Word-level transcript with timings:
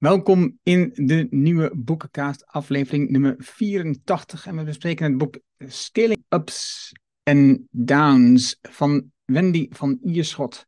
Welkom 0.00 0.58
in 0.62 0.90
de 0.94 1.26
nieuwe 1.30 1.72
boekencast 1.76 2.46
aflevering 2.46 3.10
nummer 3.10 3.34
84 3.38 4.46
en 4.46 4.56
we 4.56 4.64
bespreken 4.64 5.04
het 5.04 5.18
boek 5.18 5.38
Scaling 5.58 6.24
Ups 6.28 6.92
and 7.22 7.58
Downs 7.70 8.58
van 8.62 9.12
Wendy 9.24 9.66
van 9.70 9.98
Ierschot. 10.02 10.66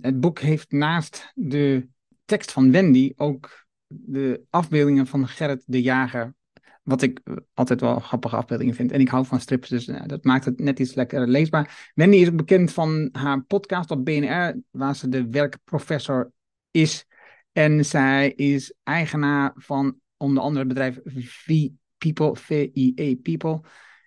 Het 0.00 0.20
boek 0.20 0.38
heeft 0.38 0.72
naast 0.72 1.32
de 1.34 1.88
tekst 2.24 2.52
van 2.52 2.70
Wendy 2.70 3.12
ook 3.16 3.66
de 3.86 4.44
afbeeldingen 4.50 5.06
van 5.06 5.28
Gerrit 5.28 5.62
de 5.66 5.82
Jager, 5.82 6.34
wat 6.82 7.02
ik 7.02 7.20
altijd 7.54 7.80
wel 7.80 7.98
grappige 7.98 8.36
afbeeldingen 8.36 8.74
vind. 8.74 8.92
En 8.92 9.00
ik 9.00 9.08
hou 9.08 9.26
van 9.26 9.40
strips, 9.40 9.68
dus 9.68 9.86
nou, 9.86 10.06
dat 10.06 10.24
maakt 10.24 10.44
het 10.44 10.60
net 10.60 10.78
iets 10.78 10.94
lekkerder 10.94 11.28
leesbaar. 11.28 11.90
Wendy 11.94 12.16
is 12.16 12.28
ook 12.28 12.36
bekend 12.36 12.72
van 12.72 13.08
haar 13.12 13.42
podcast 13.42 13.90
op 13.90 14.04
BNR, 14.04 14.60
waar 14.70 14.96
ze 14.96 15.08
de 15.08 15.28
werkprofessor 15.30 16.32
is. 16.70 17.06
En 17.52 17.84
zij 17.84 18.30
is 18.30 18.74
eigenaar 18.82 19.52
van 19.54 19.96
onder 20.16 20.42
andere 20.42 20.64
het 20.64 20.68
bedrijf 20.68 21.00
V-People, 21.24 22.36
V-I-E 22.36 23.16
People. 23.16 23.60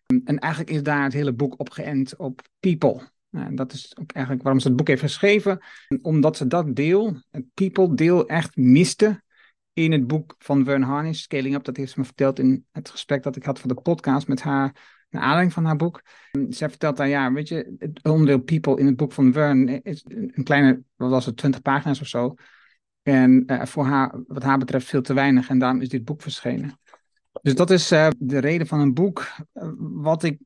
En 0.05 0.39
eigenlijk 0.39 0.71
is 0.71 0.83
daar 0.83 1.03
het 1.03 1.13
hele 1.13 1.33
boek 1.33 1.59
op 1.59 1.69
geënt 1.69 2.15
op 2.15 2.41
people. 2.59 3.13
En 3.31 3.55
dat 3.55 3.73
is 3.73 3.97
ook 3.97 4.11
eigenlijk 4.11 4.43
waarom 4.43 4.61
ze 4.61 4.67
het 4.67 4.77
boek 4.77 4.87
heeft 4.87 5.01
geschreven. 5.01 5.59
Omdat 6.01 6.37
ze 6.37 6.47
dat 6.47 6.75
deel, 6.75 7.21
het 7.31 7.45
people 7.53 7.95
deel, 7.95 8.27
echt 8.27 8.55
miste 8.55 9.23
in 9.73 9.91
het 9.91 10.07
boek 10.07 10.35
van 10.37 10.65
Vern 10.65 10.81
Harnish, 10.81 11.21
Scaling 11.21 11.55
Up. 11.55 11.63
Dat 11.63 11.77
heeft 11.77 11.91
ze 11.91 11.99
me 11.99 12.05
verteld 12.05 12.39
in 12.39 12.65
het 12.71 12.89
gesprek 12.89 13.23
dat 13.23 13.35
ik 13.35 13.43
had 13.43 13.59
voor 13.59 13.75
de 13.75 13.81
podcast 13.81 14.27
met 14.27 14.41
haar, 14.41 14.75
naar 15.09 15.21
aanleiding 15.21 15.53
van 15.53 15.65
haar 15.65 15.75
boek. 15.75 16.01
Zij 16.49 16.69
vertelt 16.69 16.97
daar, 16.97 17.07
ja, 17.07 17.31
weet 17.31 17.47
je, 17.47 17.75
het 17.77 18.03
onderdeel 18.03 18.39
people 18.39 18.79
in 18.79 18.85
het 18.85 18.95
boek 18.95 19.11
van 19.11 19.33
Vern 19.33 19.83
is 19.83 20.05
een 20.07 20.43
kleine, 20.43 20.83
wat 20.95 21.09
was 21.09 21.25
het, 21.25 21.37
20 21.37 21.61
pagina's 21.61 22.01
of 22.01 22.07
zo. 22.07 22.35
En 23.05 23.43
uh, 23.47 23.65
voor 23.65 23.85
haar, 23.85 24.23
wat 24.27 24.43
haar 24.43 24.57
betreft, 24.57 24.87
veel 24.87 25.01
te 25.01 25.13
weinig. 25.13 25.49
En 25.49 25.59
daarom 25.59 25.81
is 25.81 25.89
dit 25.89 26.05
boek 26.05 26.21
verschenen. 26.21 26.79
Dus 27.41 27.55
dat 27.55 27.69
is 27.69 27.91
uh, 27.91 28.07
de 28.17 28.37
reden 28.37 28.67
van 28.67 28.79
een 28.79 28.93
boek. 28.93 29.27
Uh, 29.53 29.69
wat 29.77 30.23
ik 30.23 30.39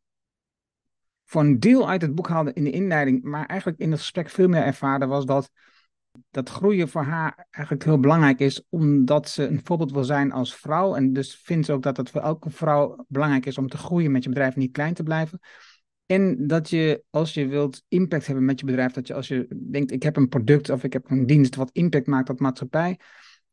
voor 1.26 1.42
een 1.42 1.60
deel 1.60 1.90
uit 1.90 2.02
het 2.02 2.16
boek 2.16 2.28
haalde 2.28 2.54
in 2.54 2.64
de 2.64 2.72
inleiding, 2.72 3.24
maar 3.24 3.46
eigenlijk 3.46 3.80
in 3.80 3.92
het 3.92 4.00
gesprek 4.00 4.30
veel 4.30 4.48
meer 4.48 4.64
ervaarde, 4.64 5.06
was 5.06 5.26
dat 5.26 5.52
dat 6.32 6.50
groeien 6.50 6.90
voor 6.90 7.04
haar 7.04 7.48
eigenlijk 7.50 7.86
heel 7.86 8.00
belangrijk 8.00 8.40
is, 8.40 8.64
omdat 8.70 9.30
ze 9.30 9.48
een 9.48 9.62
voorbeeld 9.64 9.92
wil 9.92 10.04
zijn 10.04 10.32
als 10.32 10.56
vrouw. 10.56 10.96
En 10.96 11.14
dus 11.14 11.36
vindt 11.36 11.66
ze 11.66 11.74
ook 11.74 11.84
dat 11.84 11.98
het 11.98 12.10
voor 12.10 12.22
elke 12.22 12.50
vrouw 12.50 13.06
belangrijk 13.08 13.46
is 13.46 13.58
om 13.58 13.68
te 13.68 13.78
groeien 13.78 14.12
met 14.12 14.24
je 14.24 14.30
bedrijf 14.30 14.56
niet 14.56 14.72
klein 14.72 14.94
te 14.94 15.04
blijven. 15.04 15.40
En 16.12 16.48
dat 16.48 16.70
je, 16.70 17.04
als 17.10 17.34
je 17.34 17.48
wilt 17.48 17.84
impact 17.88 18.26
hebben 18.26 18.46
met 18.46 18.60
je 18.60 18.66
bedrijf, 18.66 18.92
dat 18.92 19.08
je 19.08 19.14
als 19.14 19.28
je 19.28 19.68
denkt, 19.72 19.92
ik 19.92 20.04
heb 20.04 20.16
een 20.16 20.30
product 20.30 20.70
of 20.70 20.84
ik 20.84 20.94
heb 20.94 21.10
een 21.10 21.26
dienst 21.26 21.56
wat 21.56 21.70
impact 21.74 22.08
maakt 22.08 22.30
op 22.30 22.40
maatschappij, 22.40 23.00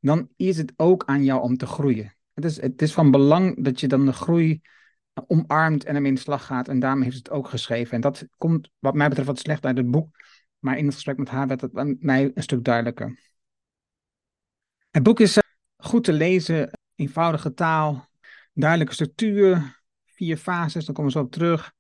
dan 0.01 0.29
is 0.37 0.57
het 0.57 0.73
ook 0.77 1.05
aan 1.05 1.25
jou 1.25 1.43
om 1.43 1.57
te 1.57 1.67
groeien. 1.67 2.17
Het 2.35 2.45
is, 2.45 2.61
het 2.61 2.83
is 2.83 2.93
van 2.93 3.11
belang 3.11 3.65
dat 3.65 3.81
je 3.81 3.89
dan 3.89 4.07
de 4.07 4.13
groei 4.13 4.61
omarmt 5.27 5.85
en 5.85 5.95
ermee 5.95 6.09
in 6.09 6.15
de 6.15 6.21
slag 6.21 6.47
gaat. 6.47 6.69
En 6.69 6.79
daarom 6.79 7.03
heeft 7.03 7.17
het 7.17 7.31
ook 7.31 7.49
geschreven. 7.49 7.93
En 7.93 8.01
dat 8.01 8.27
komt, 8.37 8.71
wat 8.79 8.95
mij 8.95 9.09
betreft, 9.09 9.29
wat 9.29 9.39
slecht 9.39 9.65
uit 9.65 9.77
het 9.77 9.91
boek. 9.91 10.17
Maar 10.59 10.79
in 10.79 10.85
het 10.85 10.95
gesprek 10.95 11.17
met 11.17 11.29
haar 11.29 11.47
werd 11.47 11.61
het 11.61 12.03
mij 12.03 12.31
een 12.35 12.43
stuk 12.43 12.65
duidelijker. 12.65 13.19
Het 14.91 15.03
boek 15.03 15.21
is 15.21 15.39
goed 15.77 16.05
te 16.05 16.13
lezen, 16.13 16.71
eenvoudige 16.95 17.55
taal, 17.55 18.09
duidelijke 18.53 18.95
structuur, 18.95 19.81
vier 20.05 20.37
fases, 20.37 20.85
daar 20.85 20.95
komen 20.95 21.13
we 21.13 21.19
zo 21.19 21.25
op 21.25 21.33
terug 21.33 21.75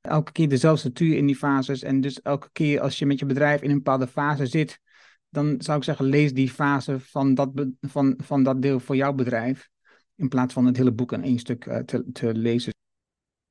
elke 0.00 0.32
keer 0.32 0.48
dezelfde 0.48 0.78
structuur 0.78 1.16
in 1.16 1.26
die 1.26 1.36
fases. 1.36 1.82
En 1.82 2.00
dus 2.00 2.22
elke 2.22 2.48
keer 2.52 2.80
als 2.80 2.98
je 2.98 3.06
met 3.06 3.18
je 3.18 3.26
bedrijf 3.26 3.62
in 3.62 3.70
een 3.70 3.76
bepaalde 3.76 4.06
fase 4.06 4.46
zit, 4.46 4.80
dan 5.28 5.54
zou 5.62 5.78
ik 5.78 5.84
zeggen, 5.84 6.04
lees 6.04 6.32
die 6.32 6.50
fase 6.50 7.00
van 7.00 7.34
dat, 7.34 7.50
van, 7.80 8.14
van 8.22 8.42
dat 8.42 8.62
deel 8.62 8.80
voor 8.80 8.96
jouw 8.96 9.12
bedrijf. 9.12 9.68
In 10.16 10.28
plaats 10.28 10.52
van 10.52 10.66
het 10.66 10.76
hele 10.76 10.92
boek 10.92 11.12
in 11.12 11.22
één 11.22 11.38
stuk 11.38 11.66
uh, 11.66 11.78
te, 11.78 12.12
te 12.12 12.34
lezen. 12.34 12.74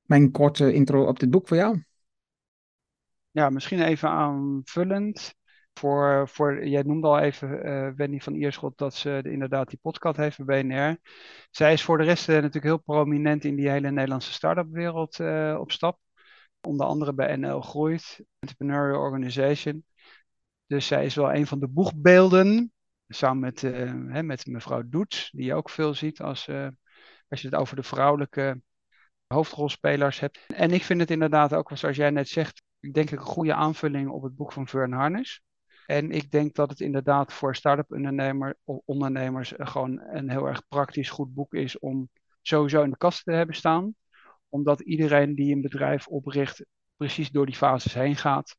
Mijn 0.01 0.31
korte 0.31 0.73
intro 0.73 1.05
op 1.05 1.19
dit 1.19 1.29
boek 1.29 1.47
voor 1.47 1.57
jou. 1.57 1.83
Ja, 3.31 3.49
misschien 3.49 3.81
even 3.81 4.09
aanvullend. 4.09 5.37
Voor, 5.73 6.27
voor, 6.29 6.67
jij 6.67 6.81
noemde 6.81 7.07
al 7.07 7.19
even 7.19 7.67
uh, 7.67 7.89
Wendy 7.95 8.19
van 8.19 8.33
Ierschot 8.33 8.77
dat 8.77 8.95
ze 8.95 9.21
inderdaad 9.23 9.69
die 9.69 9.79
podcast 9.81 10.17
heeft 10.17 10.45
bij 10.45 10.63
BNR. 10.65 10.97
Zij 11.51 11.73
is 11.73 11.83
voor 11.83 11.97
de 11.97 12.03
rest 12.03 12.29
uh, 12.29 12.35
natuurlijk 12.35 12.63
heel 12.63 12.77
prominent 12.77 13.45
in 13.45 13.55
die 13.55 13.69
hele 13.69 13.91
Nederlandse 13.91 14.33
start-up 14.33 14.67
wereld 14.71 15.19
op 15.59 15.71
stap 15.71 15.99
onder 16.61 16.85
andere 16.85 17.13
bij 17.13 17.35
NL 17.35 17.61
Groeit, 17.61 18.23
Entrepreneurial 18.39 19.01
Organization. 19.01 19.83
Dus 20.67 20.87
zij 20.87 21.05
is 21.05 21.15
wel 21.15 21.33
een 21.33 21.47
van 21.47 21.59
de 21.59 21.67
boegbeelden, 21.67 22.73
samen 23.07 23.39
met, 23.39 23.63
uh, 23.63 23.93
hè, 24.07 24.23
met 24.23 24.45
mevrouw 24.45 24.83
Doets, 24.85 25.31
die 25.31 25.45
je 25.45 25.53
ook 25.53 25.69
veel 25.69 25.93
ziet 25.93 26.21
als, 26.21 26.47
uh, 26.47 26.67
als 27.27 27.41
je 27.41 27.47
het 27.47 27.55
over 27.55 27.75
de 27.75 27.83
vrouwelijke 27.83 28.61
hoofdrolspelers 29.27 30.19
hebt. 30.19 30.39
En 30.47 30.71
ik 30.71 30.83
vind 30.83 30.99
het 30.99 31.11
inderdaad 31.11 31.53
ook, 31.53 31.71
zoals 31.73 31.95
jij 31.95 32.09
net 32.09 32.27
zegt, 32.27 32.61
ik 32.79 32.93
denk 32.93 33.11
een 33.11 33.17
goede 33.17 33.53
aanvulling 33.53 34.09
op 34.09 34.23
het 34.23 34.35
boek 34.35 34.53
van 34.53 34.67
Vern 34.67 34.91
Harnish. 34.91 35.37
En 35.85 36.11
ik 36.11 36.31
denk 36.31 36.55
dat 36.55 36.69
het 36.69 36.79
inderdaad 36.79 37.33
voor 37.33 37.55
start-up 37.55 37.91
ondernemer, 37.91 38.57
ondernemers 38.85 39.53
gewoon 39.57 40.01
een 40.01 40.29
heel 40.29 40.45
erg 40.45 40.67
praktisch 40.67 41.09
goed 41.09 41.33
boek 41.33 41.53
is 41.53 41.79
om 41.79 42.09
sowieso 42.41 42.83
in 42.83 42.89
de 42.89 42.97
kast 42.97 43.23
te 43.23 43.31
hebben 43.31 43.55
staan 43.55 43.95
omdat 44.49 44.79
iedereen 44.79 45.35
die 45.35 45.55
een 45.55 45.61
bedrijf 45.61 46.07
opricht 46.07 46.65
precies 46.95 47.31
door 47.31 47.45
die 47.45 47.55
fases 47.55 47.93
heen 47.93 48.15
gaat. 48.15 48.55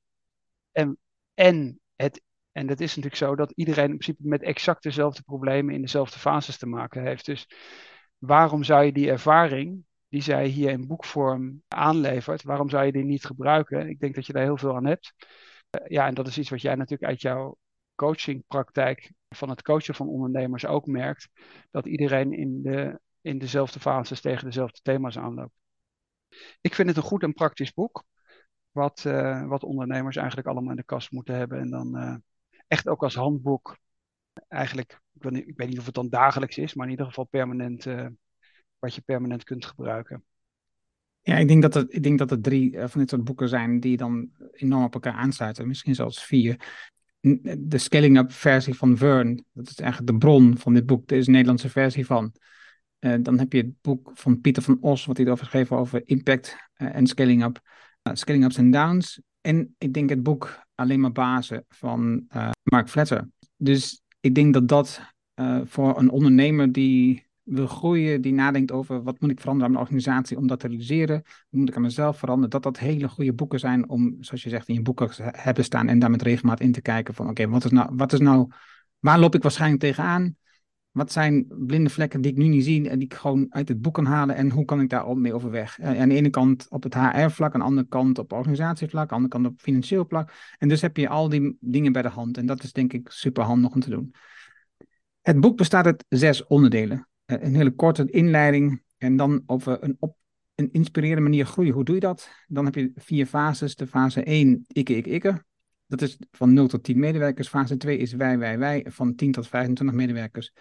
En, 0.73 0.99
en, 1.35 1.81
het, 1.97 2.23
en 2.53 2.67
dat 2.67 2.81
is 2.81 2.89
natuurlijk 2.89 3.23
zo 3.23 3.37
dat 3.37 3.53
iedereen 3.53 3.91
in 3.91 3.99
principe 3.99 4.29
met 4.29 4.43
exact 4.43 4.83
dezelfde 4.83 5.23
problemen 5.23 5.75
in 5.75 5.81
dezelfde 5.81 6.19
fases 6.19 6.59
te 6.59 6.67
maken 6.67 7.03
heeft. 7.03 7.25
Dus 7.27 7.49
waarom 8.19 8.65
zou 8.65 8.85
je 8.85 8.93
die 8.93 9.11
ervaring 9.11 9.85
die 10.09 10.23
zij 10.23 10.47
hier 10.47 10.71
in 10.71 10.87
boekvorm 10.87 11.63
aanlevert, 11.69 12.43
waarom 12.43 12.69
zou 12.69 12.85
je 12.85 12.93
die 12.93 13.05
niet 13.05 13.25
gebruiken? 13.25 13.89
Ik 13.89 14.01
denk 14.01 14.15
dat 14.15 14.27
je 14.27 14.33
daar 14.33 14.43
heel 14.43 14.57
veel 14.57 14.77
aan 14.77 14.87
hebt. 14.87 15.13
Uh, 15.71 15.89
ja, 15.89 16.07
en 16.07 16.15
dat 16.15 16.27
is 16.27 16.39
iets 16.39 16.51
wat 16.51 16.61
jij 16.61 16.75
natuurlijk 16.75 17.11
uit 17.11 17.21
jouw 17.21 17.57
coachingpraktijk 17.95 19.13
van 19.29 19.49
het 19.51 19.63
coachen 19.63 19.95
van 19.95 20.09
ondernemers 20.09 20.67
ook 20.67 20.87
merkt. 20.87 21.29
Dat 21.71 21.87
iedereen 21.87 22.33
in, 22.33 22.63
de, 22.63 23.01
in 23.21 23.39
dezelfde 23.39 23.81
fases 23.81 24.21
tegen 24.21 24.45
dezelfde 24.45 24.81
thema's 24.83 25.19
aanloopt. 25.19 25.55
Ik 26.61 26.75
vind 26.75 26.89
het 26.89 26.97
een 26.97 27.03
goed 27.03 27.23
en 27.23 27.33
praktisch 27.33 27.73
boek. 27.73 28.05
Wat, 28.71 29.05
uh, 29.07 29.47
wat 29.47 29.63
ondernemers 29.63 30.17
eigenlijk 30.17 30.49
allemaal 30.49 30.71
in 30.71 30.77
de 30.77 30.85
kast 30.85 31.11
moeten 31.11 31.35
hebben. 31.35 31.59
En 31.59 31.71
dan 31.71 31.97
uh, 31.97 32.17
echt 32.67 32.89
ook 32.89 33.03
als 33.03 33.15
handboek. 33.15 33.79
Eigenlijk, 34.49 35.01
ik 35.13 35.23
weet, 35.23 35.33
niet, 35.33 35.49
ik 35.49 35.57
weet, 35.57 35.69
niet, 35.69 35.79
of 35.79 35.87
het 35.87 35.95
dan 35.95 36.09
dagelijks 36.09 36.59
is, 36.59 36.75
maar 36.75 36.85
in 36.85 36.91
ieder 36.91 37.07
geval 37.07 37.25
permanent. 37.25 37.85
Uh, 37.87 38.07
wat 38.81 38.95
je 38.95 39.01
permanent 39.01 39.45
kunt 39.45 39.67
gebruiken. 39.67 40.25
Ja, 41.23 41.37
ik 41.37 41.49
denk 41.49 41.63
dat 41.63 41.75
er, 41.75 41.87
ik 41.89 42.03
denk 42.03 42.19
dat 42.19 42.31
er 42.31 42.41
drie 42.41 42.79
van 42.79 43.01
dit 43.01 43.11
soort 43.11 43.25
boeken 43.25 43.49
zijn 43.49 43.81
die 43.81 43.97
dan 43.97 44.31
enorm 44.53 44.85
op 44.85 44.95
elkaar 44.95 45.13
aansluiten. 45.13 45.67
Misschien 45.67 45.95
zelfs 45.95 46.25
vier. 46.25 46.61
De 47.59 47.79
Scaling 47.79 48.19
Up 48.19 48.33
versie 48.33 48.75
van 48.75 48.97
Vern, 48.97 49.45
dat 49.53 49.69
is 49.69 49.77
eigenlijk 49.77 50.13
de 50.13 50.19
bron 50.19 50.59
van 50.59 50.75
dit 50.75 50.87
boek. 50.87 51.11
Er 51.11 51.17
is 51.17 51.27
een 51.27 51.33
Nederlandse 51.33 51.69
versie 51.69 52.07
van. 52.07 52.33
Uh, 53.01 53.15
dan 53.21 53.39
heb 53.39 53.53
je 53.53 53.59
het 53.59 53.81
boek 53.81 54.11
van 54.15 54.41
Pieter 54.41 54.63
van 54.63 54.79
Os, 54.81 55.07
wat 55.07 55.17
hij 55.17 55.27
erover 55.27 55.45
geschreven 55.45 55.77
over 55.77 56.03
impact 56.05 56.57
uh, 56.77 56.95
en 56.95 57.07
scaling 57.07 57.45
up. 57.45 57.61
Uh, 58.03 58.15
scaling 58.15 58.45
ups 58.45 58.59
and 58.59 58.73
downs. 58.73 59.21
En 59.41 59.75
ik 59.79 59.95
denk 59.95 60.09
het 60.09 60.23
boek 60.23 60.69
Alleen 60.75 61.01
maar 61.01 61.13
bazen 61.13 61.65
van 61.69 62.27
Mark 62.63 62.89
Fletter. 62.89 63.29
Dus 63.57 64.03
ik 64.21 64.35
denk 64.35 64.55
dat 64.55 64.69
dat 64.69 65.01
voor 65.65 65.99
een 65.99 66.11
ondernemer 66.11 66.73
die 66.73 67.31
wil 67.51 67.67
groeien, 67.67 68.21
die 68.21 68.33
nadenkt 68.33 68.73
over 68.73 69.03
wat 69.03 69.21
moet 69.21 69.31
ik 69.31 69.41
veranderen 69.41 69.67
aan 69.69 69.73
mijn 69.73 69.85
organisatie 69.87 70.37
om 70.37 70.47
dat 70.47 70.61
te 70.61 70.67
realiseren, 70.67 71.23
hoe 71.49 71.59
moet 71.61 71.69
ik 71.69 71.77
aan 71.77 71.83
mezelf 71.83 72.19
veranderen, 72.19 72.51
dat 72.51 72.63
dat 72.63 72.79
hele 72.79 73.09
goede 73.09 73.33
boeken 73.33 73.59
zijn 73.59 73.89
om, 73.89 74.17
zoals 74.21 74.43
je 74.43 74.49
zegt, 74.49 74.69
in 74.69 74.75
je 74.75 74.83
boeken 74.83 75.11
hebben 75.21 75.65
staan 75.65 75.89
en 75.89 75.99
daar 75.99 76.11
met 76.11 76.23
regelmaat 76.23 76.61
in 76.61 76.73
te 76.73 76.81
kijken 76.81 77.15
van 77.15 77.29
oké, 77.29 77.49
wat 77.49 77.65
is 77.65 77.71
nou, 77.71 77.91
wat 77.93 78.13
is 78.13 78.19
nou, 78.19 78.49
waar 78.99 79.19
loop 79.19 79.35
ik 79.35 79.43
waarschijnlijk 79.43 79.81
tegenaan? 79.81 80.37
Wat 80.91 81.13
zijn 81.13 81.47
blinde 81.49 81.91
vlekken 81.91 82.21
die 82.21 82.31
ik 82.31 82.37
nu 82.37 82.47
niet 82.47 82.65
zie 82.65 82.89
en 82.89 82.99
die 82.99 83.09
ik 83.09 83.15
gewoon 83.15 83.47
uit 83.51 83.69
het 83.69 83.81
boek 83.81 83.95
kan 83.95 84.05
halen 84.05 84.37
en 84.37 84.51
hoe 84.51 84.65
kan 84.65 84.81
ik 84.81 84.89
daar 84.89 85.17
mee 85.17 85.35
overweg? 85.35 85.79
En 85.79 85.99
aan 85.99 86.09
de 86.09 86.15
ene 86.15 86.31
kant 86.31 86.67
op 86.69 86.83
het 86.83 86.95
HR-vlak, 86.95 87.55
aan 87.55 87.61
de 87.61 87.67
andere 87.67 87.89
kant 87.89 88.19
op 88.19 88.33
organisatievlak, 88.33 89.03
aan 89.03 89.09
de 89.09 89.15
andere 89.15 89.33
kant 89.33 89.47
op 89.47 89.61
financieel 89.61 90.05
vlak. 90.09 90.33
En 90.59 90.69
dus 90.69 90.81
heb 90.81 90.97
je 90.97 91.09
al 91.09 91.29
die 91.29 91.57
dingen 91.61 91.93
bij 91.93 92.03
de 92.03 92.09
hand 92.09 92.37
en 92.37 92.47
dat 92.47 92.63
is 92.63 92.73
denk 92.73 92.93
ik 92.93 93.11
super 93.11 93.43
handig 93.43 93.73
om 93.73 93.81
te 93.81 93.91
doen. 93.91 94.15
Het 95.21 95.41
boek 95.41 95.57
bestaat 95.57 95.87
uit 95.87 96.05
zes 96.09 96.47
onderdelen. 96.47 97.09
Eh, 97.25 97.37
een 97.41 97.55
hele 97.55 97.75
korte 97.75 98.11
inleiding 98.11 98.83
en 98.99 99.17
dan 99.17 99.43
over 99.47 99.83
een, 99.83 99.97
op, 99.99 100.17
een 100.55 100.73
inspirerende 100.73 101.23
manier 101.23 101.47
groeien. 101.47 101.73
Hoe 101.73 101.85
doe 101.85 101.95
je 101.95 102.01
dat? 102.01 102.31
Dan 102.47 102.65
heb 102.65 102.75
je 102.75 102.93
vier 102.95 103.27
fases. 103.27 103.77
De 103.77 103.87
fase 103.87 104.23
1, 104.23 104.65
ikke, 104.69 104.97
ikke, 104.97 105.11
ikke. 105.11 105.45
Dat 105.91 106.03
is 106.03 106.17
van 106.31 106.53
0 106.53 106.67
tot 106.67 106.83
10 106.83 106.99
medewerkers. 106.99 107.49
Fase 107.49 107.77
2 107.77 107.97
is 107.97 108.13
wij, 108.13 108.39
wij, 108.39 108.59
wij, 108.59 108.87
van 108.89 109.15
10 109.15 109.33
tot 109.33 109.49
25 109.49 109.97
medewerkers. 109.97 110.53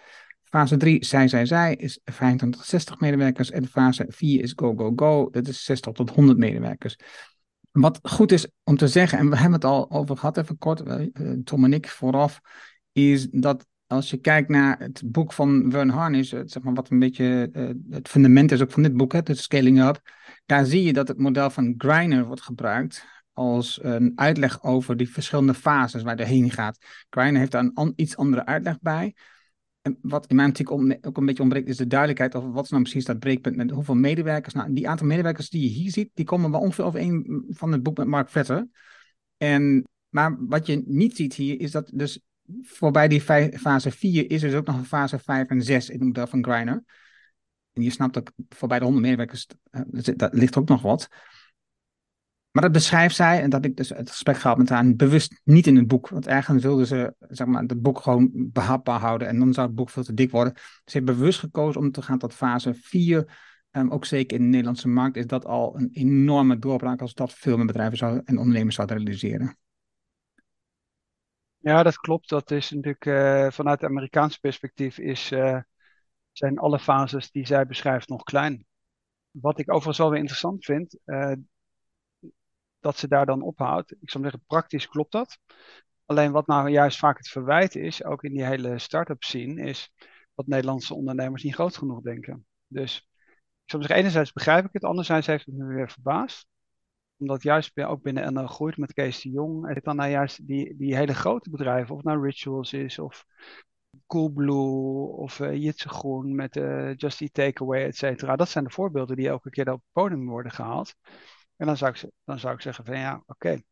Fase 0.42 0.76
3, 0.76 1.04
zij, 1.04 1.28
zij, 1.28 1.46
zij, 1.46 1.74
is 1.74 2.00
25 2.04 2.60
tot 2.60 2.68
60 2.68 3.00
medewerkers. 3.00 3.50
En 3.50 3.66
fase 3.66 4.06
4 4.08 4.42
is 4.42 4.52
go, 4.56 4.74
go, 4.76 4.92
go. 4.96 5.28
Dat 5.30 5.48
is 5.48 5.64
60 5.64 5.92
tot 5.92 6.10
100 6.10 6.38
medewerkers. 6.38 6.96
Wat 7.70 7.98
goed 8.02 8.32
is 8.32 8.46
om 8.64 8.76
te 8.76 8.88
zeggen, 8.88 9.18
en 9.18 9.30
we 9.30 9.36
hebben 9.36 9.52
het 9.52 9.64
al 9.64 9.90
over 9.90 10.16
gehad, 10.16 10.36
even 10.36 10.58
kort, 10.58 10.82
uh, 10.86 11.32
Tom 11.44 11.64
en 11.64 11.72
ik 11.72 11.88
vooraf, 11.88 12.40
is 12.92 13.28
dat 13.30 13.66
als 13.86 14.10
je 14.10 14.16
kijkt 14.16 14.48
naar 14.48 14.78
het 14.78 15.02
boek 15.04 15.32
van 15.32 15.66
Vern 15.68 15.88
Harnish, 15.88 16.28
zeg 16.28 16.62
maar 16.62 16.74
wat 16.74 16.90
een 16.90 16.98
beetje 16.98 17.50
uh, 17.52 17.70
het 17.90 18.08
fundament 18.08 18.52
is 18.52 18.62
ook 18.62 18.70
van 18.70 18.82
dit 18.82 18.96
boek, 18.96 19.12
hè, 19.12 19.22
de 19.22 19.34
Scaling 19.34 19.82
Up, 19.82 20.00
daar 20.46 20.64
zie 20.64 20.82
je 20.82 20.92
dat 20.92 21.08
het 21.08 21.18
model 21.18 21.50
van 21.50 21.74
Greiner 21.78 22.24
wordt 22.24 22.42
gebruikt 22.42 23.04
als 23.40 23.78
een 23.82 24.12
uitleg 24.14 24.62
over 24.62 24.96
die 24.96 25.10
verschillende 25.10 25.54
fases 25.54 26.02
waar 26.02 26.18
je 26.18 26.24
heen 26.24 26.50
gaat. 26.50 26.78
Greiner 27.10 27.38
heeft 27.38 27.52
daar 27.52 27.70
een 27.74 27.92
iets 27.96 28.16
andere 28.16 28.46
uitleg 28.46 28.80
bij. 28.80 29.14
En 29.82 29.98
wat 30.02 30.26
in 30.26 30.36
mijn 30.36 30.48
optiek 30.48 30.70
ook 30.70 31.16
een 31.16 31.26
beetje 31.26 31.42
ontbreekt, 31.42 31.68
is 31.68 31.76
de 31.76 31.86
duidelijkheid 31.86 32.34
over 32.34 32.52
wat 32.52 32.64
is 32.64 32.70
nou 32.70 32.82
precies 32.82 33.04
dat 33.04 33.18
breekpunt 33.18 33.56
met 33.56 33.70
hoeveel 33.70 33.94
medewerkers. 33.94 34.54
Nou, 34.54 34.72
die 34.72 34.88
aantal 34.88 35.06
medewerkers 35.06 35.50
die 35.50 35.62
je 35.62 35.68
hier 35.68 35.90
ziet, 35.90 36.10
die 36.14 36.24
komen 36.24 36.50
wel 36.50 36.60
ongeveer 36.60 36.84
overeen 36.84 37.44
van 37.48 37.72
het 37.72 37.82
boek 37.82 37.96
met 37.96 38.06
Mark 38.06 38.28
Vetter. 38.28 38.68
En, 39.36 39.88
maar 40.08 40.36
wat 40.46 40.66
je 40.66 40.82
niet 40.86 41.16
ziet 41.16 41.34
hier, 41.34 41.60
is 41.60 41.70
dat 41.70 41.90
dus 41.94 42.20
voorbij 42.62 43.08
die 43.08 43.20
fase 43.20 43.90
4 43.90 44.30
is 44.30 44.42
er 44.42 44.50
dus 44.50 44.58
ook 44.58 44.66
nog 44.66 44.76
een 44.76 44.84
fase 44.84 45.18
5 45.18 45.48
en 45.48 45.62
6 45.62 45.88
in 45.88 45.98
het 45.98 46.04
model 46.04 46.26
van 46.26 46.44
Griner. 46.44 46.84
En 47.72 47.82
je 47.82 47.90
snapt 47.90 48.14
dat 48.14 48.32
voorbij 48.48 48.78
de 48.78 48.84
100 48.84 49.04
medewerkers, 49.04 49.46
uh, 49.70 50.14
dat 50.16 50.34
ligt 50.34 50.56
ook 50.56 50.68
nog 50.68 50.82
wat. 50.82 51.08
Maar 52.50 52.62
dat 52.62 52.72
beschrijft 52.72 53.14
zij, 53.14 53.42
en 53.42 53.50
dat 53.50 53.64
ik 53.64 53.76
dus 53.76 53.88
het 53.88 54.10
gesprek 54.10 54.36
gehad 54.36 54.58
met 54.58 54.68
haar, 54.68 54.94
bewust 54.94 55.40
niet 55.44 55.66
in 55.66 55.76
het 55.76 55.86
boek. 55.86 56.08
Want 56.08 56.26
ergens 56.26 56.62
wilden 56.62 56.86
ze 56.86 57.14
zeg 57.18 57.46
maar, 57.46 57.62
het 57.62 57.82
boek 57.82 58.00
gewoon 58.00 58.30
behapbaar 58.32 59.00
houden 59.00 59.28
en 59.28 59.38
dan 59.38 59.52
zou 59.52 59.66
het 59.66 59.76
boek 59.76 59.90
veel 59.90 60.02
te 60.02 60.14
dik 60.14 60.30
worden. 60.30 60.52
Ze 60.56 60.82
heeft 60.84 61.04
bewust 61.04 61.38
gekozen 61.38 61.80
om 61.80 61.90
te 61.90 62.02
gaan 62.02 62.18
tot 62.18 62.34
fase 62.34 62.74
4. 62.74 63.48
Um, 63.72 63.90
ook 63.90 64.04
zeker 64.04 64.36
in 64.36 64.42
de 64.42 64.48
Nederlandse 64.48 64.88
markt 64.88 65.16
is 65.16 65.26
dat 65.26 65.44
al 65.44 65.76
een 65.76 65.88
enorme 65.92 66.58
doorbraak 66.58 67.00
als 67.00 67.14
dat 67.14 67.32
veel 67.32 67.56
meer 67.56 67.66
bedrijven 67.66 67.98
zou, 67.98 68.20
en 68.24 68.38
ondernemers 68.38 68.74
zouden 68.74 68.96
realiseren. 68.96 69.56
Ja, 71.58 71.82
dat 71.82 71.98
klopt. 71.98 72.28
Dat 72.28 72.50
is 72.50 72.70
natuurlijk 72.70 73.04
uh, 73.04 73.50
vanuit 73.50 73.80
het 73.80 73.90
Amerikaanse 73.90 74.40
perspectief 74.40 74.98
is, 74.98 75.30
uh, 75.32 75.58
zijn 76.32 76.58
alle 76.58 76.78
fases 76.78 77.30
die 77.30 77.46
zij 77.46 77.66
beschrijft 77.66 78.08
nog 78.08 78.22
klein. 78.22 78.66
Wat 79.30 79.58
ik 79.58 79.68
overigens 79.68 79.98
wel 79.98 80.10
weer 80.10 80.18
interessant 80.18 80.64
vind, 80.64 80.98
uh, 81.04 81.32
dat 82.80 82.98
ze 82.98 83.08
daar 83.08 83.26
dan 83.26 83.42
ophoudt. 83.42 83.92
Ik 84.00 84.10
zou 84.10 84.22
zeggen, 84.22 84.42
praktisch 84.46 84.88
klopt 84.88 85.12
dat. 85.12 85.38
Alleen 86.06 86.32
wat 86.32 86.46
nou 86.46 86.68
juist 86.68 86.98
vaak 86.98 87.16
het 87.18 87.28
verwijt 87.28 87.74
is, 87.74 88.04
ook 88.04 88.24
in 88.24 88.32
die 88.32 88.44
hele 88.44 88.78
start-up 88.78 89.22
scene, 89.22 89.62
is 89.62 89.92
dat 90.34 90.46
Nederlandse 90.46 90.94
ondernemers 90.94 91.42
niet 91.42 91.54
groot 91.54 91.76
genoeg 91.76 92.00
denken. 92.00 92.46
Dus 92.66 93.08
ik 93.64 93.70
zou 93.70 93.82
zeggen, 93.82 94.00
enerzijds 94.00 94.32
begrijp 94.32 94.64
ik 94.64 94.72
het, 94.72 94.84
anderzijds 94.84 95.26
heeft 95.26 95.46
het 95.46 95.54
me 95.54 95.64
weer 95.64 95.90
verbaasd. 95.90 96.46
Omdat 97.16 97.42
juist 97.42 97.78
ook 97.78 98.02
binnen 98.02 98.32
NL 98.32 98.46
groeit 98.46 98.76
met 98.76 98.92
Kees 98.92 99.20
de 99.20 99.30
Jong, 99.30 99.68
en 99.68 99.80
dan 99.82 99.96
nou 99.96 100.10
juist 100.10 100.46
die, 100.46 100.76
die 100.76 100.96
hele 100.96 101.14
grote 101.14 101.50
bedrijven, 101.50 101.90
of 101.90 101.96
het 101.96 102.06
nou 102.06 102.24
Rituals 102.24 102.72
is, 102.72 102.98
of 102.98 103.24
Coolblue, 104.06 105.06
of 105.16 105.38
uh, 105.38 105.54
Jitse 105.54 105.88
Groen 105.88 106.34
met 106.34 106.56
uh, 106.56 106.94
Just 106.94 107.20
Eat 107.20 107.34
Takeaway, 107.34 107.84
et 107.84 107.96
cetera. 107.96 108.36
Dat 108.36 108.48
zijn 108.48 108.64
de 108.64 108.70
voorbeelden 108.70 109.16
die 109.16 109.28
elke 109.28 109.50
keer 109.50 109.72
op 109.72 109.80
het 109.80 109.92
podium 109.92 110.26
worden 110.26 110.52
gehaald. 110.52 110.94
En 111.60 111.66
dan 111.66 111.76
zou 111.76 111.90
ik, 111.90 112.10
dan 112.24 112.38
zou 112.38 112.54
ik 112.54 112.60
zeggen 112.60 112.84
van 112.84 112.98
ja, 112.98 113.22
oké. 113.26 113.62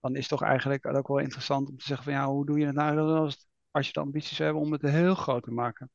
Dan 0.00 0.16
is 0.16 0.28
toch 0.28 0.42
eigenlijk 0.42 0.86
ook 0.86 1.08
wel 1.08 1.18
interessant 1.18 1.68
om 1.68 1.76
te 1.76 1.84
zeggen 1.84 2.04
van 2.04 2.12
ja, 2.12 2.26
hoe 2.26 2.46
doe 2.46 2.58
je 2.58 2.66
het 2.66 2.74
nou 2.74 2.98
als, 2.98 3.46
als 3.70 3.86
je 3.86 3.92
de 3.92 4.00
ambities 4.00 4.38
hebt 4.38 4.56
om 4.56 4.72
het 4.72 4.82
heel 4.82 5.14
groot 5.14 5.42
te 5.42 5.50
maken? 5.50 5.90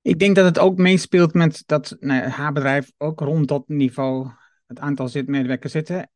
Ik 0.00 0.18
denk 0.18 0.36
dat 0.36 0.44
het 0.44 0.58
ook 0.58 0.76
meespeelt 0.76 1.34
met 1.34 1.62
dat 1.66 1.96
nou, 2.00 2.22
haar 2.22 2.52
bedrijf 2.52 2.92
ook 2.96 3.20
rond 3.20 3.48
dat 3.48 3.68
niveau, 3.68 4.30
het 4.66 4.78
aantal 4.78 5.08
zit, 5.08 5.26
medewerkers 5.26 5.72
zitten. 5.72 6.10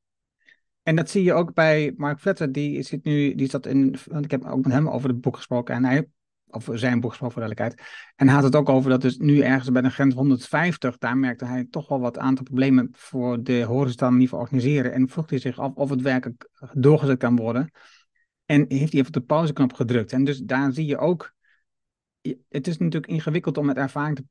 En 0.82 0.96
dat 0.96 1.10
zie 1.10 1.22
je 1.22 1.32
ook 1.32 1.54
bij 1.54 1.92
Mark 1.96 2.20
Vetter, 2.20 2.52
die 2.52 2.82
zit 2.82 3.04
nu, 3.04 3.34
die 3.34 3.50
zat 3.50 3.66
in, 3.66 3.96
want 4.04 4.24
ik 4.24 4.30
heb 4.30 4.44
ook 4.44 4.62
met 4.62 4.72
hem 4.72 4.88
over 4.88 5.08
het 5.08 5.20
boek 5.20 5.36
gesproken 5.36 5.74
en 5.74 5.84
hij 5.84 6.08
of 6.50 6.68
zijn 6.72 7.00
boek 7.00 7.14
voor 7.14 7.28
duidelijkheid. 7.28 7.82
En 8.16 8.26
hij 8.26 8.34
had 8.34 8.44
het 8.44 8.56
ook 8.56 8.68
over 8.68 8.90
dat 8.90 9.00
dus 9.00 9.16
nu 9.16 9.40
ergens 9.40 9.70
bij 9.70 9.82
de 9.82 9.90
grens 9.90 10.14
150, 10.14 10.98
daar 10.98 11.16
merkte 11.16 11.44
hij 11.44 11.66
toch 11.70 11.88
wel 11.88 12.00
wat 12.00 12.18
aantal 12.18 12.44
problemen 12.44 12.88
voor 12.92 13.42
de 13.42 13.62
horizontale 13.62 14.16
niveau 14.16 14.42
organiseren. 14.42 14.92
En 14.92 15.08
vroeg 15.08 15.30
hij 15.30 15.38
zich 15.38 15.58
af 15.58 15.74
of 15.74 15.90
het 15.90 16.02
werkelijk 16.02 16.48
doorgezet 16.72 17.18
kan 17.18 17.36
worden. 17.36 17.70
En 18.44 18.64
heeft 18.68 18.92
hij 18.92 19.00
even 19.00 19.12
de 19.12 19.20
pauzeknop 19.20 19.72
gedrukt. 19.72 20.12
En 20.12 20.24
dus 20.24 20.38
daar 20.38 20.72
zie 20.72 20.86
je 20.86 20.98
ook, 20.98 21.34
het 22.48 22.66
is 22.66 22.78
natuurlijk 22.78 23.12
ingewikkeld 23.12 23.58
om 23.58 23.66
met 23.66 23.76
ervaring 23.76 24.16
te 24.16 24.24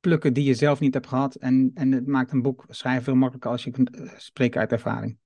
plukken 0.00 0.32
die 0.32 0.44
je 0.44 0.54
zelf 0.54 0.80
niet 0.80 0.94
hebt 0.94 1.06
gehad. 1.06 1.34
En, 1.34 1.70
en 1.74 1.92
het 1.92 2.06
maakt 2.06 2.32
een 2.32 2.42
boek 2.42 2.64
schrijven 2.68 3.04
veel 3.04 3.14
makkelijker 3.14 3.50
als 3.50 3.64
je 3.64 3.70
kunt 3.70 3.96
eh, 3.96 4.08
spreken 4.16 4.60
uit 4.60 4.72
ervaring. 4.72 5.18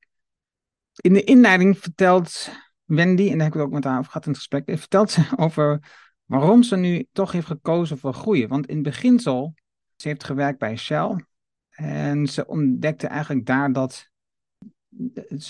In 0.92 1.12
de 1.12 1.24
inleiding 1.24 1.78
vertelt 1.78 2.50
Wendy, 2.84 3.30
en 3.30 3.38
daar 3.38 3.46
heb 3.46 3.54
ik 3.54 3.60
ook 3.60 3.72
met 3.72 3.84
haar 3.84 3.98
over 3.98 4.10
gehad 4.10 4.26
in 4.26 4.32
het 4.32 4.40
gesprek, 4.40 4.78
vertelt 4.78 5.10
ze 5.10 5.22
over 5.36 5.80
waarom 6.24 6.62
ze 6.62 6.76
nu 6.76 7.06
toch 7.12 7.32
heeft 7.32 7.46
gekozen 7.46 7.98
voor 7.98 8.14
groeien. 8.14 8.48
Want 8.48 8.66
in 8.66 8.74
het 8.74 8.84
beginsel, 8.84 9.54
ze 9.96 10.08
heeft 10.08 10.24
gewerkt 10.24 10.58
bij 10.58 10.76
Shell 10.76 11.24
en 11.70 12.26
ze 12.26 12.46
ontdekte 12.46 13.06
eigenlijk 13.06 13.46
daar 13.46 13.72
dat 13.72 14.12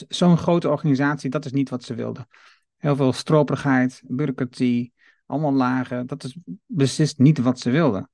zo'n 0.09 0.39
grote 0.39 0.69
organisatie, 0.69 1.31
dat 1.31 1.45
is 1.45 1.53
niet 1.53 1.71
wat 1.71 1.83
ze 1.83 1.95
wilde. 1.95 2.27
Heel 2.77 2.97
veel 2.97 3.13
stroperigheid, 3.13 4.03
bureaucratie, 4.07 4.93
allemaal 5.27 5.53
lagen, 5.53 6.07
dat 6.07 6.25
is 6.25 6.37
beslist 6.67 7.19
niet 7.19 7.39
wat 7.39 7.59
ze 7.59 7.71
wilde. 7.71 8.09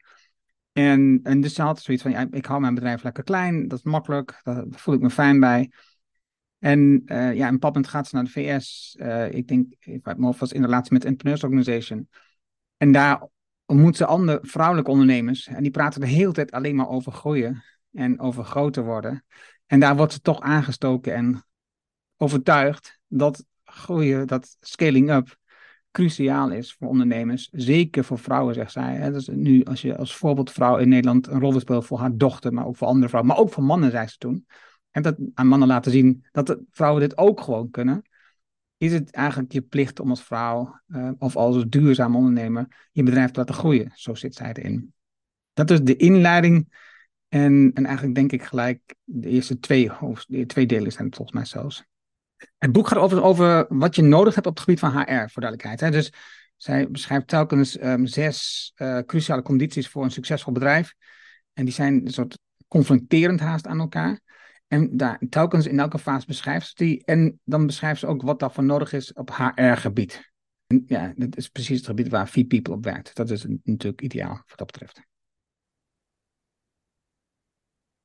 En, 0.72 1.20
en 1.22 1.40
dus 1.40 1.54
ze 1.54 1.62
had 1.62 1.80
zoiets 1.80 2.02
van, 2.02 2.12
ja, 2.12 2.26
ik 2.30 2.46
hou 2.46 2.60
mijn 2.60 2.74
bedrijf 2.74 3.02
lekker 3.02 3.24
klein, 3.24 3.68
dat 3.68 3.78
is 3.78 3.84
makkelijk, 3.84 4.40
daar 4.42 4.64
voel 4.70 4.94
ik 4.94 5.00
me 5.00 5.10
fijn 5.10 5.40
bij. 5.40 5.70
En 6.60 7.02
uh, 7.06 7.34
ja, 7.34 7.48
een 7.48 7.58
pap 7.58 7.86
gaat 7.86 8.08
ze 8.08 8.14
naar 8.14 8.24
de 8.24 8.30
VS. 8.30 8.96
Eh, 8.98 9.32
ik 9.32 9.48
denk, 9.48 9.74
ik 9.80 10.14
was 10.16 10.52
in 10.52 10.64
relatie 10.64 10.92
met 10.92 11.04
Entrepreneurs 11.04 11.42
Organization. 11.42 12.08
En 12.76 12.92
daar 12.92 13.28
ontmoet 13.66 13.96
ze 13.96 14.06
andere 14.06 14.38
vrouwelijke 14.42 14.90
ondernemers. 14.90 15.46
En 15.46 15.62
die 15.62 15.70
praten 15.70 16.00
de 16.00 16.06
hele 16.06 16.32
tijd 16.32 16.50
alleen 16.50 16.76
maar 16.76 16.88
over 16.88 17.12
groeien 17.12 17.64
en 17.92 18.20
over 18.20 18.44
groter 18.44 18.84
worden. 18.84 19.24
En 19.66 19.80
daar 19.80 19.96
wordt 19.96 20.12
ze 20.12 20.20
toch 20.20 20.40
aangestoken 20.40 21.14
en 21.14 21.44
overtuigd 22.16 22.98
dat 23.06 23.44
groeien, 23.64 24.26
dat 24.26 24.56
scaling 24.60 25.10
up, 25.10 25.38
cruciaal 25.90 26.50
is 26.50 26.72
voor 26.72 26.88
ondernemers. 26.88 27.48
Zeker 27.52 28.04
voor 28.04 28.18
vrouwen, 28.18 28.54
zegt 28.54 28.72
zij. 28.72 28.94
Hè. 28.94 29.12
Dus 29.12 29.28
nu, 29.28 29.64
als 29.64 29.82
je 29.82 29.96
als 29.96 30.16
voorbeeldvrouw 30.16 30.76
in 30.76 30.88
Nederland 30.88 31.26
een 31.26 31.40
rol 31.40 31.60
speelt 31.60 31.86
voor 31.86 31.98
haar 31.98 32.16
dochter, 32.16 32.52
maar 32.52 32.66
ook 32.66 32.76
voor 32.76 32.88
andere 32.88 33.08
vrouwen, 33.08 33.32
maar 33.32 33.42
ook 33.42 33.52
voor 33.52 33.64
mannen, 33.64 33.90
zei 33.90 34.06
ze 34.06 34.16
toen. 34.18 34.46
En 34.90 35.02
dat 35.02 35.16
aan 35.34 35.46
mannen 35.46 35.68
laten 35.68 35.92
zien 35.92 36.24
dat 36.32 36.58
vrouwen 36.70 37.00
dit 37.00 37.18
ook 37.18 37.40
gewoon 37.40 37.70
kunnen 37.70 38.02
is 38.80 38.92
het 38.92 39.10
eigenlijk 39.10 39.52
je 39.52 39.60
plicht 39.60 40.00
om 40.00 40.10
als 40.10 40.22
vrouw 40.22 40.80
uh, 40.88 41.10
of 41.18 41.36
als 41.36 41.64
duurzaam 41.68 42.16
ondernemer 42.16 42.88
je 42.92 43.02
bedrijf 43.02 43.30
te 43.30 43.38
laten 43.38 43.54
groeien. 43.54 43.90
Zo 43.94 44.14
zit 44.14 44.34
zij 44.34 44.52
erin. 44.52 44.94
Dat 45.52 45.70
is 45.70 45.82
de 45.82 45.96
inleiding. 45.96 46.88
En, 47.28 47.70
en 47.74 47.84
eigenlijk 47.84 48.14
denk 48.14 48.32
ik 48.32 48.42
gelijk 48.42 48.94
de 49.04 49.28
eerste 49.28 49.58
twee, 49.58 49.90
de 50.26 50.46
twee 50.46 50.66
delen 50.66 50.92
zijn 50.92 51.06
het 51.06 51.16
volgens 51.16 51.36
mij 51.36 51.46
zelfs. 51.46 51.84
Het 52.58 52.72
boek 52.72 52.88
gaat 52.88 52.98
over, 52.98 53.22
over 53.22 53.66
wat 53.68 53.96
je 53.96 54.02
nodig 54.02 54.34
hebt 54.34 54.46
op 54.46 54.54
het 54.54 54.62
gebied 54.62 54.78
van 54.78 54.90
HR, 54.90 55.28
voor 55.28 55.42
duidelijkheid. 55.42 55.80
Hè? 55.80 55.90
Dus 55.90 56.12
zij 56.56 56.90
beschrijft 56.90 57.26
telkens 57.26 57.82
um, 57.82 58.06
zes 58.06 58.72
uh, 58.76 58.98
cruciale 58.98 59.42
condities 59.42 59.88
voor 59.88 60.04
een 60.04 60.10
succesvol 60.10 60.52
bedrijf. 60.52 60.94
En 61.52 61.64
die 61.64 61.74
zijn 61.74 62.06
een 62.06 62.12
soort 62.12 62.38
confronterend 62.68 63.40
haast 63.40 63.66
aan 63.66 63.80
elkaar. 63.80 64.20
En 64.70 64.96
daar, 64.96 65.20
telkens 65.30 65.66
in 65.66 65.78
elke 65.78 65.98
fase 65.98 66.26
beschrijft 66.26 66.66
ze 66.66 66.74
die. 66.74 67.04
En 67.04 67.40
dan 67.44 67.66
beschrijft 67.66 68.00
ze 68.00 68.06
ook 68.06 68.22
wat 68.22 68.38
daarvoor 68.38 68.64
nodig 68.64 68.92
is 68.92 69.12
op 69.12 69.30
HR-gebied. 69.30 70.32
Ja, 70.86 71.12
dat 71.16 71.36
is 71.36 71.48
precies 71.48 71.76
het 71.76 71.86
gebied 71.86 72.08
waar 72.08 72.28
V-People 72.28 72.74
op 72.74 72.84
werkt. 72.84 73.14
Dat 73.14 73.30
is 73.30 73.46
natuurlijk 73.62 74.00
ideaal 74.00 74.42
wat 74.46 74.58
dat 74.58 74.66
betreft. 74.66 75.02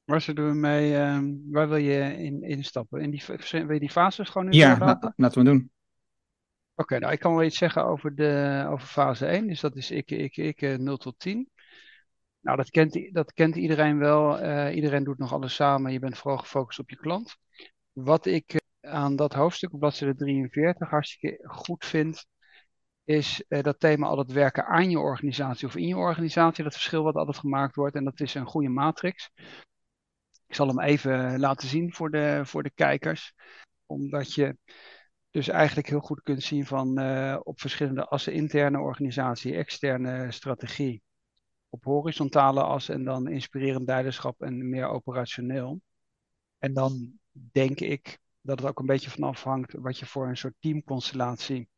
Waar 0.03 0.21
zullen 0.21 0.47
we 0.47 0.53
mee, 0.53 0.91
uh, 0.91 1.19
waar 1.51 1.69
wil 1.69 1.77
je 1.77 2.17
in 2.17 2.43
instappen? 2.43 3.01
In 3.01 3.09
die, 3.09 3.23
wil 3.51 3.73
je 3.73 3.79
die 3.79 3.89
fases 3.89 4.29
gewoon 4.29 4.49
nu 4.49 4.53
Ja, 4.57 4.77
la, 4.77 5.13
laten 5.15 5.43
we 5.43 5.49
doen. 5.49 5.71
Oké, 6.75 6.81
okay, 6.81 6.99
nou 6.99 7.13
ik 7.13 7.19
kan 7.19 7.35
wel 7.35 7.43
iets 7.43 7.57
zeggen 7.57 7.85
over, 7.85 8.15
de, 8.15 8.65
over 8.69 8.87
fase 8.87 9.25
1. 9.25 9.47
Dus 9.47 9.59
dat 9.59 9.75
is 9.75 9.91
ik, 9.91 10.11
ik, 10.11 10.37
ik, 10.37 10.61
0 10.61 10.93
eh, 10.93 10.99
tot 10.99 11.19
10. 11.19 11.49
Nou, 12.45 12.57
dat 12.57 12.69
kent, 12.69 13.13
dat 13.13 13.33
kent 13.33 13.55
iedereen 13.55 13.97
wel. 13.97 14.43
Uh, 14.43 14.75
iedereen 14.75 15.03
doet 15.03 15.17
nog 15.17 15.33
alles 15.33 15.55
samen. 15.55 15.91
Je 15.91 15.99
bent 15.99 16.17
vooral 16.17 16.39
gefocust 16.39 16.79
op 16.79 16.89
je 16.89 16.95
klant. 16.95 17.37
Wat 17.91 18.25
ik 18.25 18.53
uh, 18.53 18.91
aan 18.91 19.15
dat 19.15 19.33
hoofdstuk 19.33 19.73
op 19.73 19.79
bladzijde 19.79 20.15
43 20.15 20.89
hartstikke 20.89 21.47
goed 21.47 21.85
vind, 21.85 22.25
is 23.03 23.43
uh, 23.47 23.61
dat 23.61 23.79
thema 23.79 24.07
altijd 24.07 24.31
werken 24.31 24.65
aan 24.65 24.89
je 24.89 24.99
organisatie 24.99 25.67
of 25.67 25.75
in 25.75 25.87
je 25.87 25.97
organisatie. 25.97 26.63
Dat 26.63 26.73
verschil 26.73 27.03
wat 27.03 27.15
altijd 27.15 27.37
gemaakt 27.37 27.75
wordt. 27.75 27.95
En 27.95 28.03
dat 28.03 28.19
is 28.19 28.33
een 28.33 28.45
goede 28.45 28.69
matrix. 28.69 29.31
Ik 30.47 30.55
zal 30.55 30.67
hem 30.67 30.79
even 30.79 31.39
laten 31.39 31.67
zien 31.67 31.93
voor 31.93 32.11
de, 32.11 32.41
voor 32.43 32.63
de 32.63 32.71
kijkers. 32.75 33.33
Omdat 33.85 34.33
je 34.33 34.57
dus 35.31 35.47
eigenlijk 35.47 35.87
heel 35.87 35.99
goed 35.99 36.21
kunt 36.21 36.43
zien 36.43 36.65
van 36.65 36.89
op 37.43 37.59
verschillende 37.59 38.07
assen 38.07 38.33
interne 38.33 38.79
organisatie, 38.79 39.55
externe 39.55 40.31
strategie 40.31 41.03
op 41.75 41.83
horizontale 41.83 42.63
as 42.63 42.89
en 42.89 43.03
dan 43.03 43.27
inspirerend 43.27 43.87
leiderschap 43.87 44.41
en 44.41 44.69
meer 44.69 44.87
operationeel. 44.87 45.81
En 46.57 46.73
dan 46.73 47.19
denk 47.31 47.79
ik 47.79 48.19
dat 48.41 48.59
het 48.59 48.67
ook 48.67 48.79
een 48.79 48.85
beetje 48.85 49.09
van 49.09 49.23
afhangt 49.23 49.73
wat 49.73 49.99
je 49.99 50.05
voor 50.05 50.27
een 50.27 50.37
soort 50.37 50.55
teamconstellatie 50.59 51.69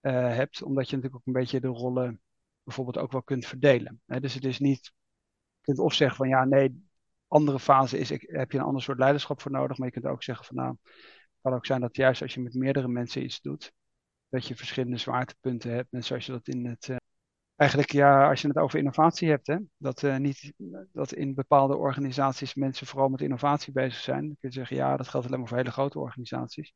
hebt, 0.00 0.62
omdat 0.62 0.88
je 0.88 0.96
natuurlijk 0.96 1.14
ook 1.14 1.26
een 1.26 1.40
beetje 1.40 1.60
de 1.60 1.68
rollen 1.68 2.20
bijvoorbeeld 2.62 2.98
ook 2.98 3.12
wel 3.12 3.22
kunt 3.22 3.46
verdelen. 3.46 4.00
dus 4.06 4.34
het 4.34 4.44
is 4.44 4.58
niet, 4.58 4.84
je 4.84 5.60
kunt 5.60 5.78
of 5.78 5.94
zeggen 5.94 6.16
van 6.16 6.28
ja, 6.28 6.44
nee, 6.44 6.86
andere 7.26 7.58
fase 7.58 7.98
is, 7.98 8.10
ik, 8.10 8.22
heb 8.30 8.52
je 8.52 8.58
een 8.58 8.64
ander 8.64 8.82
soort 8.82 8.98
leiderschap 8.98 9.40
voor 9.40 9.50
nodig, 9.50 9.78
maar 9.78 9.86
je 9.86 9.92
kunt 9.92 10.06
ook 10.06 10.22
zeggen 10.22 10.46
van 10.46 10.56
nou, 10.56 10.76
het 10.82 11.40
kan 11.42 11.54
ook 11.54 11.66
zijn 11.66 11.80
dat 11.80 11.96
juist 11.96 12.22
als 12.22 12.34
je 12.34 12.40
met 12.40 12.54
meerdere 12.54 12.88
mensen 12.88 13.22
iets 13.22 13.40
doet, 13.40 13.72
dat 14.28 14.46
je 14.46 14.56
verschillende 14.56 14.98
zwaartepunten 14.98 15.70
hebt, 15.70 15.92
net 15.92 16.04
zoals 16.04 16.26
je 16.26 16.32
dat 16.32 16.48
in 16.48 16.66
het 16.66 16.97
eigenlijk 17.58 17.90
ja, 17.90 18.28
als 18.28 18.42
je 18.42 18.48
het 18.48 18.56
over 18.56 18.78
innovatie 18.78 19.28
hebt, 19.28 19.46
hè, 19.46 19.56
dat, 19.76 20.02
uh, 20.02 20.16
niet, 20.16 20.52
dat 20.92 21.12
in 21.12 21.34
bepaalde 21.34 21.76
organisaties 21.76 22.54
mensen 22.54 22.86
vooral 22.86 23.08
met 23.08 23.20
innovatie 23.20 23.72
bezig 23.72 24.00
zijn. 24.00 24.26
Dan 24.26 24.36
kun 24.40 24.48
je 24.48 24.54
zeggen, 24.54 24.76
ja, 24.76 24.96
dat 24.96 25.08
geldt 25.08 25.26
alleen 25.26 25.38
maar 25.38 25.48
voor 25.48 25.56
hele 25.56 25.70
grote 25.70 25.98
organisaties. 25.98 26.74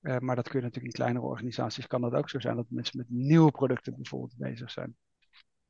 Uh, 0.00 0.18
maar 0.18 0.36
dat 0.36 0.48
kun 0.48 0.58
je 0.58 0.64
natuurlijk 0.64 0.94
in 0.94 1.02
kleinere 1.02 1.26
organisaties, 1.26 1.86
kan 1.86 2.00
dat 2.00 2.12
ook 2.12 2.30
zo 2.30 2.40
zijn, 2.40 2.56
dat 2.56 2.66
mensen 2.68 2.98
met 2.98 3.06
nieuwe 3.10 3.50
producten 3.50 3.94
bijvoorbeeld 3.94 4.36
bezig 4.36 4.70
zijn. 4.70 4.96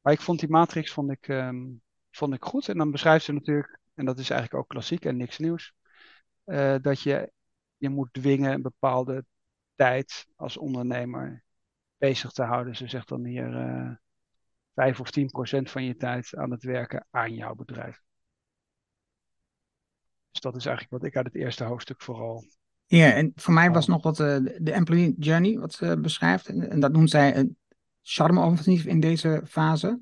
Maar 0.01 0.13
ik 0.13 0.21
vond 0.21 0.41
die 0.41 0.49
matrix 0.49 0.93
vond 0.93 1.11
ik, 1.11 1.29
um, 1.29 1.83
vond 2.11 2.35
ik 2.35 2.45
goed. 2.45 2.69
En 2.69 2.79
dan 2.79 2.91
beschrijft 2.91 3.25
ze 3.25 3.33
natuurlijk, 3.33 3.79
en 3.95 4.05
dat 4.05 4.19
is 4.19 4.31
eigenlijk 4.31 4.63
ook 4.63 4.69
klassiek 4.69 5.05
en 5.05 5.17
niks 5.17 5.39
nieuws, 5.39 5.73
uh, 6.45 6.77
dat 6.81 7.01
je, 7.01 7.33
je 7.77 7.89
moet 7.89 8.13
dwingen 8.13 8.53
een 8.53 8.63
bepaalde 8.63 9.25
tijd 9.75 10.27
als 10.37 10.57
ondernemer 10.57 11.45
bezig 11.97 12.31
te 12.31 12.43
houden. 12.43 12.77
Ze 12.77 12.89
zegt 12.89 13.09
dan 13.09 13.25
hier 13.25 13.55
5 14.77 15.01
of 15.01 15.11
10 15.11 15.27
procent 15.27 15.71
van 15.71 15.85
je 15.85 15.97
tijd 15.97 16.35
aan 16.35 16.51
het 16.51 16.63
werken 16.63 17.07
aan 17.11 17.35
jouw 17.35 17.55
bedrijf. 17.55 18.01
Dus 20.31 20.41
dat 20.41 20.57
is 20.57 20.67
eigenlijk 20.67 21.03
wat 21.03 21.11
ik 21.11 21.17
uit 21.17 21.27
het 21.27 21.35
eerste 21.35 21.65
hoofdstuk 21.65 22.03
vooral. 22.03 22.45
Ja, 22.87 23.13
en 23.13 23.33
voor 23.35 23.55
mij 23.55 23.71
was 23.71 23.87
nog 23.87 24.03
wat 24.03 24.21
uh, 24.21 24.37
de 24.59 24.73
employee 24.73 25.15
journey, 25.19 25.59
wat 25.59 25.73
ze 25.73 25.99
beschrijft. 26.01 26.49
En, 26.49 26.71
en 26.71 26.81
dat 26.81 26.93
noemt 26.93 27.11
zij 27.11 27.37
een 27.37 27.57
charme-offensief 28.03 28.85
in 28.85 29.01
deze 29.01 29.43
fase. 29.47 30.01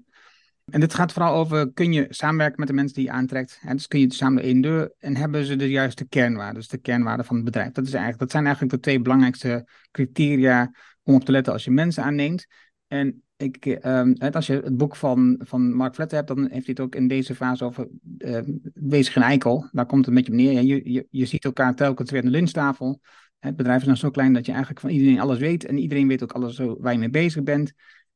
En 0.64 0.80
dit 0.80 0.94
gaat 0.94 1.12
vooral 1.12 1.34
over, 1.34 1.72
kun 1.72 1.92
je 1.92 2.06
samenwerken 2.08 2.58
met 2.58 2.68
de 2.68 2.74
mensen 2.74 2.94
die 2.94 3.04
je 3.04 3.10
aantrekt? 3.10 3.58
Hè? 3.60 3.72
Dus 3.72 3.86
kun 3.86 4.00
je 4.00 4.12
samen 4.12 4.42
één 4.42 4.60
deur 4.60 4.94
en 4.98 5.16
hebben 5.16 5.44
ze 5.44 5.56
de 5.56 5.70
juiste 5.70 6.08
kernwaarden, 6.08 6.54
dus 6.54 6.68
de 6.68 6.78
kernwaarden 6.78 7.26
van 7.26 7.36
het 7.36 7.44
bedrijf. 7.44 7.72
Dat, 7.72 7.84
is 7.84 7.92
eigenlijk, 7.92 8.20
dat 8.20 8.30
zijn 8.30 8.44
eigenlijk 8.44 8.74
de 8.74 8.80
twee 8.80 9.00
belangrijkste 9.00 9.68
criteria 9.90 10.70
om 11.02 11.14
op 11.14 11.24
te 11.24 11.32
letten 11.32 11.52
als 11.52 11.64
je 11.64 11.70
mensen 11.70 12.04
aanneemt. 12.04 12.46
En 12.86 13.22
ik, 13.36 13.78
um, 13.84 14.16
als 14.16 14.46
je 14.46 14.60
het 14.64 14.76
boek 14.76 14.96
van, 14.96 15.40
van 15.44 15.74
Mark 15.74 15.94
Vletter 15.94 16.16
hebt, 16.16 16.28
dan 16.28 16.38
heeft 16.38 16.50
hij 16.50 16.62
het 16.64 16.80
ook 16.80 16.94
in 16.94 17.08
deze 17.08 17.34
fase 17.34 17.64
over 17.64 17.88
uh, 18.18 18.38
wees 18.74 19.08
geen 19.08 19.22
eikel. 19.22 19.68
Daar 19.72 19.86
komt 19.86 20.06
het 20.06 20.14
beetje 20.14 20.32
op 20.32 20.38
neer. 20.38 20.62
Je, 20.62 20.92
je, 20.92 21.06
je 21.10 21.26
ziet 21.26 21.44
elkaar 21.44 21.74
telkens 21.74 22.10
weer 22.10 22.20
aan 22.20 22.26
de 22.26 22.32
lunchtafel. 22.32 23.00
Het 23.38 23.56
bedrijf 23.56 23.80
is 23.80 23.86
nou 23.86 23.98
zo 23.98 24.10
klein 24.10 24.32
dat 24.32 24.44
je 24.44 24.50
eigenlijk 24.50 24.80
van 24.80 24.90
iedereen 24.90 25.20
alles 25.20 25.38
weet. 25.38 25.64
En 25.64 25.78
iedereen 25.78 26.08
weet 26.08 26.22
ook 26.22 26.32
alles 26.32 26.60
waar 26.78 26.92
je 26.92 26.98
mee 26.98 27.10
bezig 27.10 27.42
bent. 27.42 27.72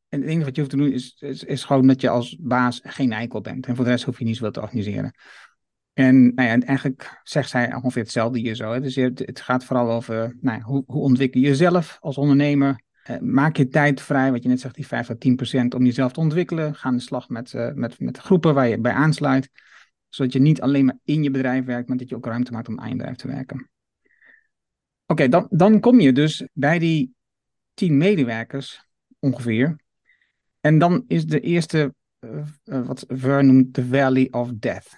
En 0.08 0.20
het 0.20 0.28
enige 0.28 0.44
wat 0.44 0.54
je 0.54 0.60
hoeft 0.60 0.74
te 0.74 0.80
doen 0.80 0.92
is, 0.92 1.16
is, 1.18 1.44
is 1.44 1.64
gewoon 1.64 1.86
dat 1.86 2.00
je 2.00 2.08
als 2.08 2.36
baas 2.40 2.80
geen 2.84 3.12
eikel 3.12 3.40
bent. 3.40 3.66
En 3.66 3.76
voor 3.76 3.84
de 3.84 3.90
rest 3.90 4.04
hoef 4.04 4.18
je 4.18 4.24
niet 4.24 4.36
zoveel 4.36 4.52
te 4.52 4.60
organiseren. 4.60 5.14
En 5.92 6.34
nou 6.34 6.48
ja, 6.48 6.66
eigenlijk 6.66 7.20
zegt 7.22 7.50
zij 7.50 7.74
ongeveer 7.74 8.02
hetzelfde 8.02 8.38
hier 8.38 8.54
zo. 8.54 8.72
Hè. 8.72 8.80
Dus 8.80 8.94
het, 8.94 9.18
het 9.18 9.40
gaat 9.40 9.64
vooral 9.64 9.90
over 9.90 10.36
nou 10.40 10.62
hoe, 10.62 10.82
hoe 10.86 11.02
ontwikkel 11.02 11.40
je 11.40 11.46
jezelf 11.46 11.98
als 12.00 12.18
ondernemer. 12.18 12.82
Eh, 13.08 13.18
maak 13.18 13.56
je 13.56 13.68
tijd 13.68 14.02
vrij, 14.02 14.32
wat 14.32 14.42
je 14.42 14.48
net 14.48 14.60
zegt, 14.60 14.74
die 14.74 14.86
5 14.86 15.06
tot 15.06 15.20
10 15.20 15.36
procent, 15.36 15.74
om 15.74 15.84
jezelf 15.84 16.12
te 16.12 16.20
ontwikkelen. 16.20 16.74
Ga 16.74 16.88
aan 16.88 16.96
de 16.96 17.02
slag 17.02 17.28
met, 17.28 17.52
uh, 17.52 17.72
met, 17.72 18.00
met 18.00 18.18
groepen 18.18 18.54
waar 18.54 18.68
je 18.68 18.78
bij 18.78 18.92
aansluit. 18.92 19.50
Zodat 20.08 20.32
je 20.32 20.38
niet 20.38 20.60
alleen 20.60 20.84
maar 20.84 20.98
in 21.04 21.22
je 21.22 21.30
bedrijf 21.30 21.64
werkt, 21.64 21.88
maar 21.88 21.96
dat 21.96 22.08
je 22.08 22.16
ook 22.16 22.26
ruimte 22.26 22.52
maakt 22.52 22.68
om 22.68 22.80
aan 22.80 22.88
je 22.88 22.96
bedrijf 22.96 23.16
te 23.16 23.28
werken. 23.28 23.70
Oké, 25.06 25.28
dan, 25.28 25.46
dan 25.50 25.80
kom 25.80 26.00
je 26.00 26.12
dus 26.12 26.44
bij 26.52 26.78
die 26.78 27.14
10 27.74 27.96
medewerkers 27.96 28.84
ongeveer. 29.18 29.76
En 30.60 30.78
dan 30.78 31.04
is 31.06 31.26
de 31.26 31.40
eerste, 31.40 31.94
uh, 32.20 32.42
wat 32.64 33.04
Ver 33.08 33.44
noemt, 33.44 33.74
de 33.74 33.86
Valley 33.86 34.28
of 34.30 34.50
Death. 34.52 34.96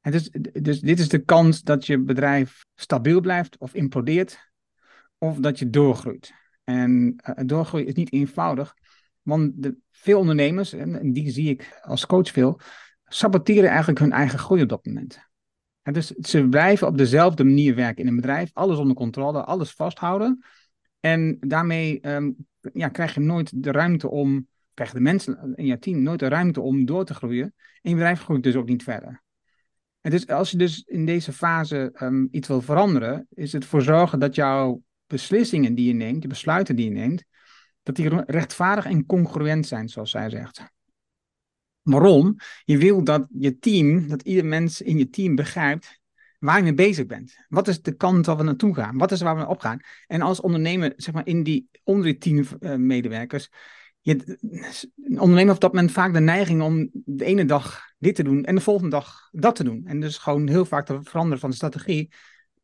En 0.00 0.12
dus, 0.12 0.30
dus 0.52 0.80
dit 0.80 0.98
is 0.98 1.08
de 1.08 1.24
kans 1.24 1.62
dat 1.62 1.86
je 1.86 1.98
bedrijf 1.98 2.64
stabiel 2.74 3.20
blijft 3.20 3.58
of 3.58 3.74
implodeert, 3.74 4.50
of 5.18 5.38
dat 5.38 5.58
je 5.58 5.70
doorgroeit. 5.70 6.40
En 6.72 7.16
uh, 7.28 7.44
doorgroeien 7.46 7.86
is 7.86 7.94
niet 7.94 8.12
eenvoudig, 8.12 8.74
want 9.22 9.62
de, 9.62 9.76
veel 9.90 10.18
ondernemers, 10.18 10.72
en 10.72 11.12
die 11.12 11.30
zie 11.30 11.48
ik 11.48 11.80
als 11.82 12.06
coach 12.06 12.30
veel, 12.30 12.60
saboteren 13.04 13.68
eigenlijk 13.68 13.98
hun 13.98 14.12
eigen 14.12 14.38
groei 14.38 14.62
op 14.62 14.68
dat 14.68 14.86
moment. 14.86 15.30
En 15.82 15.92
dus 15.92 16.06
ze 16.06 16.48
blijven 16.48 16.86
op 16.86 16.98
dezelfde 16.98 17.44
manier 17.44 17.74
werken 17.74 18.02
in 18.02 18.08
een 18.08 18.16
bedrijf, 18.16 18.50
alles 18.52 18.78
onder 18.78 18.96
controle, 18.96 19.44
alles 19.44 19.70
vasthouden. 19.70 20.44
En 21.00 21.36
daarmee 21.40 22.08
um, 22.08 22.36
ja, 22.72 22.88
krijg 22.88 23.14
je 23.14 23.20
nooit 23.20 23.62
de 23.62 23.70
ruimte 23.70 24.08
om, 24.08 24.48
krijgen 24.74 24.96
de 24.96 25.02
mensen 25.02 25.52
in 25.54 25.66
je 25.66 25.78
team 25.78 26.02
nooit 26.02 26.18
de 26.18 26.28
ruimte 26.28 26.60
om 26.60 26.84
door 26.84 27.04
te 27.04 27.14
groeien. 27.14 27.54
En 27.82 27.90
je 27.90 27.94
bedrijf 27.94 28.22
groeit 28.22 28.42
dus 28.42 28.54
ook 28.54 28.68
niet 28.68 28.82
verder. 28.82 29.22
En 30.00 30.10
dus 30.10 30.26
als 30.26 30.50
je 30.50 30.56
dus 30.56 30.82
in 30.86 31.06
deze 31.06 31.32
fase 31.32 31.94
um, 32.02 32.28
iets 32.30 32.48
wil 32.48 32.60
veranderen, 32.60 33.26
is 33.30 33.52
het 33.52 33.64
voor 33.64 33.82
zorgen 33.82 34.18
dat 34.18 34.34
jouw 34.34 34.82
beslissingen 35.12 35.74
die 35.74 35.86
je 35.86 35.92
neemt, 35.92 36.22
de 36.22 36.28
besluiten 36.28 36.76
die 36.76 36.84
je 36.84 36.90
neemt, 36.90 37.24
dat 37.82 37.96
die 37.96 38.24
rechtvaardig 38.24 38.84
en 38.84 39.06
congruent 39.06 39.66
zijn, 39.66 39.88
zoals 39.88 40.10
zij 40.10 40.30
zegt. 40.30 40.62
Waarom? 41.82 42.36
Je 42.64 42.78
wil 42.78 43.04
dat 43.04 43.26
je 43.38 43.58
team, 43.58 44.08
dat 44.08 44.22
ieder 44.22 44.44
mens 44.44 44.80
in 44.80 44.98
je 44.98 45.08
team 45.08 45.34
begrijpt 45.34 46.00
waar 46.38 46.56
je 46.56 46.62
mee 46.62 46.74
bezig 46.74 47.06
bent. 47.06 47.36
Wat 47.48 47.68
is 47.68 47.82
de 47.82 47.96
kant 47.96 48.26
waar 48.26 48.36
we 48.36 48.42
naartoe 48.42 48.74
gaan? 48.74 48.98
Wat 48.98 49.12
is 49.12 49.20
waar 49.20 49.36
we 49.36 49.46
op 49.46 49.60
gaan? 49.60 49.80
En 50.06 50.20
als 50.20 50.40
ondernemer, 50.40 50.92
zeg 50.96 51.14
maar, 51.14 51.26
in 51.26 51.42
die, 51.42 51.68
onder 51.82 52.04
die 52.04 52.18
tien 52.18 52.46
uh, 52.60 52.74
medewerkers, 52.74 53.48
je, 54.00 54.38
een 55.04 55.20
ondernemer 55.20 55.54
op 55.54 55.60
dat 55.60 55.72
moment 55.72 55.92
vaak 55.92 56.12
de 56.12 56.20
neiging 56.20 56.62
om 56.62 56.90
de 56.92 57.24
ene 57.24 57.44
dag 57.44 57.80
dit 57.98 58.14
te 58.14 58.22
doen 58.22 58.44
en 58.44 58.54
de 58.54 58.60
volgende 58.60 58.90
dag 58.90 59.28
dat 59.32 59.56
te 59.56 59.64
doen. 59.64 59.82
En 59.86 60.00
dus 60.00 60.18
gewoon 60.18 60.48
heel 60.48 60.64
vaak 60.64 60.86
te 60.86 60.98
veranderen 61.02 61.38
van 61.38 61.50
de 61.50 61.56
strategie. 61.56 62.12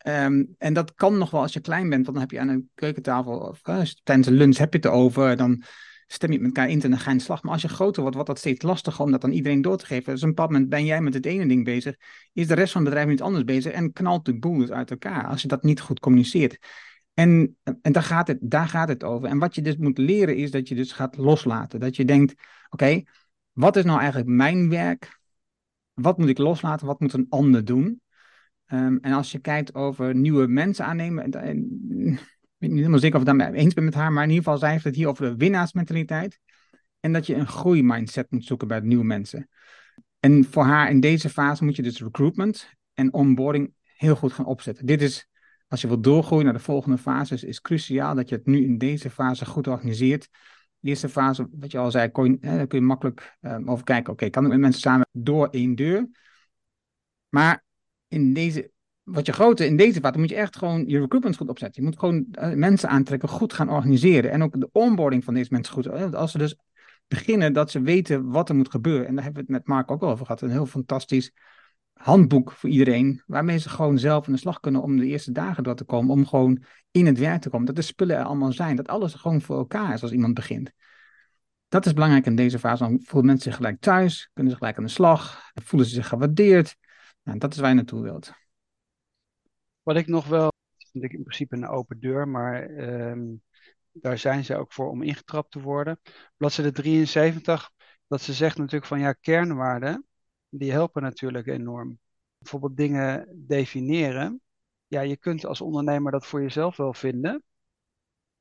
Um, 0.08 0.54
en 0.58 0.72
dat 0.72 0.94
kan 0.94 1.18
nog 1.18 1.30
wel 1.30 1.40
als 1.40 1.52
je 1.52 1.60
klein 1.60 1.88
bent, 1.88 2.06
want 2.06 2.16
dan 2.18 2.20
heb 2.20 2.30
je 2.30 2.40
aan 2.40 2.48
een 2.48 2.70
keukentafel 2.74 3.38
of 3.38 3.60
uh, 3.68 3.80
tijdens 4.02 4.26
een 4.26 4.34
lunch 4.34 4.56
heb 4.56 4.72
je 4.72 4.78
het 4.78 4.86
erover. 4.88 5.36
Dan 5.36 5.62
stem 6.06 6.32
je 6.32 6.38
met 6.38 6.46
elkaar 6.46 6.70
in 6.70 6.82
en 6.82 6.90
dan 6.90 6.98
ga 6.98 7.12
je 7.12 7.18
slag. 7.18 7.42
Maar 7.42 7.52
als 7.52 7.62
je 7.62 7.68
groter 7.68 8.00
wordt, 8.00 8.16
wordt 8.16 8.30
dat 8.30 8.38
steeds 8.38 8.62
lastiger 8.62 9.04
om 9.04 9.10
dat 9.10 9.24
aan 9.24 9.32
iedereen 9.32 9.62
door 9.62 9.78
te 9.78 9.86
geven. 9.86 10.12
Dus 10.12 10.22
op 10.22 10.28
een 10.28 10.34
bepaald 10.34 10.50
moment 10.50 10.68
ben 10.68 10.84
jij 10.84 11.00
met 11.00 11.14
het 11.14 11.26
ene 11.26 11.46
ding 11.46 11.64
bezig, 11.64 11.96
is 12.32 12.46
de 12.46 12.54
rest 12.54 12.72
van 12.72 12.80
het 12.80 12.90
bedrijf 12.90 13.10
niet 13.10 13.22
anders 13.22 13.44
bezig 13.44 13.72
en 13.72 13.92
knalt 13.92 14.24
de 14.24 14.38
boel 14.38 14.58
dus 14.58 14.70
uit 14.70 14.90
elkaar 14.90 15.26
als 15.26 15.42
je 15.42 15.48
dat 15.48 15.62
niet 15.62 15.80
goed 15.80 16.00
communiceert. 16.00 16.58
En, 17.14 17.56
en 17.82 17.92
daar, 17.92 18.02
gaat 18.02 18.28
het, 18.28 18.38
daar 18.40 18.68
gaat 18.68 18.88
het 18.88 19.04
over. 19.04 19.28
En 19.28 19.38
wat 19.38 19.54
je 19.54 19.62
dus 19.62 19.76
moet 19.76 19.98
leren 19.98 20.36
is 20.36 20.50
dat 20.50 20.68
je 20.68 20.74
dus 20.74 20.92
gaat 20.92 21.16
loslaten. 21.16 21.80
Dat 21.80 21.96
je 21.96 22.04
denkt, 22.04 22.34
oké, 22.68 23.02
wat 23.52 23.76
is 23.76 23.84
nou 23.84 23.98
eigenlijk 23.98 24.28
mijn 24.28 24.68
werk? 24.68 25.20
Wat 25.94 26.18
moet 26.18 26.28
ik 26.28 26.38
loslaten? 26.38 26.86
Wat 26.86 27.00
moet 27.00 27.12
een 27.12 27.26
ander 27.28 27.64
doen? 27.64 28.00
Um, 28.72 28.98
en 29.00 29.12
als 29.12 29.32
je 29.32 29.38
kijkt 29.38 29.74
over 29.74 30.14
nieuwe 30.14 30.46
mensen 30.46 30.84
aannemen, 30.84 31.24
en, 31.24 31.32
en, 31.32 31.58
ik 32.08 32.18
weet 32.58 32.70
niet 32.70 32.78
helemaal 32.78 32.98
zeker 32.98 33.16
of 33.16 33.22
ik 33.22 33.28
het 33.28 33.38
daarmee 33.38 33.60
eens 33.60 33.74
ben 33.74 33.84
met 33.84 33.94
haar, 33.94 34.12
maar 34.12 34.22
in 34.22 34.28
ieder 34.28 34.44
geval 34.44 34.58
zij 34.58 34.70
heeft 34.70 34.84
het 34.84 34.94
hier 34.94 35.08
over 35.08 35.30
de 35.30 35.36
winnaarsmentaliteit. 35.36 36.40
En 37.00 37.12
dat 37.12 37.26
je 37.26 37.34
een 37.34 37.46
groeimindset 37.46 38.30
moet 38.30 38.44
zoeken 38.44 38.68
bij 38.68 38.80
nieuwe 38.80 39.04
mensen. 39.04 39.48
En 40.20 40.44
voor 40.44 40.64
haar 40.64 40.90
in 40.90 41.00
deze 41.00 41.28
fase 41.28 41.64
moet 41.64 41.76
je 41.76 41.82
dus 41.82 42.02
recruitment 42.02 42.70
en 42.94 43.12
onboarding 43.12 43.74
heel 43.82 44.16
goed 44.16 44.32
gaan 44.32 44.44
opzetten. 44.44 44.86
Dit 44.86 45.02
is, 45.02 45.28
als 45.68 45.80
je 45.80 45.88
wilt 45.88 46.04
doorgroeien 46.04 46.44
naar 46.44 46.54
de 46.54 46.60
volgende 46.60 46.98
fases, 46.98 47.44
is 47.44 47.60
cruciaal 47.60 48.14
dat 48.14 48.28
je 48.28 48.34
het 48.34 48.46
nu 48.46 48.64
in 48.64 48.78
deze 48.78 49.10
fase 49.10 49.46
goed 49.46 49.66
organiseert. 49.66 50.28
De 50.78 50.88
eerste 50.88 51.08
fase, 51.08 51.48
wat 51.52 51.70
je 51.70 51.78
al 51.78 51.90
zei, 51.90 52.10
daar 52.40 52.66
kun 52.66 52.78
je 52.78 52.80
makkelijk 52.80 53.36
um, 53.40 53.70
over 53.70 53.84
kijken. 53.84 54.12
Oké, 54.12 54.30
kan 54.30 54.44
ik 54.44 54.50
met 54.50 54.58
mensen 54.58 54.80
samen 54.80 55.08
door 55.12 55.48
één 55.48 55.74
deur? 55.74 56.08
Maar 57.28 57.64
in 58.08 58.34
deze, 58.34 58.70
wat 59.02 59.26
je 59.26 59.32
groter 59.32 59.66
in 59.66 59.76
deze 59.76 60.00
fase, 60.00 60.18
moet 60.18 60.28
je 60.28 60.34
echt 60.34 60.56
gewoon 60.56 60.86
je 60.86 61.00
recruitment 61.00 61.36
goed 61.36 61.48
opzetten. 61.48 61.82
Je 61.82 61.88
moet 61.88 61.98
gewoon 61.98 62.26
uh, 62.32 62.52
mensen 62.52 62.88
aantrekken, 62.88 63.28
goed 63.28 63.52
gaan 63.52 63.70
organiseren. 63.70 64.30
En 64.30 64.42
ook 64.42 64.60
de 64.60 64.68
onboarding 64.72 65.24
van 65.24 65.34
deze 65.34 65.52
mensen 65.52 65.72
goed. 65.72 66.14
Als 66.14 66.30
ze 66.30 66.38
dus 66.38 66.56
beginnen, 67.08 67.52
dat 67.52 67.70
ze 67.70 67.80
weten 67.80 68.30
wat 68.30 68.48
er 68.48 68.54
moet 68.54 68.70
gebeuren. 68.70 69.06
En 69.06 69.14
daar 69.14 69.24
hebben 69.24 69.44
we 69.46 69.52
het 69.52 69.58
met 69.58 69.74
Mark 69.74 69.90
ook 69.90 70.02
al 70.02 70.10
over 70.10 70.26
gehad. 70.26 70.40
Een 70.40 70.50
heel 70.50 70.66
fantastisch 70.66 71.32
handboek 71.92 72.52
voor 72.52 72.70
iedereen. 72.70 73.22
Waarmee 73.26 73.58
ze 73.58 73.68
gewoon 73.68 73.98
zelf 73.98 74.26
aan 74.26 74.32
de 74.32 74.38
slag 74.38 74.60
kunnen 74.60 74.82
om 74.82 74.96
de 74.96 75.06
eerste 75.06 75.32
dagen 75.32 75.62
door 75.62 75.74
te 75.74 75.84
komen. 75.84 76.10
Om 76.10 76.26
gewoon 76.26 76.62
in 76.90 77.06
het 77.06 77.18
werk 77.18 77.40
te 77.40 77.50
komen. 77.50 77.66
Dat 77.66 77.76
de 77.76 77.82
spullen 77.82 78.16
er 78.16 78.24
allemaal 78.24 78.52
zijn. 78.52 78.76
Dat 78.76 78.88
alles 78.88 79.14
gewoon 79.14 79.40
voor 79.40 79.56
elkaar 79.56 79.94
is 79.94 80.02
als 80.02 80.12
iemand 80.12 80.34
begint. 80.34 80.72
Dat 81.68 81.86
is 81.86 81.92
belangrijk 81.92 82.26
in 82.26 82.36
deze 82.36 82.58
fase. 82.58 82.82
Dan 82.82 83.00
voelen 83.02 83.26
mensen 83.26 83.44
zich 83.50 83.56
gelijk 83.56 83.80
thuis. 83.80 84.30
Kunnen 84.32 84.52
ze 84.52 84.58
gelijk 84.58 84.78
aan 84.78 84.84
de 84.84 84.90
slag. 84.90 85.50
Voelen 85.54 85.88
ze 85.88 85.94
zich 85.94 86.08
gewaardeerd. 86.08 86.76
Nou, 87.28 87.40
dat 87.40 87.52
is 87.52 87.58
waar 87.58 87.68
je 87.68 87.74
naartoe 87.74 88.02
wilt. 88.02 88.32
Wat 89.82 89.96
ik 89.96 90.06
nog 90.06 90.26
wel, 90.26 90.52
vind 90.76 91.04
ik 91.04 91.12
in 91.12 91.22
principe 91.22 91.56
een 91.56 91.68
open 91.68 92.00
deur, 92.00 92.28
maar 92.28 92.70
um, 93.10 93.42
daar 93.92 94.18
zijn 94.18 94.44
ze 94.44 94.56
ook 94.56 94.72
voor 94.72 94.90
om 94.90 95.02
ingetrapt 95.02 95.50
te 95.50 95.60
worden. 95.60 96.00
Bladzijde 96.36 96.72
73, 96.72 97.70
dat 98.06 98.20
ze 98.20 98.32
zegt 98.32 98.56
natuurlijk 98.58 98.86
van 98.86 99.00
ja, 99.00 99.12
kernwaarden, 99.12 100.06
die 100.48 100.72
helpen 100.72 101.02
natuurlijk 101.02 101.46
enorm. 101.46 101.98
Bijvoorbeeld 102.38 102.76
dingen 102.76 103.44
definiëren. 103.46 104.40
Ja, 104.86 105.00
je 105.00 105.16
kunt 105.16 105.46
als 105.46 105.60
ondernemer 105.60 106.12
dat 106.12 106.26
voor 106.26 106.42
jezelf 106.42 106.76
wel 106.76 106.94
vinden. 106.94 107.42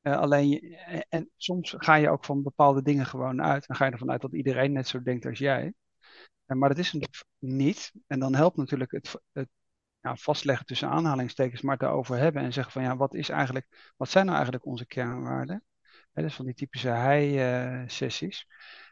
alleen, 0.01 0.77
en 1.10 1.29
soms 1.38 1.75
ga 1.77 1.96
je 1.96 2.10
ook 2.10 2.25
van 2.25 2.44
bepaalde 2.44 2.82
dingen 2.82 3.06
gewoon 3.06 3.41
uit. 3.41 3.67
Dan 3.67 3.75
ga 3.75 3.86
je 3.86 3.91
ervan 3.91 4.12
uit 4.12 4.22
dat 4.22 4.34
iedereen 4.34 4.72
net 4.72 4.88
zo 4.88 5.01
denkt 5.01 5.25
als 5.25 5.39
jij. 5.39 5.74
Maar 6.45 6.69
dat 6.69 6.77
is 6.77 6.91
het 6.91 7.25
niet. 7.39 7.91
En 8.07 8.19
dan 8.19 8.36
helpt 8.36 8.57
natuurlijk 8.57 8.91
het, 8.91 9.47
ja, 10.01 10.15
vastleggen 10.15 10.65
tussen 10.65 10.89
aanhalingstekens, 10.89 11.62
maar 11.62 11.77
het 11.77 11.89
over 11.89 12.17
hebben 12.17 12.41
en 12.41 12.53
zeggen 12.53 12.74
van 12.74 12.83
ja, 12.83 12.97
wat, 12.97 13.13
is 13.13 13.29
eigenlijk, 13.29 13.93
wat 13.97 14.09
zijn 14.09 14.25
nou 14.25 14.36
eigenlijk 14.36 14.65
onze 14.65 14.86
kernwaarden? 14.86 15.63
Hè, 16.13 16.21
dus 16.21 16.36
van 16.36 16.45
die 16.45 16.53
typische 16.53 16.89
hij-sessies. 16.89 18.47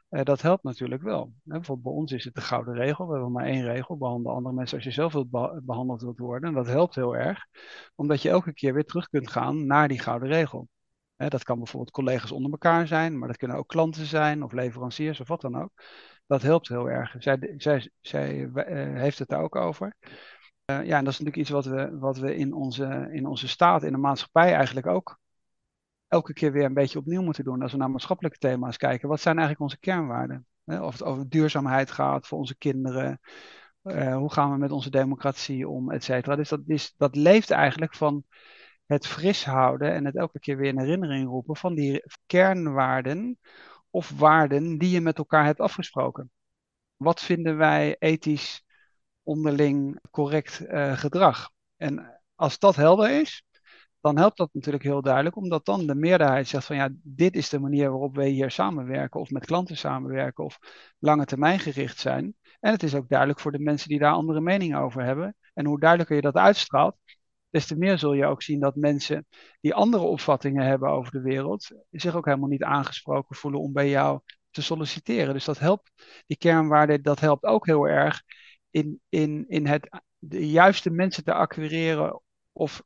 Uh, 0.09 0.23
dat 0.23 0.41
helpt 0.41 0.63
natuurlijk 0.63 1.01
wel. 1.01 1.33
bijvoorbeeld 1.43 1.87
bij 1.87 1.93
ons 1.93 2.11
is 2.11 2.23
het 2.23 2.33
de 2.33 2.41
gouden 2.41 2.73
regel. 2.73 3.05
We 3.07 3.13
hebben 3.13 3.31
maar 3.31 3.45
één 3.45 3.63
regel. 3.63 3.97
Behandel 3.97 4.31
andere 4.31 4.55
mensen 4.55 4.75
als 4.75 4.85
je 4.85 4.91
zelf 4.91 5.13
wilt 5.13 5.29
behandeld 5.65 6.01
wilt 6.01 6.19
worden. 6.19 6.49
En 6.49 6.55
dat 6.55 6.67
helpt 6.67 6.95
heel 6.95 7.15
erg. 7.15 7.45
Omdat 7.95 8.21
je 8.21 8.29
elke 8.29 8.53
keer 8.53 8.73
weer 8.73 8.85
terug 8.85 9.09
kunt 9.09 9.31
gaan 9.31 9.65
naar 9.65 9.87
die 9.87 9.99
gouden 9.99 10.27
regel. 10.29 10.67
dat 11.15 11.43
kan 11.43 11.57
bijvoorbeeld 11.57 11.91
collega's 11.91 12.31
onder 12.31 12.51
elkaar 12.51 12.87
zijn. 12.87 13.17
Maar 13.17 13.27
dat 13.27 13.37
kunnen 13.37 13.57
ook 13.57 13.67
klanten 13.67 14.05
zijn. 14.05 14.43
Of 14.43 14.51
leveranciers 14.51 15.19
of 15.19 15.27
wat 15.27 15.41
dan 15.41 15.61
ook. 15.61 15.71
Dat 16.27 16.41
helpt 16.41 16.67
heel 16.67 16.89
erg. 16.89 17.15
Zij, 17.19 17.53
zij, 17.57 17.89
zij 18.01 18.37
uh, 18.37 18.99
heeft 18.99 19.19
het 19.19 19.27
daar 19.27 19.41
ook 19.41 19.55
over. 19.55 19.95
Uh, 20.71 20.85
ja, 20.85 20.97
en 20.97 21.03
dat 21.03 21.13
is 21.13 21.19
natuurlijk 21.19 21.35
iets 21.37 21.49
wat 21.49 21.65
we, 21.65 21.97
wat 21.97 22.17
we 22.17 22.35
in, 22.35 22.53
onze, 22.53 23.09
in 23.11 23.25
onze 23.25 23.47
staat, 23.47 23.83
in 23.83 23.91
de 23.91 23.97
maatschappij 23.97 24.53
eigenlijk 24.53 24.87
ook 24.87 25.19
elke 26.07 26.33
keer 26.33 26.51
weer 26.51 26.63
een 26.63 26.73
beetje 26.73 26.99
opnieuw 26.99 27.21
moeten 27.21 27.43
doen. 27.43 27.61
Als 27.61 27.71
we 27.71 27.77
naar 27.77 27.91
maatschappelijke 27.91 28.37
thema's 28.37 28.77
kijken, 28.77 29.09
wat 29.09 29.21
zijn 29.21 29.37
eigenlijk 29.37 29.65
onze 29.65 29.79
kernwaarden? 29.79 30.45
Of 30.65 30.91
het 30.91 31.03
over 31.03 31.29
duurzaamheid 31.29 31.91
gaat 31.91 32.27
voor 32.27 32.37
onze 32.37 32.57
kinderen. 32.57 33.19
Uh, 33.83 34.15
hoe 34.15 34.31
gaan 34.31 34.51
we 34.51 34.57
met 34.57 34.71
onze 34.71 34.89
democratie 34.89 35.67
om, 35.67 35.91
et 35.91 36.03
cetera. 36.03 36.35
Dus 36.35 36.49
dat, 36.49 36.61
is, 36.65 36.93
dat 36.97 37.15
leeft 37.15 37.51
eigenlijk 37.51 37.95
van 37.95 38.23
het 38.85 39.07
fris 39.07 39.45
houden 39.45 39.93
en 39.93 40.05
het 40.05 40.15
elke 40.15 40.39
keer 40.39 40.57
weer 40.57 40.69
in 40.69 40.79
herinnering 40.79 41.27
roepen 41.27 41.55
van 41.55 41.75
die 41.75 42.03
kernwaarden 42.25 43.39
of 43.95 44.09
waarden 44.09 44.77
die 44.77 44.89
je 44.89 45.01
met 45.01 45.17
elkaar 45.17 45.45
hebt 45.45 45.59
afgesproken. 45.59 46.31
Wat 46.95 47.21
vinden 47.21 47.57
wij 47.57 47.95
ethisch 47.99 48.63
onderling 49.23 49.99
correct 50.11 50.61
uh, 50.61 50.97
gedrag? 50.97 51.49
En 51.77 52.21
als 52.35 52.59
dat 52.59 52.75
helder 52.75 53.21
is, 53.21 53.45
dan 53.99 54.17
helpt 54.17 54.37
dat 54.37 54.49
natuurlijk 54.53 54.83
heel 54.83 55.01
duidelijk, 55.01 55.35
omdat 55.35 55.65
dan 55.65 55.87
de 55.87 55.95
meerderheid 55.95 56.47
zegt 56.47 56.65
van 56.65 56.75
ja, 56.75 56.89
dit 57.03 57.35
is 57.35 57.49
de 57.49 57.59
manier 57.59 57.89
waarop 57.89 58.15
wij 58.15 58.29
hier 58.29 58.51
samenwerken 58.51 59.19
of 59.19 59.29
met 59.29 59.45
klanten 59.45 59.77
samenwerken 59.77 60.43
of 60.43 60.59
lange 60.99 61.25
termijn 61.25 61.59
gericht 61.59 61.99
zijn. 61.99 62.35
En 62.59 62.71
het 62.71 62.83
is 62.83 62.95
ook 62.95 63.09
duidelijk 63.09 63.39
voor 63.39 63.51
de 63.51 63.59
mensen 63.59 63.89
die 63.89 63.99
daar 63.99 64.13
andere 64.13 64.41
meningen 64.41 64.79
over 64.79 65.03
hebben. 65.03 65.35
En 65.53 65.65
hoe 65.65 65.79
duidelijker 65.79 66.15
je 66.15 66.21
dat 66.21 66.35
uitstraalt, 66.35 66.97
des 67.55 67.67
te 67.67 67.77
meer 67.77 67.97
zul 67.97 68.13
je 68.13 68.25
ook 68.25 68.41
zien 68.41 68.59
dat 68.59 68.75
mensen 68.75 69.27
die 69.61 69.73
andere 69.73 70.03
opvattingen 70.03 70.65
hebben 70.65 70.89
over 70.89 71.11
de 71.11 71.21
wereld, 71.21 71.71
zich 71.91 72.15
ook 72.15 72.25
helemaal 72.25 72.49
niet 72.49 72.63
aangesproken 72.63 73.35
voelen 73.35 73.59
om 73.61 73.73
bij 73.73 73.89
jou 73.89 74.19
te 74.51 74.61
solliciteren. 74.61 75.33
Dus 75.33 75.45
dat 75.45 75.59
helpt, 75.59 75.91
die 76.25 76.37
kernwaarde, 76.37 77.01
dat 77.01 77.19
helpt 77.19 77.43
ook 77.43 77.65
heel 77.65 77.87
erg 77.87 78.23
in, 78.69 78.99
in, 79.09 79.45
in 79.47 79.67
het 79.67 80.01
de 80.17 80.49
juiste 80.49 80.89
mensen 80.89 81.23
te 81.23 81.33
acquireren 81.33 82.21
of 82.51 82.83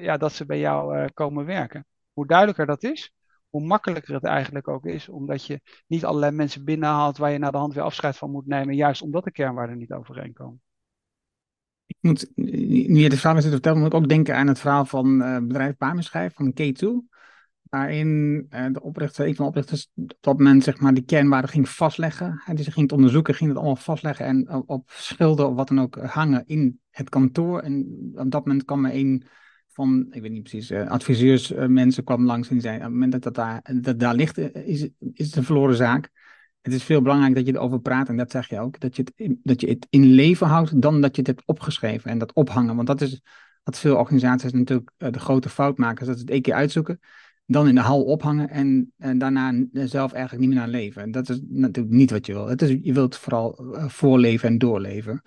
ja, 0.00 0.16
dat 0.16 0.32
ze 0.32 0.46
bij 0.46 0.58
jou 0.58 0.98
uh, 0.98 1.04
komen 1.14 1.44
werken. 1.44 1.86
Hoe 2.12 2.26
duidelijker 2.26 2.66
dat 2.66 2.82
is, 2.82 3.12
hoe 3.48 3.66
makkelijker 3.66 4.14
het 4.14 4.24
eigenlijk 4.24 4.68
ook 4.68 4.84
is, 4.86 5.08
omdat 5.08 5.46
je 5.46 5.60
niet 5.86 6.04
allerlei 6.04 6.32
mensen 6.32 6.64
binnenhaalt 6.64 7.16
waar 7.16 7.30
je 7.30 7.38
naar 7.38 7.52
de 7.52 7.58
hand 7.58 7.74
weer 7.74 7.82
afscheid 7.82 8.16
van 8.16 8.30
moet 8.30 8.46
nemen, 8.46 8.74
juist 8.74 9.02
omdat 9.02 9.24
de 9.24 9.32
kernwaarden 9.32 9.78
niet 9.78 9.92
overeenkomen. 9.92 10.62
Nu 12.00 13.00
je 13.00 13.08
de 13.08 13.16
verhaal 13.16 13.34
zit 13.34 13.44
te 13.44 13.50
vertellen, 13.50 13.78
moet 13.78 13.86
ik 13.86 13.94
ook 13.94 14.08
denken 14.08 14.36
aan 14.36 14.46
het 14.46 14.58
verhaal 14.58 14.84
van 14.84 15.22
uh, 15.22 15.38
bedrijf 15.38 15.76
Bameschijf 15.76 16.34
van 16.34 16.54
K2 16.60 17.10
waarin 17.62 18.46
uh, 18.50 18.66
de 18.72 18.82
oprichter, 18.82 19.26
een 19.26 19.34
van 19.34 19.44
de 19.44 19.50
oprichters, 19.50 19.90
op 19.94 20.16
dat 20.20 20.38
moment 20.38 20.64
zeg 20.64 20.80
maar 20.80 20.94
die 20.94 21.04
kernwaarden 21.04 21.50
ging 21.50 21.68
vastleggen. 21.68 22.40
Hij 22.44 22.54
dus 22.54 22.66
ging 22.66 22.80
het 22.80 22.92
onderzoeken, 22.92 23.34
ging 23.34 23.48
het 23.48 23.58
allemaal 23.58 23.76
vastleggen 23.76 24.26
en 24.26 24.64
op 24.66 24.90
schilder 24.90 25.46
of 25.46 25.54
wat 25.54 25.68
dan 25.68 25.80
ook 25.80 25.96
hangen 25.96 26.42
in 26.46 26.80
het 26.90 27.08
kantoor. 27.08 27.60
En 27.60 27.86
op 28.14 28.30
dat 28.30 28.46
moment 28.46 28.64
kwam 28.64 28.84
er 28.84 28.94
een 28.94 29.24
van, 29.68 30.06
ik 30.10 30.22
weet 30.22 30.30
niet 30.30 30.42
precies, 30.42 30.70
uh, 30.70 32.04
kwam 32.04 32.24
langs 32.24 32.48
en 32.48 32.60
zei, 32.60 32.76
op 32.76 32.82
het 32.82 32.90
moment 32.90 33.12
dat 33.12 33.22
dat 33.22 33.34
daar, 33.34 33.62
daar 33.96 34.14
ligt, 34.14 34.38
is, 34.38 34.88
is 35.12 35.26
het 35.26 35.36
een 35.36 35.44
verloren 35.44 35.76
zaak. 35.76 36.10
Het 36.62 36.72
is 36.72 36.82
veel 36.82 37.02
belangrijk 37.02 37.34
dat 37.34 37.46
je 37.46 37.54
erover 37.54 37.80
praat, 37.80 38.08
en 38.08 38.16
dat 38.16 38.30
zeg 38.30 38.48
je 38.48 38.60
ook, 38.60 38.80
dat 38.80 38.96
je, 38.96 39.02
het 39.02 39.12
in, 39.16 39.40
dat 39.42 39.60
je 39.60 39.68
het 39.68 39.86
in 39.90 40.04
leven 40.04 40.46
houdt 40.46 40.82
dan 40.82 41.00
dat 41.00 41.16
je 41.16 41.22
het 41.22 41.30
hebt 41.30 41.46
opgeschreven 41.46 42.10
en 42.10 42.18
dat 42.18 42.32
ophangen. 42.32 42.76
Want 42.76 42.86
dat 42.86 43.00
is 43.00 43.20
wat 43.62 43.78
veel 43.78 43.96
organisaties 43.96 44.52
natuurlijk 44.52 44.90
de 44.96 45.18
grote 45.18 45.48
fout 45.48 45.78
maken, 45.78 46.06
dat 46.06 46.14
ze 46.14 46.20
het 46.20 46.30
één 46.30 46.42
keer 46.42 46.54
uitzoeken 46.54 47.00
dan 47.46 47.68
in 47.68 47.74
de 47.74 47.80
hal 47.80 48.04
ophangen 48.04 48.48
en, 48.48 48.92
en 48.98 49.18
daarna 49.18 49.64
zelf 49.72 50.12
eigenlijk 50.12 50.44
niet 50.44 50.54
meer 50.54 50.58
naar 50.58 50.80
leven. 50.80 51.02
En 51.02 51.10
dat 51.10 51.28
is 51.28 51.40
natuurlijk 51.48 51.94
niet 51.94 52.10
wat 52.10 52.26
je 52.26 52.32
wil. 52.32 52.46
Het 52.46 52.62
is, 52.62 52.78
je 52.82 52.92
wilt 52.92 53.16
vooral 53.16 53.74
uh, 53.76 53.88
voorleven 53.88 54.48
en 54.48 54.58
doorleven. 54.58 55.22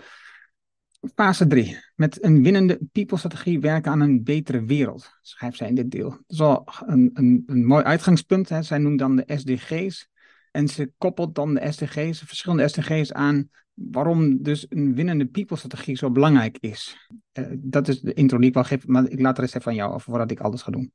Fase 1.16 1.48
3. 1.48 1.78
Met 1.96 2.24
een 2.24 2.44
winnende 2.44 2.80
people-strategie 2.92 3.60
werken 3.60 3.92
aan 3.92 4.02
een 4.02 4.24
betere 4.24 4.64
wereld, 4.64 5.18
schrijft 5.22 5.58
zij 5.58 5.68
in 5.68 5.76
dit 5.76 5.92
deel. 5.92 6.10
Dat 6.10 6.24
is 6.28 6.38
wel 6.38 6.68
een, 6.86 7.10
een, 7.14 7.44
een 7.46 7.66
mooi 7.66 7.84
uitgangspunt. 7.84 8.50
Hè. 8.50 8.62
Zij 8.62 8.78
noemt 8.78 9.00
dan 9.00 9.16
de 9.16 9.24
SDG's. 9.36 10.10
En 10.56 10.68
ze 10.68 10.92
koppelt 10.98 11.36
dan 11.36 11.54
de 11.54 11.72
SDG's, 11.72 12.20
verschillende 12.20 12.68
SDG's 12.68 13.12
aan 13.12 13.50
waarom 13.74 14.44
dus 14.44 14.66
een 14.70 14.96
winnende 14.96 15.26
people-strategie 15.26 15.98
zo 15.98 16.12
belangrijk 16.12 16.58
is. 16.58 17.10
Uh, 17.34 17.48
dat 17.58 17.88
is 17.88 18.02
de 18.02 18.14
intro 18.14 18.38
die 18.38 18.48
ik 18.48 18.54
wil 18.54 18.64
geven, 18.64 18.92
maar 18.92 19.10
ik 19.10 19.20
laat 19.20 19.36
de 19.36 19.42
rest 19.42 19.54
even 19.54 19.72
van 19.72 19.76
jou 19.76 19.94
over 19.94 20.10
voordat 20.10 20.32
ik 20.32 20.40
alles 20.40 20.62
ga 20.62 20.72
doen. 20.72 20.92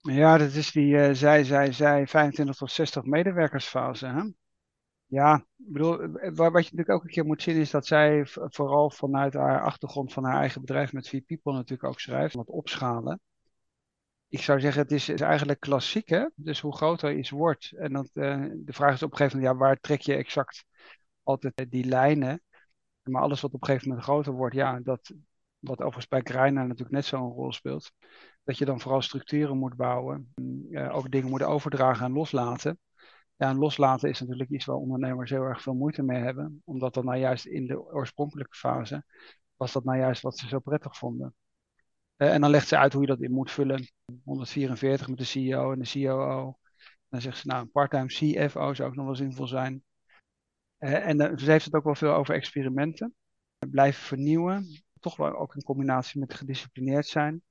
Ja, 0.00 0.38
dat 0.38 0.52
is 0.52 0.72
die 0.72 0.94
uh, 0.94 1.12
zij, 1.12 1.44
zij, 1.44 1.72
zij 1.72 2.06
25 2.06 2.56
tot 2.56 2.70
60 2.70 3.04
medewerkersfase. 3.04 4.06
Hè? 4.06 4.22
Ja, 5.06 5.36
ik 5.56 5.72
bedoel, 5.72 6.00
eh, 6.00 6.34
wat 6.34 6.46
je 6.46 6.50
natuurlijk 6.52 6.90
ook 6.90 7.02
een 7.02 7.10
keer 7.10 7.26
moet 7.26 7.42
zien 7.42 7.56
is 7.56 7.70
dat 7.70 7.86
zij 7.86 8.26
vooral 8.26 8.90
vanuit 8.90 9.34
haar 9.34 9.62
achtergrond 9.62 10.12
van 10.12 10.24
haar 10.24 10.40
eigen 10.40 10.60
bedrijf 10.60 10.92
met 10.92 11.08
Vier 11.08 11.22
People 11.22 11.52
natuurlijk 11.52 11.88
ook 11.88 12.00
schrijft, 12.00 12.34
wat 12.34 12.48
opschalen. 12.48 13.20
Ik 14.28 14.40
zou 14.40 14.60
zeggen, 14.60 14.82
het 14.82 14.92
is, 14.92 15.08
eigenlijk 15.08 15.60
klassiek, 15.60 16.08
hè? 16.08 16.26
Dus 16.34 16.60
hoe 16.60 16.76
groter 16.76 17.16
iets 17.16 17.30
wordt. 17.30 17.72
En 17.72 17.92
dat, 17.92 18.10
uh, 18.12 18.44
de 18.56 18.72
vraag 18.72 18.94
is 18.94 19.02
op 19.02 19.10
een 19.10 19.16
gegeven 19.16 19.38
moment, 19.38 19.58
ja, 19.58 19.64
waar 19.64 19.80
trek 19.80 20.00
je 20.00 20.14
exact 20.14 20.64
altijd 21.22 21.66
die 21.70 21.84
lijnen? 21.84 22.42
Maar 23.02 23.22
alles 23.22 23.40
wat 23.40 23.52
op 23.52 23.60
een 23.60 23.66
gegeven 23.66 23.88
moment 23.88 24.06
groter 24.06 24.32
wordt, 24.32 24.54
ja, 24.54 24.80
dat, 24.80 25.12
wat 25.58 25.78
overigens 25.78 26.08
bij 26.08 26.20
Greiner 26.24 26.62
natuurlijk 26.62 26.90
net 26.90 27.04
zo'n 27.04 27.32
rol 27.32 27.52
speelt 27.52 27.92
dat 28.46 28.58
je 28.58 28.64
dan 28.64 28.80
vooral 28.80 29.02
structuren 29.02 29.58
moet 29.58 29.76
bouwen, 29.76 30.32
uh, 30.70 30.96
ook 30.96 31.10
dingen 31.10 31.30
moet 31.30 31.42
overdragen 31.42 32.06
en 32.06 32.12
loslaten. 32.12 32.78
Ja, 33.36 33.48
en 33.48 33.58
loslaten 33.58 34.08
is 34.08 34.20
natuurlijk 34.20 34.50
iets 34.50 34.64
waar 34.64 34.76
ondernemers 34.76 35.30
heel 35.30 35.42
erg 35.42 35.62
veel 35.62 35.74
moeite 35.74 36.02
mee 36.02 36.22
hebben, 36.22 36.62
omdat 36.64 36.94
dat 36.94 37.04
nou 37.04 37.18
juist 37.18 37.46
in 37.46 37.66
de 37.66 37.82
oorspronkelijke 37.82 38.56
fase 38.56 39.04
was 39.56 39.72
dat 39.72 39.84
nou 39.84 39.98
juist 39.98 40.22
wat 40.22 40.38
ze 40.38 40.48
zo 40.48 40.58
prettig 40.58 40.96
vonden. 40.96 41.34
Uh, 42.16 42.32
en 42.32 42.40
dan 42.40 42.50
legt 42.50 42.68
ze 42.68 42.76
uit 42.76 42.92
hoe 42.92 43.02
je 43.02 43.08
dat 43.08 43.20
in 43.20 43.32
moet 43.32 43.50
vullen. 43.50 43.88
144 44.24 45.08
met 45.08 45.18
de 45.18 45.24
CEO 45.24 45.72
en 45.72 45.78
de 45.78 45.90
COO. 45.90 46.58
Dan 47.08 47.20
zegt 47.20 47.38
ze, 47.38 47.46
nou, 47.46 47.60
een 47.60 47.70
part-time 47.70 48.06
CFO 48.06 48.74
zou 48.74 48.88
ook 48.88 48.94
nog 48.94 49.04
wel 49.04 49.14
zinvol 49.14 49.46
zijn. 49.46 49.84
Uh, 50.78 51.08
en 51.08 51.38
ze 51.38 51.50
heeft 51.50 51.64
het 51.64 51.74
ook 51.74 51.84
wel 51.84 51.94
veel 51.94 52.12
over 52.12 52.34
experimenten. 52.34 53.14
Blijven 53.70 54.02
vernieuwen. 54.02 54.82
Toch 55.00 55.16
wel 55.16 55.36
ook 55.36 55.54
in 55.54 55.62
combinatie 55.62 56.20
met 56.20 56.34
gedisciplineerd 56.34 57.06
zijn. 57.06 57.42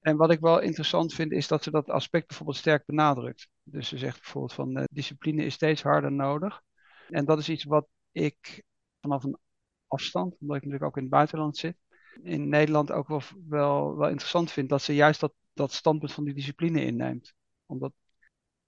En 0.00 0.16
wat 0.16 0.30
ik 0.30 0.40
wel 0.40 0.60
interessant 0.60 1.14
vind, 1.14 1.32
is 1.32 1.48
dat 1.48 1.62
ze 1.62 1.70
dat 1.70 1.90
aspect 1.90 2.26
bijvoorbeeld 2.26 2.58
sterk 2.58 2.86
benadrukt. 2.86 3.48
Dus 3.62 3.88
ze 3.88 3.98
zegt 3.98 4.20
bijvoorbeeld 4.20 4.52
van 4.52 4.86
discipline 4.92 5.44
is 5.44 5.54
steeds 5.54 5.82
harder 5.82 6.12
nodig. 6.12 6.62
En 7.08 7.24
dat 7.24 7.38
is 7.38 7.48
iets 7.48 7.64
wat 7.64 7.88
ik 8.12 8.62
vanaf 9.00 9.24
een 9.24 9.38
afstand, 9.86 10.36
omdat 10.40 10.56
ik 10.56 10.62
natuurlijk 10.62 10.90
ook 10.90 10.96
in 10.96 11.02
het 11.02 11.12
buitenland 11.12 11.56
zit, 11.56 11.76
in 12.22 12.48
Nederland 12.48 12.92
ook 12.92 13.08
wel, 13.08 13.22
wel, 13.48 13.96
wel 13.96 14.08
interessant 14.08 14.52
vind 14.52 14.68
dat 14.68 14.82
ze 14.82 14.94
juist 14.94 15.20
dat, 15.20 15.34
dat 15.52 15.72
standpunt 15.72 16.12
van 16.12 16.24
die 16.24 16.34
discipline 16.34 16.84
inneemt. 16.84 17.34
Omdat 17.66 17.92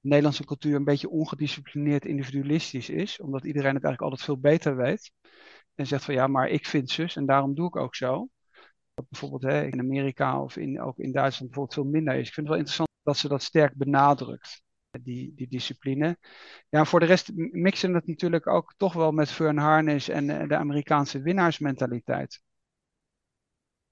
de 0.01 0.09
Nederlandse 0.09 0.45
cultuur 0.45 0.75
een 0.75 0.85
beetje 0.85 1.09
ongedisciplineerd 1.09 2.05
individualistisch 2.05 2.89
is, 2.89 3.21
omdat 3.21 3.45
iedereen 3.45 3.75
het 3.75 3.85
eigenlijk 3.85 4.03
altijd 4.03 4.23
veel 4.23 4.39
beter 4.41 4.77
weet. 4.77 5.13
En 5.75 5.87
zegt 5.87 6.05
van 6.05 6.15
ja, 6.15 6.27
maar 6.27 6.49
ik 6.49 6.67
vind 6.67 6.91
zus 6.91 7.17
en 7.17 7.27
daarom 7.27 7.55
doe 7.55 7.67
ik 7.67 7.77
ook 7.77 7.95
zo 7.95 8.29
bijvoorbeeld 9.09 9.43
hè, 9.43 9.65
in 9.67 9.81
Amerika 9.81 10.43
of 10.43 10.57
in, 10.57 10.81
ook 10.81 10.99
in 10.99 11.13
Duitsland 11.13 11.53
bijvoorbeeld 11.53 11.75
veel 11.75 11.93
minder 11.93 12.15
is. 12.15 12.29
Ik 12.29 12.35
vind 12.35 12.37
het 12.37 12.49
wel 12.49 12.57
interessant 12.57 12.89
dat 13.03 13.17
ze 13.17 13.29
dat 13.29 13.43
sterk 13.43 13.75
benadrukt, 13.75 14.63
die, 15.03 15.35
die 15.35 15.49
discipline. 15.49 16.19
Ja, 16.69 16.85
voor 16.85 17.01
de 17.01 17.07
rest 17.07 17.31
mixen 17.35 17.95
het 17.95 18.07
natuurlijk 18.07 18.47
ook 18.47 18.75
toch 18.77 18.93
wel 18.93 19.13
met 19.13 19.31
Fern 19.31 19.59
Harness 19.59 20.09
en 20.09 20.49
de 20.49 20.57
Amerikaanse 20.57 21.21
winnaarsmentaliteit. 21.21 22.43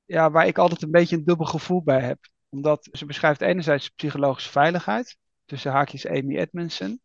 Ja, 0.07 0.31
waar 0.31 0.47
ik 0.47 0.59
altijd 0.59 0.83
een 0.83 0.91
beetje 0.91 1.17
een 1.17 1.25
dubbel 1.25 1.47
gevoel 1.47 1.83
bij 1.83 2.01
heb. 2.01 2.19
Omdat 2.49 2.89
ze 2.93 3.07
beschrijft 3.07 3.41
enerzijds 3.41 3.89
psychologische 3.89 4.51
veiligheid, 4.51 5.17
tussen 5.45 5.73
haakjes 5.73 6.07
Amy 6.07 6.37
Edmondson, 6.37 7.01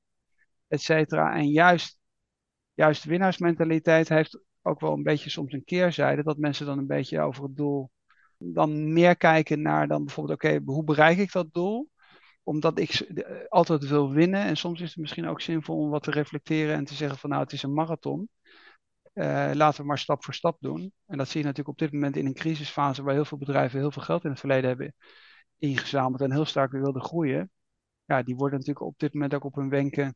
et 0.67 0.81
cetera. 0.81 1.35
En 1.35 1.47
juist, 1.47 1.97
juist 2.73 3.03
winnaarsmentaliteit 3.03 4.09
heeft 4.09 4.39
ook 4.61 4.79
wel 4.79 4.93
een 4.93 5.03
beetje 5.03 5.29
soms 5.29 5.53
een 5.53 5.63
keerzijde, 5.63 6.23
dat 6.23 6.37
mensen 6.37 6.65
dan 6.65 6.77
een 6.77 6.87
beetje 6.87 7.21
over 7.21 7.43
het 7.43 7.55
doel 7.55 7.91
dan 8.37 8.93
meer 8.93 9.17
kijken 9.17 9.61
naar 9.61 9.87
dan 9.87 10.05
bijvoorbeeld, 10.05 10.43
oké, 10.43 10.61
hoe 10.65 10.83
bereik 10.83 11.17
ik 11.17 11.31
dat 11.31 11.53
doel? 11.53 11.89
Omdat 12.43 12.79
ik 12.79 13.07
altijd 13.47 13.87
wil 13.87 14.11
winnen. 14.11 14.41
En 14.43 14.57
soms 14.57 14.81
is 14.81 14.89
het 14.89 14.97
misschien 14.97 15.27
ook 15.27 15.41
zinvol 15.41 15.77
om 15.77 15.89
wat 15.89 16.03
te 16.03 16.11
reflecteren 16.11 16.75
en 16.75 16.85
te 16.85 16.93
zeggen 16.93 17.17
van 17.17 17.29
nou, 17.29 17.41
het 17.41 17.51
is 17.51 17.63
een 17.63 17.73
marathon. 17.73 18.29
Uh, 19.13 19.51
laten 19.53 19.81
we 19.81 19.87
maar 19.87 19.97
stap 19.99 20.23
voor 20.23 20.33
stap 20.33 20.57
doen. 20.59 20.93
En 21.05 21.17
dat 21.17 21.27
zie 21.27 21.39
je 21.39 21.45
natuurlijk 21.45 21.81
op 21.81 21.87
dit 21.87 21.93
moment 21.93 22.15
in 22.15 22.25
een 22.25 22.33
crisisfase 22.33 23.03
waar 23.03 23.13
heel 23.13 23.25
veel 23.25 23.37
bedrijven 23.37 23.79
heel 23.79 23.91
veel 23.91 24.01
geld 24.01 24.23
in 24.23 24.29
het 24.29 24.39
verleden 24.39 24.69
hebben 24.69 24.95
ingezameld 25.57 26.21
en 26.21 26.31
heel 26.31 26.45
sterk 26.45 26.71
wilden 26.71 27.01
groeien. 27.01 27.51
Ja, 28.05 28.23
die 28.23 28.35
worden 28.35 28.59
natuurlijk 28.59 28.85
op 28.85 28.99
dit 28.99 29.13
moment 29.13 29.33
ook 29.33 29.43
op 29.43 29.55
hun 29.55 29.69
wenken 29.69 30.15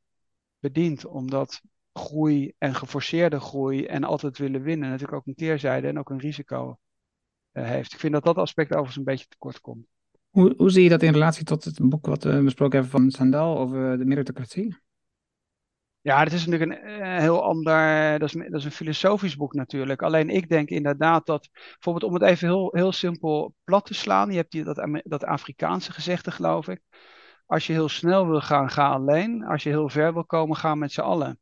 bediend. 0.60 1.06
Omdat 1.06 1.62
groei 1.94 2.54
en 2.58 2.76
geforceerde 2.76 3.40
groei 3.40 3.86
en 3.86 4.04
altijd 4.04 4.38
willen 4.38 4.62
winnen 4.62 4.90
natuurlijk 4.90 5.18
ook 5.18 5.28
een 5.28 5.36
keerzijde 5.36 5.88
en 5.88 6.00
ook 6.00 6.10
een 6.10 6.20
risico 6.20 6.78
uh, 7.54 7.66
heeft. 7.66 7.94
Ik 7.94 8.00
vind 8.00 8.14
dat 8.14 8.24
dat 8.24 8.38
aspect 8.38 8.70
overigens 8.70 8.98
een 8.98 9.04
beetje 9.04 9.28
tekort 9.28 9.62
komt. 9.62 9.86
Hoe, 10.30 10.54
hoe 10.58 10.70
zie 10.70 10.84
je 10.84 10.90
dat 10.90 11.04
in 11.04 11.12
relatie 11.12 11.46
tot 11.46 11.64
het 11.64 11.90
boek 11.90 12.06
wat 12.06 12.24
we 12.24 12.42
besproken 12.42 12.80
hebben 12.80 13.00
van 13.00 13.12
Sandal 13.12 13.58
over 13.58 13.98
de 13.98 14.06
meritocratie? 14.06 14.78
Ja, 16.06 16.24
het 16.24 16.34
is 16.34 16.46
natuurlijk 16.46 16.82
een 16.82 16.90
uh, 16.90 17.18
heel 17.18 17.44
ander, 17.44 18.20
dat 18.20 18.30
is, 18.30 18.42
dat 18.50 18.60
is 18.60 18.66
een 18.66 18.72
filosofisch 18.72 19.36
boek 19.36 19.54
natuurlijk. 19.54 20.02
Alleen 20.02 20.30
ik 20.30 20.50
denk 20.50 20.70
inderdaad 20.70 21.26
dat, 21.26 21.50
bijvoorbeeld 21.52 22.04
om 22.04 22.14
het 22.14 22.24
even 22.24 22.48
heel, 22.48 22.70
heel 22.76 22.92
simpel 22.92 23.56
plat 23.64 23.86
te 23.86 23.94
slaan, 23.94 24.30
je 24.30 24.36
hebt 24.36 24.52
die, 24.52 24.64
dat, 24.64 25.02
dat 25.04 25.24
Afrikaanse 25.24 25.92
gezegde 25.92 26.32
geloof 26.32 26.68
ik. 26.68 26.82
Als 27.46 27.68
je 27.68 27.74
heel 27.74 27.90
snel 27.90 28.28
wil 28.28 28.42
gaan, 28.42 28.70
ga 28.70 28.90
alleen. 28.90 29.44
Als 29.44 29.64
je 29.64 29.70
heel 29.70 29.90
ver 29.90 30.14
wil 30.14 30.26
komen, 30.26 30.56
ga 30.56 30.76
met 30.76 30.92
z'n 30.92 31.02
allen. 31.02 31.40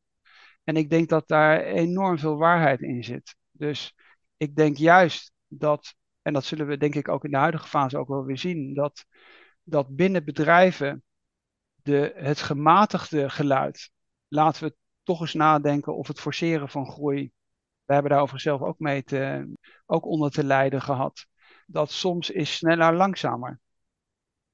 En 0.64 0.76
ik 0.76 0.90
denk 0.90 1.10
dat 1.10 1.28
daar 1.28 1.62
enorm 1.62 2.18
veel 2.18 2.38
waarheid 2.38 2.82
in 2.82 3.04
zit. 3.04 3.36
Dus 3.52 3.96
ik 4.38 4.56
denk 4.56 4.78
juist 4.78 5.32
dat, 5.48 5.96
en 6.22 6.34
dat 6.34 6.46
zullen 6.46 6.68
we 6.68 6.78
denk 6.78 6.96
ik 6.96 7.08
ook 7.08 7.24
in 7.24 7.32
de 7.32 7.38
huidige 7.38 7.68
fase 7.68 7.98
ook 7.98 8.08
wel 8.08 8.26
weer 8.26 8.38
zien, 8.38 8.74
dat, 8.74 9.06
dat 9.64 9.96
binnen 9.96 10.26
bedrijven 10.26 11.04
de, 11.76 12.14
het 12.16 12.40
gematigde 12.42 13.30
geluid, 13.30 13.92
laten 14.34 14.64
we 14.64 14.76
toch 15.04 15.22
eens 15.22 15.34
nadenken 15.34 15.96
of 15.96 16.08
het 16.08 16.20
forceren 16.20 16.70
van 16.70 16.86
groei, 16.86 17.32
we 17.86 17.94
hebben 17.94 18.12
daar 18.12 18.40
zelf 18.40 18.62
ook 18.62 18.80
mee 18.80 19.04
te, 19.04 19.52
ook 19.86 20.06
onder 20.06 20.32
te 20.32 20.44
lijden 20.44 20.82
gehad, 20.82 21.26
dat 21.68 21.92
soms 21.92 22.30
is 22.30 22.56
sneller 22.56 22.94
langzamer. 22.96 23.60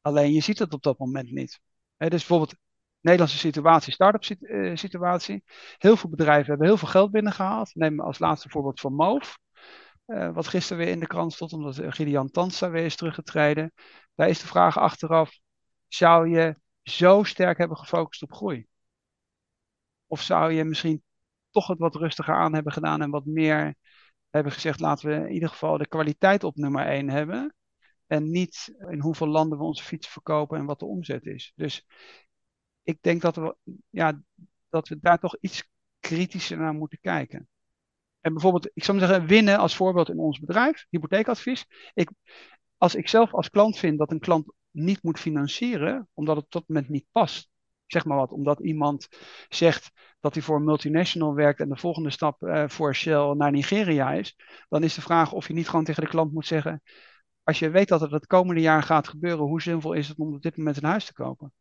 Alleen 0.02 0.32
je 0.32 0.42
ziet 0.42 0.60
het 0.60 0.74
op 0.74 0.84
dat 0.84 0.98
moment 0.98 1.32
niet. 1.32 1.60
He, 1.98 2.10
dus 2.10 2.20
bijvoorbeeld 2.20 2.56
Nederlandse 3.02 3.38
situatie, 3.38 3.94
start-up 3.94 4.40
eh, 4.42 4.76
situatie. 4.76 5.44
Heel 5.78 5.98
veel 5.98 6.10
bedrijven 6.10 6.46
hebben 6.46 6.68
heel 6.68 6.78
veel 6.78 6.88
geld 6.88 7.12
binnengehaald. 7.12 7.76
Neem 7.76 8.00
als 8.00 8.20
laatste 8.20 8.50
voorbeeld 8.50 8.80
van 8.80 8.94
Moof. 8.94 9.38
Uh, 10.06 10.34
wat 10.34 10.48
gisteren 10.48 10.84
weer 10.84 10.94
in 10.94 11.00
de 11.00 11.08
krant 11.08 11.34
stond, 11.34 11.54
omdat 11.54 11.82
Gideon 11.88 12.32
Tansa 12.32 12.70
weer 12.70 12.86
is 12.86 12.96
teruggetreden. 12.96 13.74
Daar 14.16 14.30
is 14.30 14.40
de 14.40 14.48
vraag 14.48 14.78
achteraf, 14.78 15.40
zou 15.88 16.30
je 16.30 16.56
zo 16.84 17.24
sterk 17.24 17.58
hebben 17.58 17.78
gefocust 17.78 18.22
op 18.22 18.34
groei? 18.34 18.69
Of 20.10 20.22
zou 20.22 20.52
je 20.52 20.64
misschien 20.64 21.04
toch 21.52 21.68
het 21.68 21.78
wat 21.80 21.96
rustiger 21.96 22.36
aan 22.36 22.54
hebben 22.54 22.74
gedaan 22.74 23.02
en 23.02 23.10
wat 23.10 23.26
meer 23.26 23.76
hebben 24.30 24.52
gezegd, 24.52 24.80
laten 24.80 25.10
we 25.10 25.28
in 25.28 25.34
ieder 25.34 25.50
geval 25.50 25.78
de 25.78 25.88
kwaliteit 25.88 26.44
op 26.44 26.56
nummer 26.56 26.86
1 26.86 27.10
hebben. 27.10 27.54
En 28.08 28.30
niet 28.30 28.76
in 28.90 29.00
hoeveel 29.00 29.28
landen 29.28 29.58
we 29.58 29.64
onze 29.64 29.84
fietsen 29.84 30.12
verkopen 30.12 30.58
en 30.58 30.66
wat 30.66 30.80
de 30.80 30.86
omzet 30.86 31.26
is. 31.26 31.52
Dus 31.56 31.86
ik 32.84 32.98
denk 33.02 33.22
dat 33.22 33.36
we, 33.36 33.56
ja, 33.90 34.22
dat 34.70 34.88
we 34.88 34.98
daar 35.02 35.20
toch 35.20 35.38
iets 35.40 35.70
kritischer 36.00 36.58
naar 36.58 36.74
moeten 36.74 37.00
kijken. 37.02 37.48
En 38.22 38.34
bijvoorbeeld, 38.34 38.70
ik 38.74 38.84
zou 38.84 39.00
zeggen, 39.00 39.26
winnen 39.28 39.58
als 39.58 39.76
voorbeeld 39.76 40.10
in 40.10 40.20
ons 40.20 40.40
bedrijf, 40.40 40.86
hypotheekadvies. 40.90 41.66
Ik, 41.94 42.12
als 42.78 42.96
ik 42.96 43.08
zelf 43.08 43.34
als 43.34 43.50
klant 43.50 43.78
vind 43.78 43.98
dat 43.98 44.12
een 44.12 44.20
klant 44.20 44.54
niet 44.72 45.04
moet 45.04 45.20
financieren, 45.20 46.08
omdat 46.14 46.36
het 46.36 46.46
op 46.46 46.52
dat 46.52 46.68
moment 46.68 46.90
niet 46.90 47.06
past. 47.12 47.50
Zeg 47.92 48.06
maar 48.06 48.18
wat, 48.18 48.32
omdat 48.32 48.60
iemand 48.60 49.08
zegt 49.50 49.92
dat 50.20 50.34
hij 50.34 50.44
voor 50.44 50.56
een 50.56 50.64
multinational 50.64 51.34
werkt 51.34 51.60
en 51.60 51.70
de 51.70 51.78
volgende 51.78 52.10
stap 52.10 52.42
uh, 52.42 52.68
voor 52.68 52.96
Shell 52.96 53.34
naar 53.38 53.52
Nigeria 53.52 54.12
is, 54.12 54.36
dan 54.70 54.84
is 54.84 54.94
de 54.94 55.02
vraag 55.02 55.32
of 55.32 55.48
je 55.48 55.54
niet 55.54 55.70
gewoon 55.70 55.86
tegen 55.86 56.04
de 56.04 56.10
klant 56.10 56.34
moet 56.34 56.46
zeggen: 56.46 56.82
Als 57.44 57.60
je 57.60 57.70
weet 57.70 57.88
dat 57.88 58.02
het 58.02 58.12
het 58.12 58.28
komende 58.28 58.62
jaar 58.62 58.84
gaat 58.84 59.08
gebeuren, 59.08 59.46
hoe 59.46 59.62
zinvol 59.62 59.94
is 59.94 60.08
het 60.08 60.18
om 60.18 60.34
op 60.34 60.42
dit 60.42 60.58
moment 60.58 60.78
een 60.78 60.90
huis 60.90 61.06
te 61.06 61.14
kopen? 61.14 61.54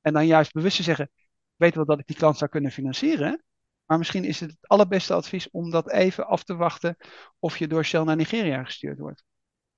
En 0.00 0.12
dan 0.12 0.26
juist 0.26 0.52
bewust 0.52 0.76
te 0.76 0.82
zeggen, 0.82 1.10
weet 1.56 1.74
wel 1.74 1.84
dat 1.84 1.98
ik 1.98 2.06
die 2.06 2.16
klant 2.16 2.38
zou 2.38 2.50
kunnen 2.50 2.70
financieren. 2.70 3.44
Maar 3.84 3.98
misschien 3.98 4.24
is 4.24 4.40
het 4.40 4.50
het 4.50 4.68
allerbeste 4.68 5.14
advies 5.14 5.50
om 5.50 5.70
dat 5.70 5.90
even 5.90 6.26
af 6.26 6.44
te 6.44 6.56
wachten 6.56 6.96
of 7.38 7.58
je 7.58 7.68
door 7.68 7.84
Shell 7.84 8.04
naar 8.04 8.16
Nigeria 8.16 8.64
gestuurd 8.64 8.98
wordt. 8.98 9.24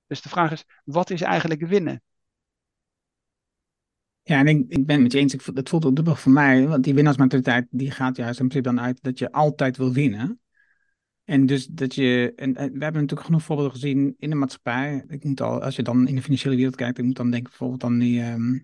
Dus 0.07 0.23
de 0.23 0.29
vraag 0.29 0.53
is, 0.53 0.65
wat 0.85 1.11
is 1.11 1.21
eigenlijk 1.21 1.67
winnen? 1.67 2.03
Ja, 4.23 4.39
en 4.39 4.47
ik, 4.47 4.65
ik 4.69 4.87
ben 4.87 4.95
het 4.95 5.03
met 5.03 5.13
je 5.13 5.19
eens. 5.19 5.35
Ik, 5.35 5.43
het 5.55 5.69
voelt 5.69 5.85
ook 5.85 5.97
dubbel 5.97 6.15
voor 6.15 6.33
mij. 6.33 6.67
Want 6.69 6.85
die 6.85 6.95
winnaarsmentaliteit 6.95 7.67
die 7.71 7.91
gaat 7.91 8.17
juist 8.17 8.41
in 8.41 8.49
principe 8.49 8.75
dan 8.75 8.85
uit 8.85 9.03
dat 9.03 9.19
je 9.19 9.33
altijd 9.33 9.77
wil 9.77 9.93
winnen. 9.93 10.41
En 11.25 11.47
dus 11.47 11.67
dat 11.67 11.95
je. 11.95 12.33
En, 12.37 12.53
we 12.53 12.61
hebben 12.61 12.93
natuurlijk 12.93 13.25
genoeg 13.25 13.43
voorbeelden 13.43 13.75
gezien 13.75 14.15
in 14.19 14.31
de 14.31 14.37
maatschappij. 14.37 15.05
Ik 15.09 15.25
moet 15.25 15.41
al, 15.41 15.63
als 15.63 15.77
je 15.77 15.83
dan 15.83 16.09
in 16.09 16.15
de 16.15 16.23
financiële 16.23 16.57
wereld 16.57 16.77
kijkt, 16.77 16.99
ik 16.99 17.05
moet 17.05 17.17
dan 17.17 17.31
denken 17.31 17.49
bijvoorbeeld 17.49 17.85
aan 17.85 17.99
die. 17.99 18.21
Ehm, 18.21 18.59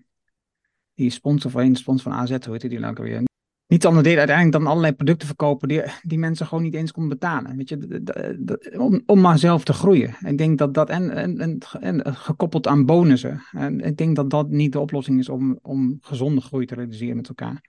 die 0.99 1.09
sponsor 1.09 1.51
van, 1.51 1.75
sponsor 1.75 2.11
van 2.11 2.21
AZ, 2.21 2.45
hoe 2.45 2.57
heet 2.59 2.69
die 2.69 2.79
nou 2.79 2.95
weer? 3.03 3.28
Niet 3.69 3.85
anders 3.85 4.03
deed 4.03 4.17
uiteindelijk 4.17 4.57
dan 4.57 4.67
allerlei 4.67 4.93
producten 4.93 5.27
verkopen 5.27 5.67
die, 5.67 5.83
die 6.01 6.19
mensen 6.19 6.45
gewoon 6.45 6.63
niet 6.63 6.73
eens 6.73 6.91
konden 6.91 7.17
betalen. 7.19 7.57
Weet 7.57 7.69
je, 7.69 8.77
om, 8.77 9.01
om 9.05 9.21
maar 9.21 9.39
zelf 9.39 9.63
te 9.63 9.73
groeien. 9.73 10.15
Ik 10.25 10.37
denk 10.37 10.57
dat 10.57 10.73
dat, 10.73 10.89
en, 10.89 11.09
en, 11.09 11.39
en, 11.39 11.59
en, 11.81 12.15
gekoppeld 12.15 12.67
aan 12.67 12.85
bonussen. 12.85 13.41
En 13.51 13.79
ik 13.79 13.97
denk 13.97 14.15
dat 14.15 14.29
dat 14.29 14.49
niet 14.49 14.71
de 14.71 14.79
oplossing 14.79 15.19
is 15.19 15.29
om, 15.29 15.59
om 15.61 15.97
gezonde 16.01 16.41
groei 16.41 16.65
te 16.65 16.75
realiseren 16.75 17.15
met 17.15 17.27
elkaar. 17.27 17.61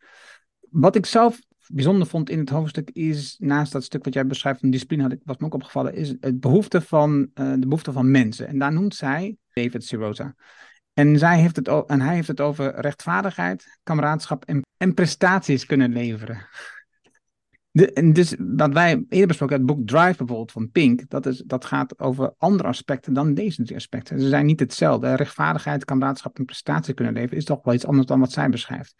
Wat 0.70 0.96
ik 0.96 1.06
zelf 1.06 1.40
bijzonder 1.66 2.06
vond 2.06 2.30
in 2.30 2.38
het 2.38 2.50
hoofdstuk 2.50 2.90
is, 2.90 3.36
naast 3.38 3.72
dat 3.72 3.84
stuk 3.84 4.04
wat 4.04 4.14
jij 4.14 4.26
beschrijft 4.26 4.60
van 4.60 4.70
discipline, 4.70 5.02
had 5.02 5.12
ik, 5.12 5.20
was 5.24 5.36
me 5.36 5.46
ook 5.46 5.54
opgevallen, 5.54 5.94
is 5.94 6.14
het 6.20 6.40
behoefte 6.40 6.80
van, 6.80 7.30
uh, 7.34 7.52
de 7.52 7.66
behoefte 7.66 7.92
van 7.92 8.10
mensen. 8.10 8.48
En 8.48 8.58
daar 8.58 8.72
noemt 8.72 8.94
zij, 8.94 9.36
David 9.52 9.84
Sirosa, 9.84 10.34
en, 10.94 11.18
zij 11.18 11.40
heeft 11.40 11.56
het, 11.56 11.68
en 11.86 12.00
hij 12.00 12.14
heeft 12.14 12.28
het 12.28 12.40
over 12.40 12.80
rechtvaardigheid, 12.80 13.78
kameraadschap 13.82 14.44
en, 14.76 14.94
prestaties 14.94 15.66
kunnen 15.66 15.92
leveren. 15.92 16.46
De, 17.72 17.92
en 17.92 18.12
dus 18.12 18.34
wat 18.38 18.72
wij 18.72 19.04
eerder 19.08 19.26
besproken, 19.26 19.56
het 19.56 19.66
boek 19.66 19.86
Drive 19.86 20.16
bijvoorbeeld 20.16 20.52
van 20.52 20.70
Pink, 20.70 21.08
dat, 21.08 21.26
is, 21.26 21.42
dat 21.46 21.64
gaat 21.64 21.98
over 21.98 22.34
andere 22.38 22.68
aspecten 22.68 23.12
dan 23.12 23.34
deze 23.34 23.62
drie 23.62 23.76
aspecten. 23.76 24.20
Ze 24.20 24.28
zijn 24.28 24.46
niet 24.46 24.60
hetzelfde. 24.60 25.14
Rechtvaardigheid, 25.14 25.84
kameraadschap 25.84 26.38
en 26.38 26.44
prestatie 26.44 26.94
kunnen 26.94 27.14
leveren 27.14 27.38
is 27.38 27.44
toch 27.44 27.64
wel 27.64 27.74
iets 27.74 27.86
anders 27.86 28.06
dan 28.06 28.20
wat 28.20 28.32
zij 28.32 28.48
beschrijft. 28.48 28.94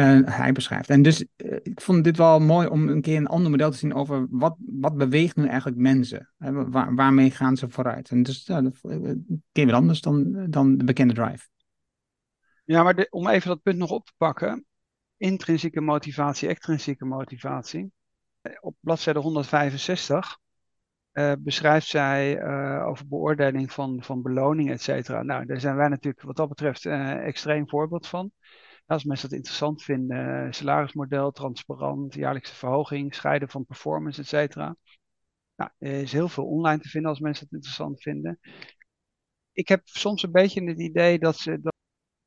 Hij 0.00 0.52
beschrijft. 0.52 0.90
En 0.90 1.02
dus 1.02 1.24
uh, 1.36 1.58
ik 1.62 1.80
vond 1.80 2.04
dit 2.04 2.16
wel 2.16 2.40
mooi 2.40 2.68
om 2.68 2.88
een 2.88 3.00
keer 3.00 3.16
een 3.16 3.26
ander 3.26 3.50
model 3.50 3.70
te 3.70 3.76
zien 3.76 3.94
over 3.94 4.26
wat, 4.30 4.56
wat 4.58 4.96
beweegt 4.96 5.36
nu 5.36 5.46
eigenlijk 5.46 5.78
mensen? 5.78 6.32
Waar, 6.36 6.94
waarmee 6.94 7.30
gaan 7.30 7.56
ze 7.56 7.70
vooruit? 7.70 8.10
En 8.10 8.22
dus 8.22 8.46
ja, 8.46 8.58
een 8.58 8.74
eh, 8.82 9.12
keer 9.52 9.66
weer 9.66 9.74
anders 9.74 10.00
dan, 10.00 10.50
dan 10.50 10.76
de 10.76 10.84
bekende 10.84 11.14
drive. 11.14 11.48
Ja, 12.64 12.82
maar 12.82 13.06
om 13.10 13.28
even 13.28 13.48
dat 13.48 13.62
punt 13.62 13.78
nog 13.78 13.90
op 13.90 14.06
te 14.06 14.12
pakken. 14.16 14.64
Intrinsieke 15.16 15.80
motivatie, 15.80 16.48
extrinsieke 16.48 17.04
motivatie. 17.04 17.92
Op 18.60 18.76
bladzijde 18.80 19.20
165 19.20 20.38
uh, 21.12 21.32
beschrijft 21.38 21.86
zij 21.86 22.44
over 22.84 23.08
beoordeling 23.08 23.72
van, 23.72 24.02
van 24.02 24.22
beloning, 24.22 24.70
et 24.70 24.82
cetera. 24.82 25.22
Nou, 25.22 25.46
daar 25.46 25.60
zijn 25.60 25.76
wij 25.76 25.88
natuurlijk 25.88 26.24
wat 26.24 26.36
dat 26.36 26.48
betreft 26.48 26.86
extreem 26.86 27.68
voorbeeld 27.68 28.06
van 28.06 28.32
als 28.86 29.04
mensen 29.04 29.28
dat 29.28 29.36
interessant 29.38 29.82
vinden, 29.82 30.54
salarismodel, 30.54 31.30
transparant, 31.30 32.14
jaarlijkse 32.14 32.54
verhoging, 32.54 33.14
scheiden 33.14 33.48
van 33.48 33.64
performance, 33.66 34.20
et 34.20 34.26
cetera. 34.26 34.76
Nou, 35.56 35.70
er 35.78 35.92
is 36.02 36.12
heel 36.12 36.28
veel 36.28 36.46
online 36.46 36.78
te 36.82 36.88
vinden 36.88 37.10
als 37.10 37.20
mensen 37.20 37.44
het 37.44 37.54
interessant 37.54 38.02
vinden. 38.02 38.38
Ik 39.52 39.68
heb 39.68 39.80
soms 39.84 40.22
een 40.22 40.32
beetje 40.32 40.64
het 40.64 40.80
idee 40.80 41.18
dat 41.18 41.36
ze. 41.36 41.72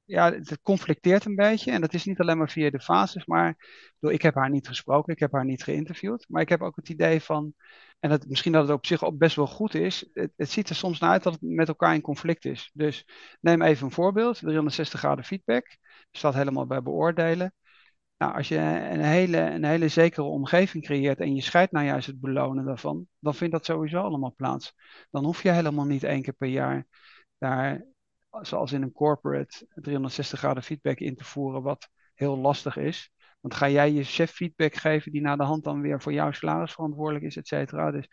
Ja, 0.07 0.31
het 0.31 0.61
conflicteert 0.61 1.25
een 1.25 1.35
beetje. 1.35 1.71
En 1.71 1.81
dat 1.81 1.93
is 1.93 2.05
niet 2.05 2.19
alleen 2.19 2.37
maar 2.37 2.49
via 2.49 2.69
de 2.69 2.79
fases, 2.79 3.25
maar. 3.25 3.57
Ik 3.99 4.21
heb 4.21 4.35
haar 4.35 4.49
niet 4.49 4.67
gesproken, 4.67 5.13
ik 5.13 5.19
heb 5.19 5.31
haar 5.31 5.45
niet 5.45 5.63
geïnterviewd. 5.63 6.25
Maar 6.29 6.41
ik 6.41 6.49
heb 6.49 6.61
ook 6.61 6.75
het 6.75 6.89
idee 6.89 7.21
van. 7.21 7.53
En 7.99 8.09
dat, 8.09 8.27
misschien 8.27 8.51
dat 8.51 8.61
het 8.67 8.77
op 8.77 8.85
zich 8.85 9.03
ook 9.03 9.17
best 9.17 9.35
wel 9.35 9.47
goed 9.47 9.73
is. 9.73 10.09
Het, 10.13 10.31
het 10.35 10.51
ziet 10.51 10.69
er 10.69 10.75
soms 10.75 10.99
naar 10.99 11.09
uit 11.09 11.23
dat 11.23 11.33
het 11.33 11.41
met 11.41 11.67
elkaar 11.67 11.93
in 11.93 12.01
conflict 12.01 12.45
is. 12.45 12.71
Dus 12.73 13.07
neem 13.41 13.61
even 13.61 13.85
een 13.85 13.91
voorbeeld: 13.91 14.37
360 14.39 14.99
graden 14.99 15.23
feedback 15.23 15.77
staat 16.11 16.33
helemaal 16.33 16.67
bij 16.67 16.81
beoordelen. 16.81 17.53
Nou, 18.17 18.33
als 18.35 18.47
je 18.47 18.57
een 18.57 19.01
hele, 19.01 19.37
een 19.37 19.63
hele 19.63 19.87
zekere 19.87 20.27
omgeving 20.27 20.83
creëert 20.83 21.19
en 21.19 21.35
je 21.35 21.41
scheidt 21.41 21.71
nou 21.71 21.85
juist 21.85 22.07
het 22.07 22.19
belonen 22.19 22.65
daarvan, 22.65 23.07
dan 23.19 23.35
vindt 23.35 23.53
dat 23.53 23.65
sowieso 23.65 24.01
allemaal 24.01 24.33
plaats. 24.35 24.73
Dan 25.11 25.25
hoef 25.25 25.43
je 25.43 25.51
helemaal 25.51 25.85
niet 25.85 26.03
één 26.03 26.21
keer 26.21 26.33
per 26.33 26.47
jaar 26.47 26.87
daar, 27.37 27.85
zoals 28.41 28.71
in 28.71 28.81
een 28.81 28.91
corporate, 28.91 29.67
360 29.75 30.39
graden 30.39 30.63
feedback 30.63 30.99
in 30.99 31.15
te 31.15 31.23
voeren, 31.23 31.61
wat 31.61 31.89
heel 32.13 32.37
lastig 32.37 32.77
is. 32.77 33.11
Want 33.39 33.53
ga 33.53 33.69
jij 33.69 33.91
je 33.91 34.03
chef 34.03 34.31
feedback 34.31 34.75
geven 34.75 35.11
die 35.11 35.21
na 35.21 35.35
de 35.35 35.43
hand 35.43 35.63
dan 35.63 35.81
weer 35.81 36.01
voor 36.01 36.13
jouw 36.13 36.31
salaris 36.31 36.73
verantwoordelijk 36.73 37.25
is, 37.25 37.37
et 37.37 37.47
cetera. 37.47 37.91
Dus 37.91 38.07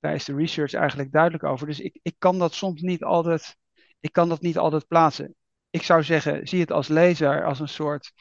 daar 0.00 0.14
is 0.14 0.24
de 0.24 0.34
research 0.34 0.72
eigenlijk 0.72 1.12
duidelijk 1.12 1.44
over. 1.44 1.66
Dus 1.66 1.80
ik, 1.80 1.98
ik 2.02 2.14
kan 2.18 2.38
dat 2.38 2.54
soms 2.54 2.80
niet 2.80 3.02
altijd, 3.04 3.56
ik 4.00 4.12
kan 4.12 4.28
dat 4.28 4.40
niet 4.40 4.58
altijd 4.58 4.86
plaatsen. 4.86 5.34
Ik 5.70 5.82
zou 5.82 6.02
zeggen, 6.02 6.48
zie 6.48 6.60
het 6.60 6.72
als 6.72 6.88
lezer 6.88 7.44
als 7.44 7.60
een 7.60 7.68
soort, 7.68 8.12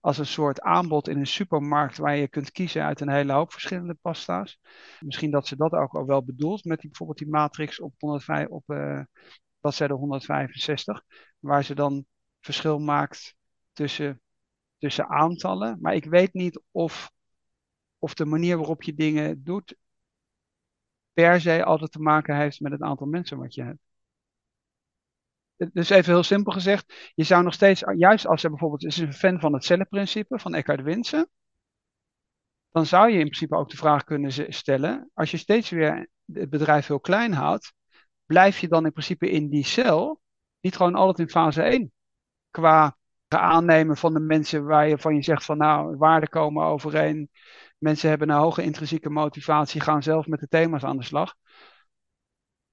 als 0.00 0.18
een 0.18 0.26
soort 0.26 0.60
aanbod 0.60 1.08
in 1.08 1.18
een 1.18 1.26
supermarkt 1.26 1.98
waar 1.98 2.16
je 2.16 2.28
kunt 2.28 2.50
kiezen 2.50 2.84
uit 2.84 3.00
een 3.00 3.10
hele 3.10 3.32
hoop 3.32 3.52
verschillende 3.52 3.94
pasta's. 3.94 4.60
Misschien 5.00 5.30
dat 5.30 5.46
ze 5.46 5.56
dat 5.56 5.72
ook 5.72 5.94
al 5.94 6.06
wel 6.06 6.24
bedoelt 6.24 6.64
met 6.64 6.80
die, 6.80 6.88
bijvoorbeeld 6.88 7.18
die 7.18 7.28
matrix 7.28 7.80
op, 7.80 7.94
105, 7.98 8.46
op 8.48 8.70
uh, 8.70 9.00
bladzijde 9.66 9.94
165, 9.94 11.02
waar 11.38 11.64
ze 11.64 11.74
dan 11.74 12.06
verschil 12.40 12.78
maakt 12.78 13.34
tussen, 13.72 14.20
tussen 14.78 15.08
aantallen. 15.08 15.78
Maar 15.80 15.94
ik 15.94 16.04
weet 16.04 16.32
niet 16.32 16.60
of, 16.70 17.10
of 17.98 18.14
de 18.14 18.24
manier 18.24 18.56
waarop 18.56 18.82
je 18.82 18.94
dingen 18.94 19.44
doet 19.44 19.76
per 21.12 21.40
se 21.40 21.64
altijd 21.64 21.92
te 21.92 22.00
maken 22.00 22.36
heeft 22.36 22.60
met 22.60 22.72
het 22.72 22.82
aantal 22.82 23.06
mensen 23.06 23.38
wat 23.38 23.54
je 23.54 23.62
hebt. 23.62 23.84
Dus 25.72 25.90
even 25.90 26.12
heel 26.12 26.22
simpel 26.22 26.52
gezegd, 26.52 27.12
je 27.14 27.24
zou 27.24 27.42
nog 27.42 27.54
steeds, 27.54 27.82
juist 27.96 28.26
als 28.26 28.40
je 28.40 28.48
bijvoorbeeld 28.48 28.84
is 28.84 28.96
een 28.96 29.12
fan 29.12 29.40
van 29.40 29.52
het 29.52 29.64
cellenprincipe 29.64 30.38
van 30.38 30.54
Eckhart 30.54 30.82
Winsen, 30.82 31.30
dan 32.70 32.86
zou 32.86 33.10
je 33.10 33.18
in 33.18 33.28
principe 33.28 33.56
ook 33.56 33.70
de 33.70 33.76
vraag 33.76 34.04
kunnen 34.04 34.54
stellen, 34.54 35.10
als 35.14 35.30
je 35.30 35.36
steeds 35.36 35.70
weer 35.70 36.08
het 36.32 36.50
bedrijf 36.50 36.86
heel 36.86 37.00
klein 37.00 37.32
houdt, 37.32 37.75
blijf 38.26 38.58
je 38.58 38.68
dan 38.68 38.84
in 38.84 38.92
principe 38.92 39.30
in 39.30 39.48
die 39.48 39.64
cel 39.64 40.20
niet 40.60 40.76
gewoon 40.76 40.94
altijd 40.94 41.28
in 41.28 41.34
fase 41.34 41.62
1 41.62 41.92
qua 42.50 42.96
aannemen 43.28 43.96
van 43.96 44.12
de 44.12 44.20
mensen 44.20 44.64
waar 44.64 44.88
je 44.88 44.98
van 44.98 45.14
je 45.14 45.22
zegt 45.22 45.44
van 45.44 45.58
nou, 45.58 45.96
waarden 45.96 46.28
komen 46.28 46.64
overeen, 46.64 47.30
mensen 47.78 48.08
hebben 48.08 48.28
een 48.28 48.36
hoge 48.36 48.62
intrinsieke 48.62 49.10
motivatie, 49.10 49.80
gaan 49.80 50.02
zelf 50.02 50.26
met 50.26 50.40
de 50.40 50.48
thema's 50.48 50.84
aan 50.84 50.96
de 50.96 51.04
slag. 51.04 51.34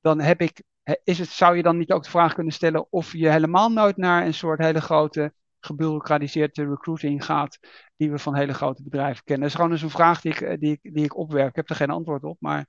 Dan 0.01 0.19
heb 0.19 0.41
ik, 0.41 0.63
is 1.03 1.19
het, 1.19 1.29
zou 1.29 1.55
je 1.55 1.63
dan 1.63 1.77
niet 1.77 1.91
ook 1.91 2.03
de 2.03 2.09
vraag 2.09 2.33
kunnen 2.33 2.53
stellen 2.53 2.91
of 2.91 3.11
je 3.13 3.29
helemaal 3.29 3.69
nooit 3.69 3.97
naar 3.97 4.25
een 4.25 4.33
soort 4.33 4.59
hele 4.59 4.81
grote 4.81 5.33
gebureaucratiseerde 5.59 6.65
recruiting 6.65 7.25
gaat, 7.25 7.59
die 7.95 8.11
we 8.11 8.19
van 8.19 8.35
hele 8.35 8.53
grote 8.53 8.83
bedrijven 8.83 9.23
kennen. 9.23 9.41
Dat 9.43 9.49
is 9.49 9.55
gewoon 9.55 9.71
eens 9.71 9.81
een 9.81 9.89
vraag 9.89 10.21
die 10.21 10.33
ik, 10.33 10.59
die, 10.59 10.79
ik, 10.81 10.93
die 10.93 11.03
ik 11.03 11.17
opwerp. 11.17 11.49
Ik 11.49 11.55
heb 11.55 11.69
er 11.69 11.75
geen 11.75 11.89
antwoord 11.89 12.23
op, 12.23 12.37
maar 12.39 12.67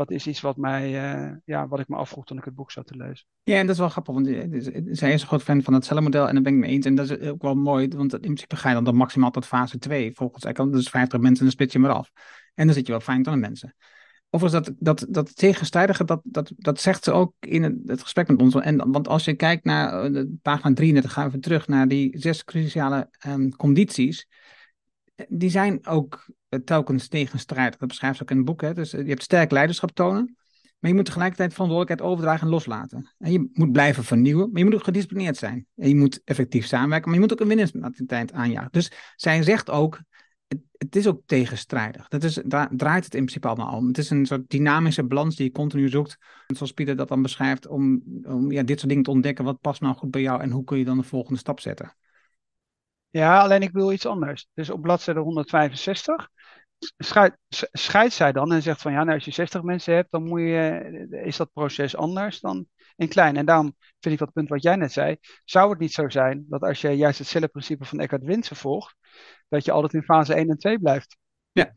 dat 0.00 0.10
is 0.10 0.26
iets 0.26 0.40
wat, 0.40 0.56
mij, 0.56 1.14
uh, 1.24 1.36
ja, 1.44 1.68
wat 1.68 1.80
ik 1.80 1.88
me 1.88 1.96
afvroeg 1.96 2.24
toen 2.24 2.38
ik 2.38 2.44
het 2.44 2.54
boek 2.54 2.70
zat 2.70 2.86
te 2.86 2.96
lezen. 2.96 3.26
Ja, 3.42 3.56
en 3.56 3.66
dat 3.66 3.74
is 3.74 3.80
wel 3.80 3.88
grappig, 3.88 4.14
want 4.14 4.26
eh, 4.26 4.44
zij 4.90 5.12
is 5.12 5.22
een 5.22 5.28
groot 5.28 5.42
fan 5.42 5.62
van 5.62 5.74
het 5.74 5.84
cellenmodel 5.84 6.28
en 6.28 6.34
daar 6.34 6.42
ben 6.42 6.52
ik 6.52 6.58
mee 6.58 6.70
eens. 6.70 6.86
En 6.86 6.94
dat 6.94 7.10
is 7.10 7.28
ook 7.28 7.42
wel 7.42 7.54
mooi, 7.54 7.88
want 7.88 8.12
in 8.12 8.20
principe 8.20 8.56
ga 8.56 8.68
je 8.68 8.74
dan, 8.74 8.84
dan 8.84 8.96
maximaal 8.96 9.30
tot 9.30 9.46
fase 9.46 9.78
2. 9.78 10.12
Volgens 10.12 10.52
kan 10.52 10.72
dus 10.72 10.88
50 10.88 11.20
mensen 11.20 11.38
en 11.38 11.44
dan 11.44 11.52
split 11.52 11.72
je 11.72 11.78
maar 11.78 11.90
af. 11.90 12.10
En 12.54 12.66
dan 12.66 12.74
zit 12.74 12.86
je 12.86 12.92
wel 12.92 13.00
fijn 13.00 13.26
aan 13.26 13.40
mensen. 13.40 13.74
Overigens, 14.30 14.66
dat, 14.66 14.74
dat, 14.78 15.06
dat 15.14 15.36
tegenstrijdige, 15.36 16.04
dat, 16.04 16.20
dat, 16.24 16.52
dat 16.56 16.80
zegt 16.80 17.04
ze 17.04 17.12
ook 17.12 17.34
in 17.40 17.62
het, 17.62 18.02
gesprek 18.02 18.28
met 18.28 18.40
ons. 18.40 18.54
En, 18.54 18.90
want 18.90 19.08
als 19.08 19.24
je 19.24 19.34
kijkt 19.34 19.64
naar 19.64 20.10
uh, 20.10 20.24
pagina 20.42 20.74
33, 20.74 21.12
gaan 21.12 21.30
we 21.30 21.38
terug 21.38 21.68
naar 21.68 21.88
die 21.88 22.18
zes 22.18 22.44
cruciale 22.44 23.10
um, 23.26 23.56
condities 23.56 24.28
die 25.28 25.50
zijn 25.50 25.86
ook 25.86 26.26
eh, 26.48 26.60
telkens 26.60 27.08
tegenstrijdig. 27.08 27.78
Dat 27.78 27.88
beschrijft 27.88 28.16
ze 28.16 28.22
ook 28.22 28.30
in 28.30 28.36
het 28.36 28.46
boek. 28.46 28.60
Hè? 28.60 28.74
Dus 28.74 28.92
eh, 28.92 29.02
je 29.02 29.08
hebt 29.08 29.22
sterk 29.22 29.50
leiderschap 29.50 29.90
tonen. 29.90 30.34
Maar 30.80 30.90
je 30.90 30.96
moet 30.96 31.04
tegelijkertijd 31.04 31.52
verantwoordelijkheid 31.52 32.12
overdragen 32.12 32.46
en 32.46 32.52
loslaten. 32.52 33.14
En 33.18 33.32
je 33.32 33.50
moet 33.52 33.72
blijven 33.72 34.04
vernieuwen, 34.04 34.48
maar 34.50 34.58
je 34.58 34.64
moet 34.64 34.74
ook 34.74 34.84
gedisciplineerd 34.84 35.36
zijn. 35.36 35.66
En 35.76 35.88
je 35.88 35.96
moet 35.96 36.20
effectief 36.24 36.66
samenwerken, 36.66 37.06
maar 37.06 37.14
je 37.14 37.24
moet 37.24 37.32
ook 37.32 37.40
een 37.40 37.48
winningsmentaliteit 37.48 38.32
aanjagen. 38.32 38.72
Dus 38.72 38.92
zij 39.16 39.42
zegt 39.42 39.70
ook, 39.70 40.00
het, 40.76 40.96
is 40.96 41.06
ook 41.06 41.22
tegenstrijdig. 41.26 42.08
Dat 42.08 42.24
is, 42.24 42.40
daar 42.44 42.68
draait 42.72 43.04
het 43.04 43.14
in 43.14 43.20
principe 43.20 43.48
allemaal 43.48 43.76
om. 43.76 43.86
Het 43.86 43.98
is 43.98 44.10
een 44.10 44.26
soort 44.26 44.50
dynamische 44.50 45.04
balans 45.04 45.36
die 45.36 45.46
je 45.46 45.52
continu 45.52 45.88
zoekt. 45.88 46.18
Zoals 46.46 46.72
Pieter 46.72 46.96
dat 46.96 47.08
dan 47.08 47.22
beschrijft, 47.22 47.66
om, 47.66 48.02
om 48.22 48.52
ja, 48.52 48.62
dit 48.62 48.76
soort 48.76 48.88
dingen 48.88 49.04
te 49.04 49.10
ontdekken. 49.10 49.44
Wat 49.44 49.60
past 49.60 49.80
nou 49.80 49.94
goed 49.94 50.10
bij 50.10 50.22
jou 50.22 50.40
en 50.42 50.50
hoe 50.50 50.64
kun 50.64 50.78
je 50.78 50.84
dan 50.84 50.96
de 50.96 51.02
volgende 51.02 51.38
stap 51.38 51.60
zetten? 51.60 51.94
Ja, 53.10 53.40
alleen 53.40 53.62
ik 53.62 53.72
wil 53.72 53.92
iets 53.92 54.06
anders. 54.06 54.48
Dus 54.54 54.70
op 54.70 54.82
bladzijde 54.82 55.20
165 55.20 56.30
scheidt, 56.98 57.36
scheidt 57.72 58.12
zij 58.12 58.32
dan 58.32 58.52
en 58.52 58.62
zegt 58.62 58.82
van 58.82 58.92
ja, 58.92 59.02
nou, 59.02 59.14
als 59.14 59.24
je 59.24 59.30
60 59.30 59.62
mensen 59.62 59.94
hebt, 59.94 60.10
dan 60.10 60.24
moet 60.24 60.40
je, 60.40 61.20
is 61.24 61.36
dat 61.36 61.52
proces 61.52 61.96
anders 61.96 62.40
dan 62.40 62.66
in 62.96 63.08
klein. 63.08 63.36
En 63.36 63.46
daarom 63.46 63.74
vind 64.00 64.14
ik 64.14 64.20
dat 64.20 64.32
punt 64.32 64.48
wat 64.48 64.62
jij 64.62 64.76
net 64.76 64.92
zei, 64.92 65.16
zou 65.44 65.70
het 65.70 65.78
niet 65.78 65.92
zo 65.92 66.08
zijn 66.08 66.44
dat 66.48 66.62
als 66.62 66.80
je 66.80 66.88
juist 66.88 67.18
het 67.18 67.28
cellenprincipe 67.28 67.84
van 67.84 68.00
Eckhart 68.00 68.22
Winsen 68.22 68.56
volgt, 68.56 68.96
dat 69.48 69.64
je 69.64 69.72
altijd 69.72 69.94
in 69.94 70.02
fase 70.02 70.34
1 70.34 70.48
en 70.48 70.58
2 70.58 70.78
blijft. 70.78 71.16
Ja. 71.52 71.72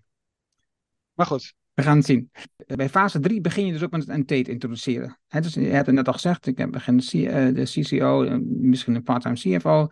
Maar 1.13 1.25
goed. 1.25 1.53
We 1.73 1.83
gaan 1.83 1.97
het 1.97 2.05
zien. 2.05 2.31
Bij 2.65 2.89
fase 2.89 3.19
3 3.19 3.41
begin 3.41 3.65
je 3.65 3.71
dus 3.71 3.83
ook 3.83 3.91
met 3.91 4.07
het 4.07 4.17
NT 4.17 4.27
te 4.27 4.51
introduceren. 4.51 5.19
He, 5.27 5.41
dus 5.41 5.53
je 5.53 5.61
hebt 5.61 5.85
het 5.85 5.95
net 5.95 6.07
al 6.07 6.13
gezegd, 6.13 6.47
ik 6.47 6.57
heb 6.57 6.71
begin 6.71 6.97
de 6.97 7.63
CCO, 7.63 8.23
eh, 8.23 8.37
misschien 8.41 8.95
een 8.95 9.03
part-time 9.03 9.35
CFO. 9.35 9.87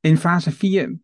In 0.00 0.16
fase 0.16 0.50
4 0.50 0.98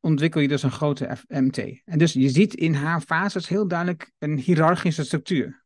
ontwikkel 0.00 0.40
je 0.40 0.48
dus 0.48 0.62
een 0.62 0.70
grote 0.70 1.16
MT. 1.28 1.58
En 1.84 1.98
dus 1.98 2.12
je 2.12 2.28
ziet 2.28 2.54
in 2.54 2.74
haar 2.74 3.00
fases 3.00 3.48
heel 3.48 3.68
duidelijk 3.68 4.12
een 4.18 4.38
hiërarchische 4.38 5.04
structuur. 5.04 5.64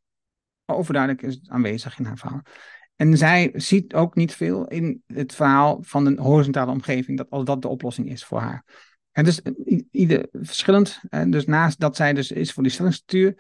Overduidelijk 0.67 1.23
is 1.23 1.35
het 1.35 1.49
aanwezig 1.49 1.99
in 1.99 2.05
haar 2.05 2.19
verhaal. 2.19 2.43
En 2.97 3.17
zij 3.17 3.51
ziet 3.55 3.95
ook 3.95 4.15
niet 4.15 4.35
veel 4.35 4.67
in 4.67 5.03
het 5.07 5.35
verhaal 5.35 5.79
van 5.83 6.07
een 6.07 6.19
horizontale 6.19 6.71
omgeving, 6.71 7.19
dat 7.19 7.31
als 7.31 7.45
dat 7.45 7.63
de 7.63 7.69
oplossing 7.69 8.11
is 8.11 8.25
voor 8.25 8.41
haar. 8.41 8.65
En 9.13 9.25
dus 9.25 9.41
ieder 9.91 10.29
verschillend. 10.33 11.01
En 11.09 11.31
dus 11.31 11.45
naast 11.45 11.81
dat 11.81 11.97
zij 11.97 12.13
dus 12.13 12.31
is 12.31 12.53
voor 12.53 12.63
die 12.63 12.73
stellingsstructuur, 12.73 13.35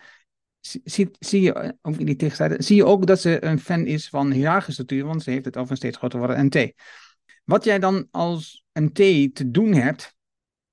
zie, 0.60 1.10
zie 1.18 1.40
je, 1.40 1.76
ook 1.82 1.96
in 1.96 2.06
die 2.06 2.30
zie 2.58 2.76
je 2.76 2.84
ook 2.84 3.06
dat 3.06 3.20
ze 3.20 3.44
een 3.44 3.60
fan 3.60 3.86
is 3.86 4.08
van 4.08 4.30
hiërarchische 4.30 4.72
structuur, 4.72 5.04
want 5.04 5.22
ze 5.22 5.30
heeft 5.30 5.44
het 5.44 5.56
over 5.56 5.70
een 5.70 5.76
steeds 5.76 5.96
groter 5.96 6.18
worden 6.18 6.46
NT. 6.46 6.72
Wat 7.46 7.64
jij 7.64 7.78
dan 7.78 8.08
als 8.10 8.64
MT 8.72 8.94
te 9.34 9.50
doen 9.50 9.72
hebt, 9.72 10.16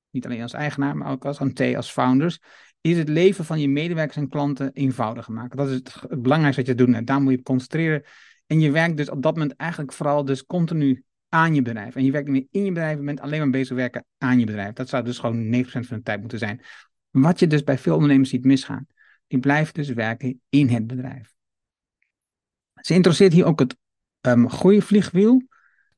niet 0.09 0.25
alleen 0.25 0.41
als 0.41 0.53
eigenaar, 0.53 0.97
maar 0.97 1.11
ook 1.11 1.25
als 1.25 1.39
MT, 1.39 1.75
als 1.75 1.91
founders, 1.91 2.39
is 2.81 2.97
het 2.97 3.09
leven 3.09 3.45
van 3.45 3.59
je 3.59 3.69
medewerkers 3.69 4.17
en 4.17 4.29
klanten 4.29 4.71
eenvoudiger 4.73 5.33
maken. 5.33 5.57
Dat 5.57 5.69
is 5.69 5.75
het, 5.75 6.21
belangrijkste 6.21 6.61
wat 6.61 6.79
je 6.79 6.85
doet. 6.85 7.07
Daar 7.07 7.21
moet 7.21 7.31
je 7.31 7.37
op 7.37 7.43
concentreren. 7.43 8.03
En 8.47 8.59
je 8.59 8.71
werkt 8.71 8.97
dus 8.97 9.09
op 9.09 9.21
dat 9.21 9.33
moment 9.33 9.55
eigenlijk 9.55 9.93
vooral 9.93 10.25
dus 10.25 10.45
continu 10.45 11.03
aan 11.29 11.55
je 11.55 11.61
bedrijf. 11.61 11.95
En 11.95 12.05
je 12.05 12.11
werkt 12.11 12.27
niet 12.29 12.35
meer 12.51 12.61
in 12.61 12.65
je 12.65 12.71
bedrijf, 12.71 12.97
je 12.97 13.03
bent 13.03 13.21
alleen 13.21 13.39
maar 13.39 13.49
bezig 13.49 13.75
werken 13.75 14.05
aan 14.17 14.39
je 14.39 14.45
bedrijf. 14.45 14.73
Dat 14.73 14.89
zou 14.89 15.03
dus 15.03 15.19
gewoon 15.19 15.65
9% 15.65 15.67
van 15.67 15.97
de 15.97 16.01
tijd 16.03 16.19
moeten 16.19 16.39
zijn. 16.39 16.61
Wat 17.09 17.39
je 17.39 17.47
dus 17.47 17.63
bij 17.63 17.77
veel 17.77 17.93
ondernemers 17.93 18.29
ziet 18.29 18.45
misgaan. 18.45 18.87
Die 19.27 19.39
blijven 19.39 19.73
dus 19.73 19.89
werken 19.89 20.41
in 20.49 20.67
het 20.69 20.87
bedrijf. 20.87 21.33
Ze 22.81 22.93
interesseert 22.93 23.33
hier 23.33 23.45
ook 23.45 23.59
het 23.59 23.75
um, 24.21 24.49
groeivliegwiel 24.49 25.41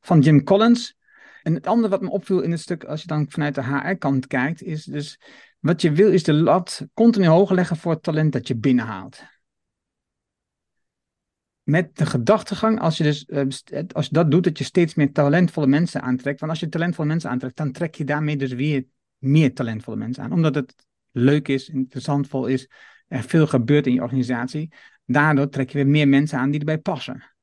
van 0.05 0.19
Jim 0.19 0.43
Collins. 0.43 0.97
En 1.43 1.53
het 1.53 1.67
andere 1.67 1.89
wat 1.89 2.01
me 2.01 2.09
opviel 2.09 2.41
in 2.41 2.51
het 2.51 2.59
stuk, 2.59 2.83
als 2.83 3.01
je 3.01 3.07
dan 3.07 3.25
vanuit 3.29 3.55
de 3.55 3.63
HR-kant 3.63 4.27
kijkt, 4.27 4.63
is 4.63 4.83
dus 4.83 5.19
wat 5.59 5.81
je 5.81 5.91
wil 5.91 6.11
is 6.11 6.23
de 6.23 6.33
lat 6.33 6.87
continu 6.93 7.25
hoger 7.25 7.55
leggen 7.55 7.77
voor 7.77 7.91
het 7.91 8.03
talent 8.03 8.33
dat 8.33 8.47
je 8.47 8.55
binnenhaalt. 8.55 9.23
Met 11.63 11.97
de 11.97 12.05
gedachtegang, 12.05 12.79
als 12.79 12.97
je, 12.97 13.03
dus, 13.03 13.25
eh, 13.25 13.83
als 13.91 14.05
je 14.05 14.13
dat 14.13 14.31
doet, 14.31 14.43
dat 14.43 14.57
je 14.57 14.63
steeds 14.63 14.95
meer 14.95 15.11
talentvolle 15.11 15.67
mensen 15.67 16.01
aantrekt. 16.01 16.39
Want 16.39 16.51
als 16.51 16.61
je 16.61 16.69
talentvolle 16.69 17.07
mensen 17.07 17.29
aantrekt, 17.29 17.57
dan 17.57 17.71
trek 17.71 17.95
je 17.95 18.03
daarmee 18.03 18.37
dus 18.37 18.53
weer 18.53 18.85
meer 19.17 19.53
talentvolle 19.53 19.97
mensen 19.97 20.23
aan. 20.23 20.31
Omdat 20.31 20.55
het 20.55 20.75
leuk 21.11 21.47
is, 21.47 21.69
interessantvol 21.69 22.45
is, 22.45 22.69
er 23.07 23.23
veel 23.23 23.47
gebeurt 23.47 23.87
in 23.87 23.93
je 23.93 24.01
organisatie. 24.01 24.73
Daardoor 25.05 25.49
trek 25.49 25.69
je 25.69 25.77
weer 25.77 25.87
meer 25.87 26.07
mensen 26.07 26.39
aan 26.39 26.49
die 26.49 26.59
erbij 26.59 26.77
passen. 26.77 27.34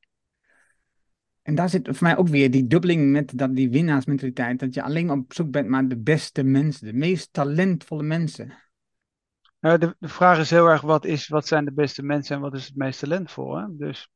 En 1.42 1.55
daar 1.55 1.68
zit 1.68 1.88
voor 1.88 2.07
mij 2.07 2.16
ook 2.16 2.28
weer 2.28 2.50
die 2.50 2.66
dubbeling 2.66 3.11
met 3.11 3.38
dat, 3.38 3.55
die 3.55 3.70
winnaarsmentaliteit. 3.70 4.59
Dat 4.59 4.74
je 4.74 4.83
alleen 4.83 5.11
op 5.11 5.33
zoek 5.33 5.50
bent 5.50 5.68
naar 5.68 5.88
de 5.88 5.98
beste 5.98 6.42
mensen, 6.42 6.87
de 6.87 6.92
meest 6.92 7.33
talentvolle 7.33 8.02
mensen. 8.02 8.52
de, 9.61 9.96
de, 9.98 10.09
vraag 10.09 10.38
is 10.38 10.50
heel 10.50 10.66
erg, 10.66 10.81
wat, 10.81 11.05
is, 11.05 11.28
wat 11.28 11.46
zijn 11.46 11.64
de 11.64 11.72
beste 11.72 12.02
mensen 12.02 12.37
en 12.37 12.42
wat 12.42 12.55
is 12.55 12.66
het 12.66 12.76
meest 12.76 12.98
talentvol? 12.98 13.57
Hè? 13.57 13.66
Dus, 13.76 14.09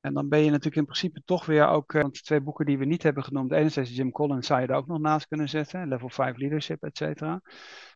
en 0.00 0.14
dan 0.14 0.28
ben 0.28 0.38
je 0.38 0.50
natuurlijk 0.50 0.76
in 0.76 0.84
principe 0.84 1.22
toch 1.24 1.46
weer 1.46 1.66
ook, 1.66 1.92
uh, 1.92 2.02
want 2.02 2.24
twee 2.24 2.40
boeken 2.40 2.66
die 2.66 2.78
we 2.78 2.84
niet 2.84 3.02
hebben 3.02 3.24
genoemd, 3.24 3.52
enerzijds 3.52 3.96
Jim 3.96 4.10
Collins 4.10 4.46
zou 4.46 4.60
je 4.60 4.66
er 4.66 4.74
ook 4.74 4.86
nog 4.86 4.98
naast 4.98 5.26
kunnen 5.26 5.48
zetten, 5.48 5.88
Level 5.88 6.08
5 6.08 6.36
Leadership, 6.36 6.82
et 6.82 6.96
cetera. 6.96 7.40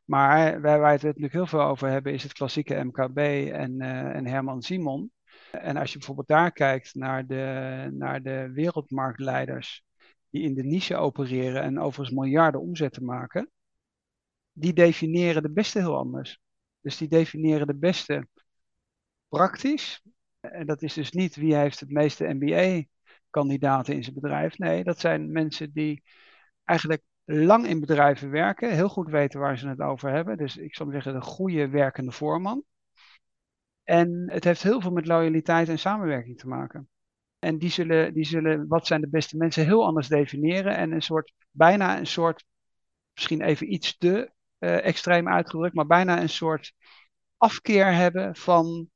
Maar 0.05 0.61
waar 0.61 0.81
wij 0.81 0.92
het 0.92 1.03
natuurlijk 1.03 1.33
heel 1.33 1.46
veel 1.46 1.62
over 1.62 1.88
hebben, 1.88 2.12
is 2.12 2.22
het 2.22 2.33
klassieke 2.33 2.85
MKB 2.85 3.18
en, 3.18 3.83
uh, 3.83 4.16
en 4.16 4.27
Herman 4.27 4.62
Simon. 4.62 5.11
En 5.51 5.77
als 5.77 5.92
je 5.92 5.99
bijvoorbeeld 5.99 6.29
daar 6.29 6.53
kijkt 6.53 6.95
naar 6.95 7.27
de, 7.27 7.88
naar 7.92 8.23
de 8.23 8.51
wereldmarktleiders 8.53 9.85
die 10.31 10.42
in 10.42 10.55
de 10.55 10.64
niche 10.64 10.97
opereren 10.97 11.62
en 11.62 11.81
overigens 11.81 12.18
miljarden 12.18 12.61
omzetten 12.61 13.05
maken, 13.05 13.51
die 14.53 14.73
definiëren 14.73 15.42
de 15.42 15.53
beste 15.53 15.79
heel 15.79 15.97
anders. 15.97 16.40
Dus 16.81 16.97
die 16.97 17.09
definiëren 17.09 17.66
de 17.66 17.77
beste 17.77 18.29
praktisch. 19.29 20.03
En 20.40 20.66
dat 20.66 20.83
is 20.83 20.95
dus 20.95 21.11
niet 21.11 21.37
wie 21.37 21.55
heeft 21.55 21.81
het 21.81 21.90
meeste 21.90 22.35
MBA-kandidaten 22.35 23.95
in 23.95 24.03
zijn 24.03 24.14
bedrijf. 24.14 24.59
Nee, 24.59 24.85
dat 24.85 25.01
zijn 25.01 25.33
mensen 25.33 25.73
die 25.73 26.03
eigenlijk 26.64 27.03
lang 27.25 27.66
in 27.66 27.81
bedrijven 27.81 28.31
werken, 28.31 28.75
heel 28.75 28.88
goed 28.88 29.09
weten 29.09 29.40
waar 29.40 29.59
ze 29.59 29.68
het 29.68 29.81
over 29.81 30.11
hebben. 30.11 30.37
Dus 30.37 30.57
ik 30.57 30.75
zou 30.75 30.90
zeggen, 30.90 31.12
de 31.12 31.21
goede 31.21 31.68
werkende 31.68 32.12
voorman. 32.12 32.64
En 33.85 34.31
het 34.31 34.45
heeft 34.45 34.62
heel 34.62 34.81
veel 34.81 34.90
met 34.90 35.07
loyaliteit 35.07 35.68
en 35.68 35.79
samenwerking 35.79 36.38
te 36.38 36.49
maken. 36.49 36.88
En 37.38 37.59
die 37.59 37.71
zullen, 37.71 38.14
die 38.14 38.25
zullen 38.25 38.66
wat 38.68 38.87
zijn 38.87 39.01
de 39.01 39.09
beste 39.09 39.37
mensen 39.37 39.64
heel 39.64 39.85
anders 39.85 40.09
definiëren. 40.09 40.77
En 40.77 40.92
een 40.92 41.03
soort, 41.03 41.33
bijna 41.51 41.99
een 41.99 42.07
soort, 42.07 42.45
misschien 43.14 43.40
even 43.40 43.73
iets 43.73 43.99
te 43.99 44.33
uh, 44.59 44.85
extreem 44.85 45.29
uitgedrukt, 45.29 45.75
maar 45.75 45.87
bijna 45.87 46.21
een 46.21 46.29
soort 46.29 46.73
afkeer 47.37 47.95
hebben 47.95 48.37
van 48.37 48.90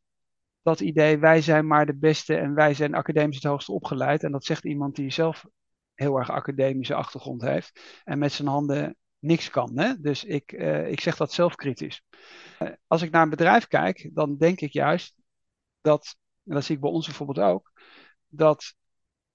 dat 0.62 0.80
idee, 0.80 1.18
wij 1.18 1.40
zijn 1.40 1.66
maar 1.66 1.86
de 1.86 1.96
beste 1.96 2.36
en 2.36 2.54
wij 2.54 2.74
zijn 2.74 2.94
academisch 2.94 3.36
het 3.36 3.44
hoogste 3.44 3.72
opgeleid. 3.72 4.22
En 4.22 4.32
dat 4.32 4.44
zegt 4.44 4.64
iemand 4.64 4.94
die 4.94 5.10
zelf 5.10 5.44
heel 5.94 6.16
erg 6.16 6.30
academische 6.30 6.94
achtergrond 6.94 7.42
heeft 7.42 8.00
en 8.04 8.18
met 8.18 8.32
zijn 8.32 8.48
handen 8.48 8.96
niks 9.26 9.50
kan. 9.50 9.78
Hè? 9.78 10.00
Dus 10.00 10.24
ik, 10.24 10.52
uh, 10.52 10.90
ik 10.90 11.00
zeg 11.00 11.16
dat 11.16 11.32
zelfkritisch. 11.32 12.02
Uh, 12.62 12.68
als 12.86 13.02
ik 13.02 13.10
naar 13.10 13.22
een 13.22 13.30
bedrijf 13.30 13.66
kijk, 13.66 14.10
dan 14.12 14.36
denk 14.36 14.60
ik 14.60 14.72
juist 14.72 15.14
dat, 15.80 16.16
en 16.44 16.54
dat 16.54 16.64
zie 16.64 16.74
ik 16.74 16.80
bij 16.80 16.90
ons 16.90 17.06
bijvoorbeeld 17.06 17.46
ook, 17.46 17.72
dat 18.26 18.74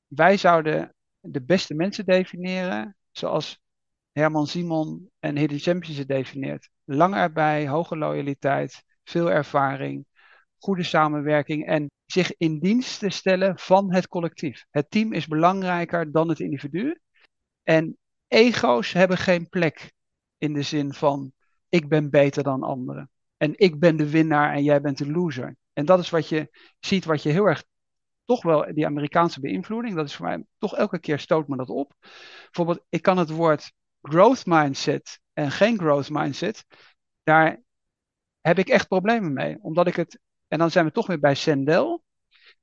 wij 0.07 0.37
zouden 0.37 0.95
de 1.19 1.41
beste 1.41 1.73
mensen 1.73 2.05
definiëren 2.05 2.95
zoals 3.11 3.59
Herman 4.11 4.47
Simon 4.47 5.09
en 5.19 5.37
Hidden 5.37 5.59
Champions 5.59 5.97
het 5.97 6.07
definieert. 6.07 6.69
Lang 6.83 7.15
erbij, 7.15 7.67
hoge 7.67 7.97
loyaliteit, 7.97 8.83
veel 9.03 9.31
ervaring, 9.31 10.05
goede 10.57 10.83
samenwerking 10.83 11.65
en 11.65 11.91
zich 12.05 12.37
in 12.37 12.59
dienst 12.59 12.99
te 12.99 13.09
stellen 13.09 13.59
van 13.59 13.93
het 13.93 14.07
collectief. 14.07 14.65
Het 14.69 14.89
team 14.89 15.13
is 15.13 15.27
belangrijker 15.27 16.11
dan 16.11 16.29
het 16.29 16.39
individu. 16.39 16.99
En 17.63 17.97
ego's 18.31 18.93
hebben 18.93 19.17
geen 19.17 19.49
plek 19.49 19.91
in 20.37 20.53
de 20.53 20.61
zin 20.61 20.93
van 20.93 21.33
ik 21.69 21.89
ben 21.89 22.09
beter 22.09 22.43
dan 22.43 22.63
anderen. 22.63 23.09
En 23.37 23.53
ik 23.55 23.79
ben 23.79 23.97
de 23.97 24.09
winnaar 24.09 24.53
en 24.53 24.63
jij 24.63 24.81
bent 24.81 24.97
de 24.97 25.11
loser. 25.11 25.55
En 25.73 25.85
dat 25.85 25.99
is 25.99 26.09
wat 26.09 26.29
je 26.29 26.49
ziet, 26.79 27.05
wat 27.05 27.23
je 27.23 27.29
heel 27.29 27.45
erg 27.45 27.63
toch 28.25 28.43
wel 28.43 28.73
die 28.73 28.85
Amerikaanse 28.85 29.39
beïnvloeding, 29.39 29.95
dat 29.95 30.05
is 30.05 30.15
voor 30.15 30.25
mij 30.25 30.45
toch 30.57 30.75
elke 30.75 30.99
keer 30.99 31.19
stoot 31.19 31.47
me 31.47 31.57
dat 31.57 31.69
op. 31.69 31.93
Bijvoorbeeld, 32.43 32.85
ik 32.89 33.01
kan 33.01 33.17
het 33.17 33.29
woord 33.29 33.71
growth 34.01 34.45
mindset 34.45 35.19
en 35.33 35.51
geen 35.51 35.77
growth 35.77 36.09
mindset, 36.09 36.65
daar 37.23 37.61
heb 38.41 38.59
ik 38.59 38.69
echt 38.69 38.87
problemen 38.87 39.33
mee. 39.33 39.57
Omdat 39.61 39.87
ik 39.87 39.95
het, 39.95 40.19
en 40.47 40.59
dan 40.59 40.71
zijn 40.71 40.85
we 40.85 40.91
toch 40.91 41.07
weer 41.07 41.19
bij 41.19 41.35
Sendel. 41.35 42.03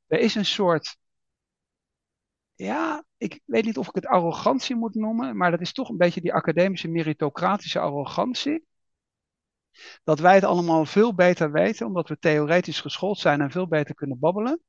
Er 0.07 0.19
is 0.19 0.35
een 0.35 0.45
soort, 0.45 0.97
ja, 2.59 3.05
ik 3.17 3.41
weet 3.45 3.65
niet 3.65 3.79
of 3.79 3.89
ik 3.89 3.95
het 3.95 4.07
arrogantie 4.07 4.77
moet 4.77 4.95
noemen, 4.95 5.37
maar 5.37 5.51
dat 5.51 5.61
is 5.61 5.73
toch 5.73 5.89
een 5.89 5.97
beetje 5.97 6.21
die 6.21 6.33
academische 6.33 6.89
meritocratische 6.89 7.79
arrogantie. 7.79 8.67
Dat 10.05 10.19
wij 10.19 10.35
het 10.35 10.45
allemaal 10.45 10.85
veel 10.85 11.15
beter 11.15 11.53
weten, 11.53 11.87
omdat 11.87 12.09
we 12.09 12.19
theoretisch 12.19 12.81
geschoold 12.81 13.19
zijn 13.19 13.41
en 13.41 13.51
veel 13.51 13.69
beter 13.69 13.95
kunnen 13.95 14.19
babbelen. 14.19 14.63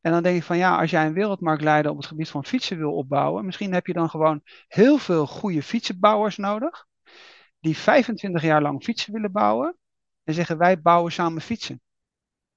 En 0.00 0.12
dan 0.12 0.22
denk 0.22 0.36
ik 0.36 0.42
van 0.42 0.56
ja, 0.56 0.78
als 0.78 0.90
jij 0.90 1.06
een 1.06 1.12
wereldmarktleider 1.12 1.90
op 1.90 1.96
het 1.96 2.06
gebied 2.06 2.28
van 2.28 2.44
fietsen 2.44 2.78
wil 2.78 2.94
opbouwen, 2.94 3.44
misschien 3.44 3.72
heb 3.72 3.86
je 3.86 3.92
dan 3.92 4.10
gewoon 4.10 4.42
heel 4.68 4.98
veel 4.98 5.26
goede 5.26 5.62
fietsenbouwers 5.62 6.36
nodig, 6.36 6.86
die 7.60 7.76
25 7.76 8.42
jaar 8.42 8.62
lang 8.62 8.82
fietsen 8.84 9.12
willen 9.12 9.32
bouwen 9.32 9.76
en 10.24 10.34
zeggen 10.34 10.58
wij 10.58 10.80
bouwen 10.80 11.12
samen 11.12 11.42
fietsen. 11.42 11.80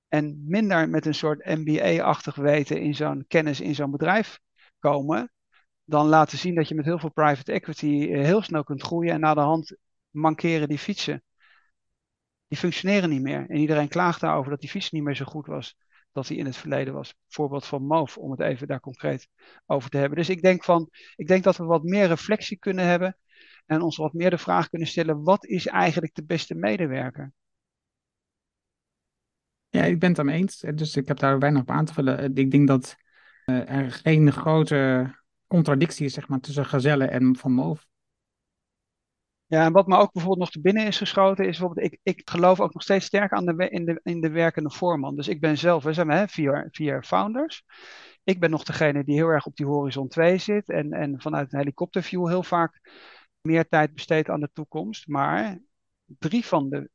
En 0.08 0.44
minder 0.48 0.90
met 0.90 1.06
een 1.06 1.16
soort 1.16 1.46
MBA-achtig 1.46 2.36
weten 2.36 2.82
in 2.82 2.96
zo'n 2.96 3.26
kennis 3.28 3.62
in 3.62 3.76
zo'n 3.76 3.92
bedrijf 3.92 4.40
komen, 4.82 5.32
dan 5.84 6.08
laten 6.08 6.38
zien 6.38 6.56
dat 6.56 6.68
je 6.68 6.76
met 6.76 6.86
heel 6.86 7.00
veel 7.00 7.12
private 7.12 7.52
equity 7.52 8.10
eh, 8.12 8.24
heel 8.24 8.42
snel 8.42 8.64
kunt 8.64 8.82
groeien 8.82 9.14
en 9.14 9.20
na 9.20 9.34
de 9.34 9.40
hand 9.40 9.78
mankeren 10.10 10.68
die 10.68 10.78
fietsen. 10.78 11.24
Die 12.48 12.58
functioneren 12.58 13.10
niet 13.10 13.22
meer. 13.22 13.46
En 13.50 13.58
iedereen 13.58 13.88
klaagt 13.88 14.22
daarover 14.22 14.52
dat 14.52 14.60
die 14.60 14.70
fiets 14.70 14.92
niet 14.92 15.04
meer 15.04 15.16
zo 15.16 15.26
goed 15.26 15.46
was 15.46 15.76
dat 16.12 16.28
hij 16.28 16.38
in 16.38 16.46
het 16.46 16.58
verleden 16.58 16.94
was. 16.94 17.16
Voorbeeld 17.28 17.66
van 17.66 17.86
Moof, 17.86 18.18
om 18.18 18.32
het 18.32 18.40
even 18.40 18.68
daar 18.68 18.80
concreet 18.80 19.28
over 19.66 19.90
te 19.90 19.98
hebben. 19.98 20.18
Dus 20.18 20.30
ik 20.30 20.42
denk, 20.42 20.64
van, 20.64 20.90
ik 21.16 21.28
denk 21.28 21.44
dat 21.44 21.58
we 21.58 21.64
wat 21.64 21.84
meer 21.84 22.08
reflectie 22.08 22.58
kunnen 22.58 22.86
hebben 22.86 23.18
en 23.66 23.82
ons 23.82 23.98
wat 23.98 24.14
meer 24.14 24.30
de 24.30 24.38
vraag 24.38 24.70
kunnen 24.70 24.88
stellen: 24.88 25.24
wat 25.24 25.46
is 25.46 25.68
eigenlijk 25.68 26.14
de 26.16 26.24
beste 26.24 26.56
medewerker? 26.56 27.34
Ja, 29.70 29.84
ik 29.84 30.00
ben 30.00 30.08
het 30.08 30.18
daarmee 30.18 30.38
eens. 30.38 30.60
Dus 30.60 30.96
ik 30.96 31.08
heb 31.08 31.18
daar 31.18 31.40
weinig 31.40 31.62
op 31.62 31.70
aan 31.70 31.86
te 31.86 31.94
vullen. 31.94 32.36
Ik 32.36 32.52
denk 32.52 32.68
dat 32.68 32.96
er 33.46 33.92
geen 33.92 34.32
grote 34.32 35.12
contradictie 35.48 36.06
is 36.06 36.14
zeg 36.14 36.28
maar, 36.28 36.40
tussen 36.40 36.66
Gazelle 36.66 37.06
en 37.06 37.36
Van 37.36 37.52
Moof. 37.52 37.88
Ja, 39.46 39.66
en 39.66 39.72
wat 39.72 39.88
me 39.88 39.98
ook 39.98 40.12
bijvoorbeeld 40.12 40.40
nog 40.40 40.52
te 40.52 40.62
binnen 40.62 40.86
is 40.86 40.98
geschoten, 40.98 41.48
is 41.48 41.58
bijvoorbeeld, 41.58 41.92
ik, 41.92 42.00
ik 42.04 42.30
geloof 42.30 42.60
ook 42.60 42.74
nog 42.74 42.84
steeds 42.84 43.06
sterk 43.06 43.32
aan 43.32 43.46
de, 43.46 43.70
in, 43.70 43.86
de, 43.86 44.00
in 44.04 44.22
de 44.22 44.30
werkende 44.30 44.70
voorman. 44.70 45.16
Dus 45.16 45.28
ik 45.28 45.42
ben 45.42 45.58
zelf, 45.58 45.84
we 45.84 45.94
zijn 45.94 46.10
hè, 46.10 46.28
vier, 46.28 46.68
vier 46.72 47.04
founders. 47.04 47.64
Ik 48.24 48.40
ben 48.40 48.50
nog 48.50 48.64
degene 48.64 49.04
die 49.04 49.16
heel 49.16 49.28
erg 49.28 49.46
op 49.46 49.56
die 49.56 49.66
horizon 49.66 50.08
2 50.08 50.38
zit 50.38 50.70
en, 50.70 50.92
en 50.92 51.22
vanuit 51.22 51.54
een 51.54 51.60
helikopterview 51.60 52.28
heel 52.28 52.44
vaak 52.44 52.80
meer 53.42 53.68
tijd 53.68 53.94
besteedt 53.94 54.30
aan 54.30 54.40
de 54.40 54.50
toekomst. 54.54 55.08
Maar 55.08 55.60
drie 56.06 56.46
van 56.46 56.70
de, 56.70 56.90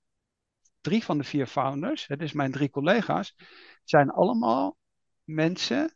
drie 0.80 1.04
van 1.04 1.18
de 1.18 1.24
vier 1.24 1.46
founders, 1.46 2.06
dus 2.06 2.32
mijn 2.32 2.52
drie 2.52 2.70
collega's, 2.70 3.36
zijn 3.84 4.10
allemaal 4.10 4.76
mensen, 5.24 5.95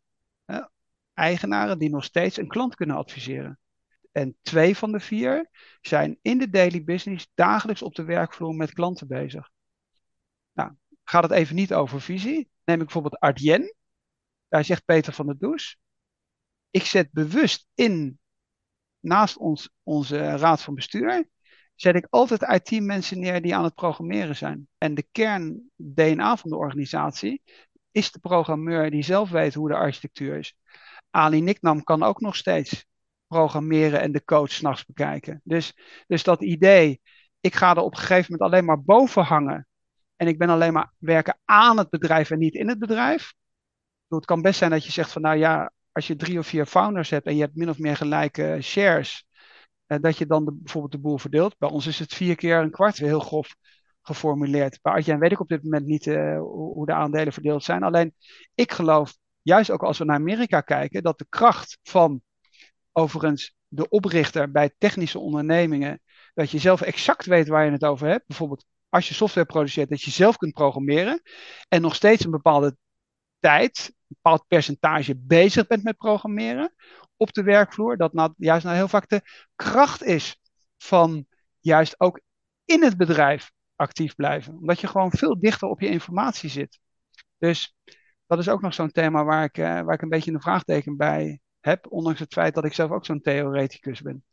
eigenaren 1.20 1.78
die 1.78 1.90
nog 1.90 2.04
steeds 2.04 2.36
een 2.36 2.48
klant 2.48 2.74
kunnen 2.74 2.96
adviseren. 2.96 3.58
En 4.12 4.36
twee 4.42 4.76
van 4.76 4.92
de 4.92 5.00
vier 5.00 5.50
zijn 5.80 6.18
in 6.22 6.38
de 6.38 6.50
daily 6.50 6.84
business 6.84 7.30
dagelijks 7.34 7.82
op 7.82 7.94
de 7.94 8.04
werkvloer 8.04 8.54
met 8.54 8.72
klanten 8.72 9.08
bezig. 9.08 9.50
Nou, 10.52 10.72
gaat 11.04 11.22
het 11.22 11.32
even 11.32 11.56
niet 11.56 11.74
over 11.74 12.00
visie. 12.00 12.50
Neem 12.64 12.78
ik 12.78 12.84
bijvoorbeeld 12.84 13.18
Ardien. 13.18 13.74
Daar 14.48 14.64
zegt 14.64 14.84
Peter 14.84 15.12
van 15.12 15.26
der 15.26 15.38
Does. 15.38 15.78
Ik 16.70 16.84
zet 16.84 17.12
bewust 17.12 17.66
in, 17.74 18.18
naast 19.00 19.36
ons, 19.36 19.70
onze 19.82 20.36
raad 20.36 20.62
van 20.62 20.74
bestuur, 20.74 21.28
zet 21.74 21.94
ik 21.94 22.06
altijd 22.10 22.42
IT-mensen 22.42 23.20
neer 23.20 23.42
die 23.42 23.54
aan 23.54 23.64
het 23.64 23.74
programmeren 23.74 24.36
zijn. 24.36 24.68
En 24.78 24.94
de 24.94 25.08
kern-DNA 25.12 26.36
van 26.36 26.50
de 26.50 26.56
organisatie 26.56 27.42
is 27.90 28.12
de 28.12 28.18
programmeur 28.18 28.90
die 28.90 29.02
zelf 29.02 29.30
weet 29.30 29.54
hoe 29.54 29.68
de 29.68 29.74
architectuur 29.74 30.38
is. 30.38 30.56
Ali 31.10 31.40
Niknam 31.40 31.82
kan 31.82 32.02
ook 32.02 32.20
nog 32.20 32.36
steeds 32.36 32.86
programmeren 33.26 34.00
en 34.00 34.12
de 34.12 34.24
code 34.24 34.50
s'nachts 34.50 34.86
bekijken. 34.86 35.40
Dus, 35.44 35.74
dus 36.06 36.22
dat 36.22 36.42
idee, 36.42 37.00
ik 37.40 37.54
ga 37.54 37.70
er 37.76 37.82
op 37.82 37.92
een 37.92 37.98
gegeven 37.98 38.32
moment 38.32 38.50
alleen 38.50 38.64
maar 38.64 38.82
boven 38.82 39.22
hangen. 39.22 39.66
En 40.16 40.26
ik 40.28 40.38
ben 40.38 40.48
alleen 40.48 40.72
maar 40.72 40.92
werken 40.98 41.38
aan 41.44 41.78
het 41.78 41.90
bedrijf 41.90 42.30
en 42.30 42.38
niet 42.38 42.54
in 42.54 42.68
het 42.68 42.78
bedrijf. 42.78 43.32
Het 44.08 44.24
kan 44.24 44.42
best 44.42 44.58
zijn 44.58 44.70
dat 44.70 44.84
je 44.84 44.92
zegt 44.92 45.12
van 45.12 45.22
nou 45.22 45.36
ja, 45.36 45.72
als 45.92 46.06
je 46.06 46.16
drie 46.16 46.38
of 46.38 46.46
vier 46.46 46.66
founders 46.66 47.10
hebt 47.10 47.26
en 47.26 47.34
je 47.34 47.40
hebt 47.40 47.56
min 47.56 47.68
of 47.68 47.78
meer 47.78 47.96
gelijke 47.96 48.58
shares, 48.60 49.26
eh, 49.86 49.98
dat 50.00 50.18
je 50.18 50.26
dan 50.26 50.44
bijvoorbeeld 50.44 50.92
de 50.92 50.98
boel 50.98 51.18
verdeelt. 51.18 51.58
Bij 51.58 51.70
ons 51.70 51.86
is 51.86 51.98
het 51.98 52.14
vier 52.14 52.34
keer 52.34 52.58
een 52.58 52.70
kwart, 52.70 52.96
heel 52.96 53.20
grof 53.20 53.56
geformuleerd. 54.02 54.78
Bij 54.82 54.92
Artjan 54.92 55.18
weet 55.18 55.32
ik 55.32 55.40
op 55.40 55.48
dit 55.48 55.62
moment 55.62 55.86
niet 55.86 56.06
uh, 56.06 56.38
hoe 56.40 56.86
de 56.86 56.92
aandelen 56.92 57.32
verdeeld 57.32 57.64
zijn. 57.64 57.82
Alleen 57.82 58.14
ik 58.54 58.72
geloof, 58.72 59.16
juist 59.42 59.70
ook 59.70 59.82
als 59.82 59.98
we 59.98 60.04
naar 60.04 60.16
Amerika 60.16 60.60
kijken, 60.60 61.02
dat 61.02 61.18
de 61.18 61.26
kracht 61.28 61.78
van 61.82 62.22
overigens 62.92 63.54
de 63.68 63.88
oprichter 63.88 64.50
bij 64.50 64.74
technische 64.78 65.18
ondernemingen, 65.18 66.00
dat 66.34 66.50
je 66.50 66.58
zelf 66.58 66.80
exact 66.80 67.26
weet 67.26 67.48
waar 67.48 67.64
je 67.64 67.70
het 67.70 67.84
over 67.84 68.08
hebt. 68.08 68.26
Bijvoorbeeld 68.26 68.64
als 68.88 69.08
je 69.08 69.14
software 69.14 69.46
produceert, 69.46 69.88
dat 69.88 70.02
je 70.02 70.10
zelf 70.10 70.36
kunt 70.36 70.52
programmeren 70.52 71.22
en 71.68 71.80
nog 71.80 71.94
steeds 71.94 72.24
een 72.24 72.30
bepaalde 72.30 72.76
tijd, 73.38 73.86
een 73.88 74.16
bepaald 74.22 74.46
percentage 74.46 75.16
bezig 75.16 75.66
bent 75.66 75.82
met 75.82 75.96
programmeren 75.96 76.74
op 77.16 77.32
de 77.32 77.42
werkvloer. 77.42 77.96
Dat 77.96 78.12
nou, 78.12 78.32
juist 78.36 78.64
nou 78.64 78.76
heel 78.76 78.88
vaak 78.88 79.08
de 79.08 79.22
kracht 79.56 80.02
is 80.02 80.40
van 80.78 81.26
juist 81.60 82.00
ook 82.00 82.20
in 82.64 82.82
het 82.82 82.96
bedrijf 82.96 83.52
actief 83.76 84.14
blijven. 84.14 84.56
Omdat 84.56 84.80
je 84.80 84.86
gewoon 84.86 85.10
veel 85.10 85.40
dichter 85.40 85.68
op 85.68 85.80
je 85.80 85.88
informatie 85.88 86.50
zit. 86.50 86.78
Dus 87.38 87.74
dat 88.30 88.38
is 88.38 88.48
ook 88.48 88.60
nog 88.60 88.74
zo'n 88.74 88.90
thema 88.90 89.24
waar 89.24 89.44
ik, 89.44 89.58
uh, 89.58 89.64
waar 89.64 89.94
ik 89.94 90.02
een 90.02 90.08
beetje 90.08 90.32
een 90.32 90.40
vraagteken 90.40 90.96
bij 90.96 91.40
heb, 91.60 91.86
ondanks 91.92 92.20
het 92.20 92.32
feit 92.32 92.54
dat 92.54 92.64
ik 92.64 92.72
zelf 92.72 92.90
ook 92.90 93.04
zo'n 93.04 93.20
theoreticus 93.20 94.02
ben. 94.02 94.24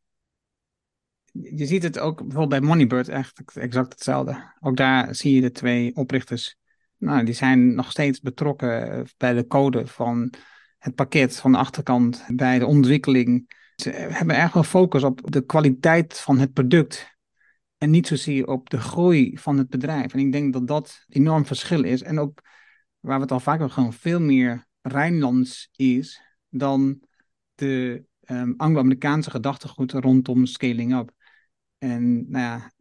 Je 1.31 1.65
ziet 1.65 1.83
het 1.83 1.99
ook 1.99 2.17
bijvoorbeeld 2.17 2.49
bij 2.49 2.69
Moneybird 2.69 3.07
echt 3.07 3.41
exact 3.53 3.93
hetzelfde. 3.93 4.53
Ook 4.59 4.77
daar 4.77 5.15
zie 5.15 5.35
je 5.35 5.41
de 5.41 5.51
twee 5.51 5.95
oprichters. 5.95 6.57
Nou, 6.97 7.25
die 7.25 7.33
zijn 7.33 7.75
nog 7.75 7.91
steeds 7.91 8.19
betrokken 8.19 8.91
eh, 8.91 9.01
bij 9.17 9.33
de 9.33 9.47
code 9.47 9.87
van 9.87 10.33
het 10.77 10.95
pakket 10.95 11.35
van 11.35 11.51
de 11.51 11.57
achterkant, 11.57 12.25
bij 12.27 12.59
de 12.59 12.65
ontwikkeling. 12.65 13.55
Ze 13.75 13.89
hebben 13.89 14.35
erg 14.35 14.51
veel 14.51 14.63
focus 14.63 15.03
op 15.03 15.31
de 15.31 15.45
kwaliteit 15.45 16.19
van 16.19 16.39
het 16.39 16.53
product 16.53 17.17
en 17.77 17.89
niet 17.89 18.07
zozeer 18.07 18.47
op 18.47 18.69
de 18.69 18.79
groei 18.79 19.37
van 19.37 19.57
het 19.57 19.69
bedrijf. 19.69 20.13
En 20.13 20.19
ik 20.19 20.31
denk 20.31 20.53
dat 20.53 20.67
dat 20.67 21.05
enorm 21.07 21.45
verschil 21.45 21.83
is. 21.83 22.03
En 22.03 22.19
ook 22.19 22.41
waar 23.07 23.19
het 23.19 23.31
al 23.31 23.39
vaak 23.39 23.61
over 23.61 23.73
gewoon 23.73 23.93
veel 23.93 24.21
meer 24.21 24.65
Rijnlands 24.81 25.69
is 25.75 26.21
dan 26.49 27.01
de 27.55 28.05
um, 28.29 28.53
Anglo-Amerikaanse 28.57 29.29
gedachtegoed 29.29 29.91
rondom 29.91 30.45
scaling 30.45 30.95
up. 30.95 31.11
En 31.77 32.29
nou 32.29 32.43
ja, 32.43 32.71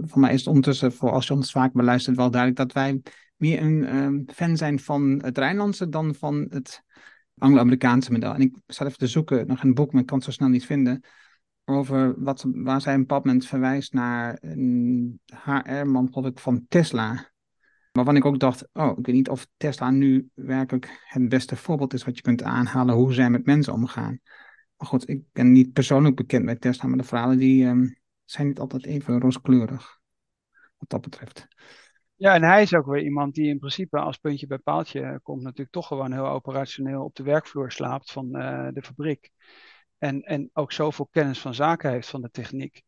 voor 0.00 0.20
mij 0.20 0.32
is 0.32 0.38
het 0.38 0.48
ondertussen, 0.48 0.92
voor 0.92 1.10
als 1.10 1.26
je 1.26 1.34
ons 1.34 1.50
vaak 1.50 1.72
beluistert, 1.72 2.16
wel 2.16 2.30
duidelijk 2.30 2.60
dat 2.60 2.72
wij 2.72 3.02
meer 3.36 3.62
een 3.62 3.84
ehm, 3.84 4.22
fan 4.26 4.56
zijn 4.56 4.80
van 4.80 5.20
het 5.24 5.38
Rijnlandse 5.38 5.88
dan 5.88 6.14
van 6.14 6.46
het 6.50 6.82
Anglo-Amerikaanse 7.38 8.12
model. 8.12 8.34
En 8.34 8.40
ik 8.40 8.56
zat 8.66 8.86
even 8.86 8.98
te 8.98 9.06
zoeken, 9.06 9.46
nog 9.46 9.62
een 9.62 9.74
boek, 9.74 9.92
maar 9.92 10.00
ik 10.00 10.06
kan 10.06 10.16
het 10.16 10.26
zo 10.26 10.32
snel 10.32 10.48
niet 10.48 10.66
vinden, 10.66 11.04
over 11.64 12.22
wat, 12.22 12.44
waar 12.46 12.80
zij 12.80 12.94
een 12.94 13.06
bepaald 13.06 13.46
verwijst 13.46 13.92
naar 13.92 14.38
een 14.40 15.20
HR-man, 15.44 16.24
ik, 16.24 16.38
van 16.38 16.64
Tesla. 16.68 17.30
Waarvan 17.92 18.16
ik 18.16 18.24
ook 18.24 18.38
dacht, 18.38 18.68
oh, 18.72 18.98
ik 18.98 19.06
weet 19.06 19.14
niet 19.14 19.28
of 19.28 19.46
Tesla 19.56 19.90
nu 19.90 20.30
werkelijk 20.34 21.04
het 21.04 21.28
beste 21.28 21.56
voorbeeld 21.56 21.94
is 21.94 22.04
wat 22.04 22.16
je 22.16 22.22
kunt 22.22 22.42
aanhalen 22.42 22.94
hoe 22.94 23.12
zij 23.12 23.30
met 23.30 23.46
mensen 23.46 23.72
omgaan. 23.72 24.20
Maar 24.76 24.88
goed, 24.88 25.08
ik 25.08 25.22
ben 25.32 25.52
niet 25.52 25.72
persoonlijk 25.72 26.16
bekend 26.16 26.44
met 26.44 26.60
Tesla, 26.60 26.88
maar 26.88 26.98
de 26.98 27.04
verhalen 27.04 27.38
die 27.38 27.66
ehm, 27.66 27.86
zijn 28.24 28.46
niet 28.46 28.58
altijd 28.58 28.86
even 28.86 29.20
rooskleurig. 29.20 30.00
Wat 30.78 30.88
dat 30.88 31.00
betreft. 31.00 31.46
Ja, 32.14 32.34
en 32.34 32.42
hij 32.42 32.62
is 32.62 32.74
ook 32.74 32.86
weer 32.86 33.02
iemand 33.02 33.34
die 33.34 33.48
in 33.48 33.58
principe 33.58 33.98
als 33.98 34.16
puntje 34.16 34.46
bij 34.46 34.58
paaltje 34.58 35.20
komt, 35.22 35.42
natuurlijk 35.42 35.70
toch 35.70 35.86
gewoon 35.86 36.12
heel 36.12 36.28
operationeel 36.28 37.04
op 37.04 37.14
de 37.14 37.22
werkvloer 37.22 37.72
slaapt 37.72 38.12
van 38.12 38.36
uh, 38.36 38.68
de 38.72 38.82
fabriek. 38.82 39.30
En, 39.98 40.22
en 40.22 40.50
ook 40.52 40.72
zoveel 40.72 41.08
kennis 41.10 41.40
van 41.40 41.54
zaken 41.54 41.90
heeft 41.90 42.08
van 42.08 42.22
de 42.22 42.30
techniek, 42.30 42.82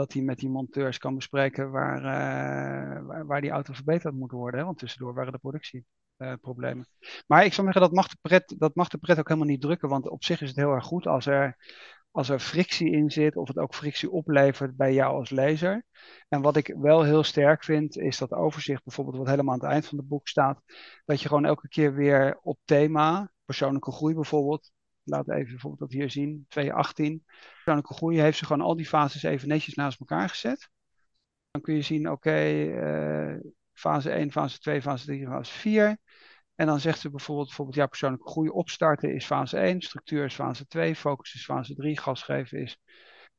dat 0.00 0.12
hij 0.12 0.22
met 0.22 0.38
die 0.38 0.50
monteurs 0.50 0.98
kan 0.98 1.14
bespreken 1.14 1.70
waar, 1.70 1.98
uh, 1.98 3.06
waar, 3.06 3.26
waar, 3.26 3.40
die 3.40 3.50
auto 3.50 3.72
verbeterd 3.72 4.14
moet 4.14 4.30
worden. 4.30 4.60
Hè? 4.60 4.66
Want 4.66 4.78
tussendoor 4.78 5.14
waren 5.14 5.32
de 5.32 5.38
productieproblemen. 5.38 6.86
maar 7.26 7.44
ik 7.44 7.52
zou 7.52 7.66
zeggen, 7.66 7.82
dat 7.82 7.92
mag, 7.92 8.08
de 8.08 8.16
pret, 8.20 8.54
dat 8.58 8.74
mag 8.74 8.88
de 8.88 8.98
pret 8.98 9.18
ook 9.18 9.28
helemaal 9.28 9.48
niet 9.48 9.60
drukken, 9.60 9.88
want 9.88 10.08
op 10.08 10.24
zich 10.24 10.40
is 10.40 10.48
het 10.48 10.56
heel 10.56 10.72
erg 10.72 10.84
goed 10.84 11.06
als 11.06 11.26
er 11.26 11.56
als 12.12 12.28
er 12.28 12.40
frictie 12.40 12.90
in 12.90 13.10
zit, 13.10 13.36
of 13.36 13.48
het 13.48 13.58
ook 13.58 13.74
frictie 13.74 14.10
oplevert 14.10 14.76
bij 14.76 14.92
jou 14.92 15.14
als 15.18 15.30
lezer. 15.30 15.84
En 16.28 16.40
wat 16.40 16.56
ik 16.56 16.74
wel 16.78 17.02
heel 17.02 17.22
sterk 17.22 17.64
vind, 17.64 17.96
is 17.96 18.18
dat 18.18 18.32
overzicht, 18.32 18.84
bijvoorbeeld 18.84 19.16
wat 19.16 19.28
helemaal 19.28 19.54
aan 19.54 19.60
het 19.60 19.70
eind 19.70 19.86
van 19.86 19.98
het 19.98 20.08
boek 20.08 20.28
staat, 20.28 20.62
dat 21.04 21.20
je 21.20 21.28
gewoon 21.28 21.44
elke 21.44 21.68
keer 21.68 21.94
weer 21.94 22.38
op 22.42 22.58
thema, 22.64 23.32
persoonlijke 23.44 23.92
groei 23.92 24.14
bijvoorbeeld, 24.14 24.70
laat 25.04 25.30
even 25.30 25.50
bijvoorbeeld 25.50 25.90
dat 25.90 26.00
hier 26.00 26.10
zien, 26.10 26.46
218, 26.48 27.24
persoonlijke 27.54 27.94
groei, 27.94 28.20
heeft 28.20 28.38
ze 28.38 28.46
gewoon 28.46 28.66
al 28.66 28.76
die 28.76 28.86
fases 28.86 29.22
even 29.22 29.48
netjes 29.48 29.74
naast 29.74 30.00
elkaar 30.00 30.28
gezet. 30.28 30.70
Dan 31.50 31.62
kun 31.62 31.74
je 31.74 31.82
zien, 31.82 32.10
oké, 32.10 32.30
eh, 32.30 33.50
fase 33.72 34.10
1, 34.10 34.32
fase 34.32 34.58
2, 34.58 34.82
fase 34.82 35.04
3, 35.06 35.26
fase 35.26 35.52
4. 35.52 35.98
En 36.54 36.66
dan 36.66 36.80
zegt 36.80 37.00
ze 37.00 37.10
bijvoorbeeld, 37.10 37.46
bijvoorbeeld 37.46 37.76
ja, 37.76 37.86
persoonlijke 37.86 38.30
groei 38.30 38.48
opstarten 38.48 39.14
is 39.14 39.26
fase 39.26 39.58
1, 39.58 39.80
structuur 39.80 40.24
is 40.24 40.34
fase 40.34 40.66
2, 40.66 40.96
focus 40.96 41.34
is 41.34 41.44
fase 41.44 41.74
3, 41.74 41.98
gas 41.98 42.22
geven 42.22 42.58
is 42.58 42.78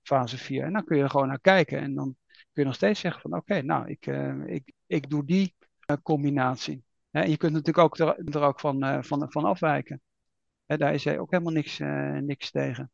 fase 0.02 0.38
4. 0.38 0.64
En 0.64 0.74
dan 0.74 0.84
kun 0.84 0.98
je 0.98 1.04
er 1.04 1.10
gewoon 1.10 1.28
naar 1.28 1.40
kijken 1.40 1.80
en 1.80 1.96
dan 1.96 2.16
kun 2.32 2.62
je 2.62 2.66
nog 2.66 2.76
steeds 2.76 3.00
zeggen 3.00 3.22
van 3.22 3.36
oké, 3.36 3.62
nou, 3.62 3.90
ik, 3.90 4.06
uh, 4.06 4.46
ik, 4.46 4.74
ik 4.88 5.10
doe 5.10 5.26
die 5.26 5.56
uh, 5.92 5.98
combinatie. 6.04 6.84
Hè, 7.10 7.24
je 7.24 7.38
kunt 7.38 7.54
natuurlijk 7.54 7.86
ook 7.86 7.98
er, 7.98 8.42
ook 8.42 8.60
van, 8.60 9.04
van, 9.04 9.32
van 9.32 9.46
afwijken. 9.46 10.02
Hè, 10.72 10.78
daar 10.78 10.94
is 10.94 11.08
ook 11.08 11.32
helemaal 11.32 11.54
niks, 11.54 11.80
niks 12.22 12.52
tegen. 12.52 12.92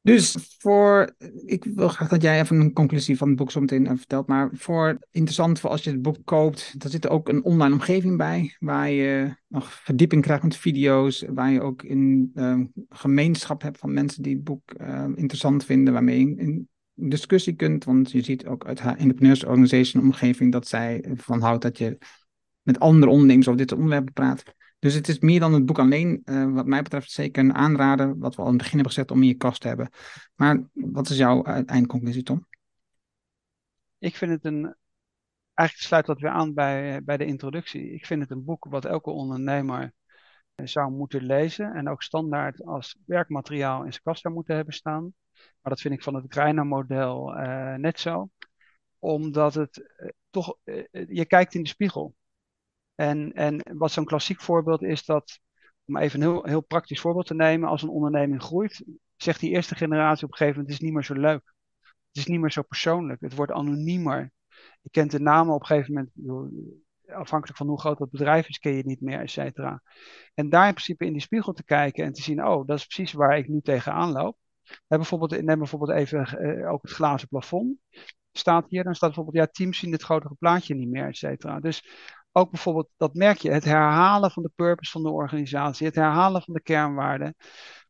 Dus 0.00 0.56
voor, 0.58 1.14
ik 1.44 1.64
wil 1.64 1.88
graag 1.88 2.08
dat 2.08 2.22
jij 2.22 2.40
even 2.40 2.60
een 2.60 2.72
conclusie 2.72 3.16
van 3.16 3.28
het 3.28 3.36
boek 3.36 3.50
zo 3.50 3.60
meteen 3.60 3.98
vertelt, 3.98 4.26
maar 4.26 4.50
voor 4.52 4.98
interessant 5.10 5.60
voor 5.60 5.70
als 5.70 5.84
je 5.84 5.90
het 5.90 6.02
boek 6.02 6.16
koopt, 6.24 6.74
er 6.78 6.90
zit 6.90 7.08
ook 7.08 7.28
een 7.28 7.44
online 7.44 7.74
omgeving 7.74 8.16
bij, 8.16 8.56
waar 8.58 8.90
je 8.90 9.36
nog 9.48 9.72
verdieping 9.72 10.22
krijgt 10.22 10.42
met 10.42 10.56
video's, 10.56 11.24
waar 11.28 11.50
je 11.50 11.60
ook 11.60 11.82
een 11.82 12.30
uh, 12.34 12.60
gemeenschap 12.88 13.62
hebt 13.62 13.78
van 13.78 13.92
mensen 13.92 14.22
die 14.22 14.34
het 14.34 14.44
boek 14.44 14.62
uh, 14.80 15.04
interessant 15.14 15.64
vinden, 15.64 15.92
waarmee 15.92 16.18
je 16.18 16.36
in 16.36 16.68
discussie 16.94 17.54
kunt, 17.54 17.84
want 17.84 18.10
je 18.10 18.22
ziet 18.22 18.46
ook 18.46 18.66
uit 18.66 18.80
haar 18.80 18.96
Entrepreneurs 18.96 19.44
Organization 19.44 20.02
omgeving 20.02 20.52
dat 20.52 20.68
zij 20.68 21.04
van 21.14 21.40
houdt 21.40 21.62
dat 21.62 21.78
je 21.78 21.98
met 22.62 22.80
andere 22.80 23.12
ondernemers 23.12 23.46
over 23.48 23.60
dit 23.60 23.72
onderwerp 23.72 24.10
praat. 24.12 24.42
Dus 24.82 24.94
het 24.94 25.08
is 25.08 25.18
meer 25.18 25.40
dan 25.40 25.52
het 25.52 25.66
boek 25.66 25.78
alleen. 25.78 26.22
Uh, 26.24 26.52
wat 26.52 26.66
mij 26.66 26.82
betreft 26.82 27.10
zeker 27.10 27.44
een 27.44 27.54
aanrader, 27.54 28.18
wat 28.18 28.34
we 28.34 28.42
al 28.42 28.46
in 28.46 28.52
het 28.52 28.62
begin 28.62 28.74
hebben 28.78 28.92
gezet, 28.92 29.10
om 29.10 29.22
in 29.22 29.28
je 29.28 29.34
kast 29.34 29.60
te 29.60 29.68
hebben. 29.68 29.90
Maar 30.34 30.62
wat 30.72 31.08
is 31.08 31.16
jouw 31.16 31.42
eindconclusie, 31.42 32.22
Tom? 32.22 32.46
Ik 33.98 34.16
vind 34.16 34.30
het 34.30 34.44
een. 34.44 34.76
Eigenlijk 35.54 35.88
sluit 35.88 36.06
dat 36.06 36.20
weer 36.20 36.30
aan 36.30 36.54
bij, 36.54 37.02
bij 37.04 37.16
de 37.16 37.24
introductie. 37.24 37.92
Ik 37.92 38.06
vind 38.06 38.20
het 38.20 38.30
een 38.30 38.44
boek 38.44 38.66
wat 38.70 38.84
elke 38.84 39.10
ondernemer 39.10 39.92
eh, 40.54 40.66
zou 40.66 40.90
moeten 40.90 41.22
lezen. 41.22 41.72
En 41.74 41.88
ook 41.88 42.02
standaard 42.02 42.64
als 42.64 42.96
werkmateriaal 43.06 43.84
in 43.84 43.90
zijn 43.90 44.02
kast 44.04 44.20
zou 44.20 44.34
moeten 44.34 44.54
hebben 44.54 44.74
staan. 44.74 45.14
Maar 45.32 45.72
dat 45.72 45.80
vind 45.80 45.94
ik 45.94 46.02
van 46.02 46.14
het 46.14 46.24
Greiner-model 46.28 47.32
net 47.76 48.00
zo. 48.00 48.30
Omdat 48.98 49.54
het 49.54 49.92
toch. 50.30 50.56
je 51.08 51.24
kijkt 51.26 51.54
in 51.54 51.62
de 51.62 51.68
spiegel. 51.68 52.14
En, 52.94 53.32
en 53.32 53.60
wat 53.78 53.92
zo'n 53.92 54.04
klassiek 54.04 54.40
voorbeeld 54.40 54.82
is 54.82 55.04
dat, 55.04 55.40
om 55.84 55.96
even 55.96 56.22
een 56.22 56.30
heel, 56.30 56.44
heel 56.44 56.60
praktisch 56.60 57.00
voorbeeld 57.00 57.26
te 57.26 57.34
nemen, 57.34 57.68
als 57.68 57.82
een 57.82 57.88
onderneming 57.88 58.42
groeit, 58.42 58.84
zegt 59.16 59.40
die 59.40 59.50
eerste 59.50 59.74
generatie 59.74 60.24
op 60.24 60.30
een 60.30 60.36
gegeven 60.36 60.60
moment, 60.60 60.72
het 60.72 60.80
is 60.80 60.86
niet 60.86 60.94
meer 60.94 61.04
zo 61.04 61.14
leuk. 61.14 61.54
Het 61.80 62.16
is 62.16 62.26
niet 62.26 62.40
meer 62.40 62.52
zo 62.52 62.62
persoonlijk. 62.62 63.20
Het 63.20 63.34
wordt 63.34 63.52
anoniemer. 63.52 64.32
Je 64.82 64.90
kent 64.90 65.10
de 65.10 65.20
namen 65.20 65.54
op 65.54 65.60
een 65.60 65.66
gegeven 65.66 66.10
moment, 66.24 66.60
afhankelijk 67.06 67.58
van 67.58 67.66
hoe 67.66 67.80
groot 67.80 67.98
dat 67.98 68.10
bedrijf 68.10 68.48
is, 68.48 68.58
ken 68.58 68.72
je 68.72 68.82
niet 68.84 69.00
meer, 69.00 69.20
et 69.20 69.30
cetera. 69.30 69.82
En 70.34 70.48
daar 70.48 70.66
in 70.66 70.74
principe 70.74 71.04
in 71.04 71.12
die 71.12 71.22
spiegel 71.22 71.52
te 71.52 71.64
kijken 71.64 72.04
en 72.04 72.12
te 72.12 72.22
zien, 72.22 72.46
oh, 72.46 72.66
dat 72.66 72.78
is 72.78 72.86
precies 72.86 73.12
waar 73.12 73.38
ik 73.38 73.48
nu 73.48 73.60
tegenaan 73.60 74.12
loop. 74.12 74.36
bijvoorbeeld, 74.86 75.42
neem 75.42 75.58
bijvoorbeeld 75.58 75.90
even 75.90 76.38
uh, 76.40 76.72
ook 76.72 76.82
het 76.82 76.90
glazen 76.90 77.28
plafond. 77.28 77.76
Staat 78.32 78.68
hier, 78.68 78.84
dan 78.84 78.94
staat 78.94 79.14
bijvoorbeeld, 79.14 79.44
ja, 79.46 79.52
teams 79.52 79.78
zien 79.78 79.92
het 79.92 80.02
grotere 80.02 80.34
plaatje 80.34 80.74
niet 80.74 80.90
meer, 80.90 81.06
et 81.06 81.16
cetera. 81.16 81.60
Dus 81.60 81.88
ook 82.32 82.50
bijvoorbeeld, 82.50 82.88
dat 82.96 83.14
merk 83.14 83.38
je, 83.38 83.50
het 83.50 83.64
herhalen 83.64 84.30
van 84.30 84.42
de 84.42 84.50
purpose 84.54 84.90
van 84.90 85.02
de 85.02 85.10
organisatie, 85.10 85.86
het 85.86 85.94
herhalen 85.94 86.42
van 86.42 86.54
de 86.54 86.62
kernwaarden. 86.62 87.34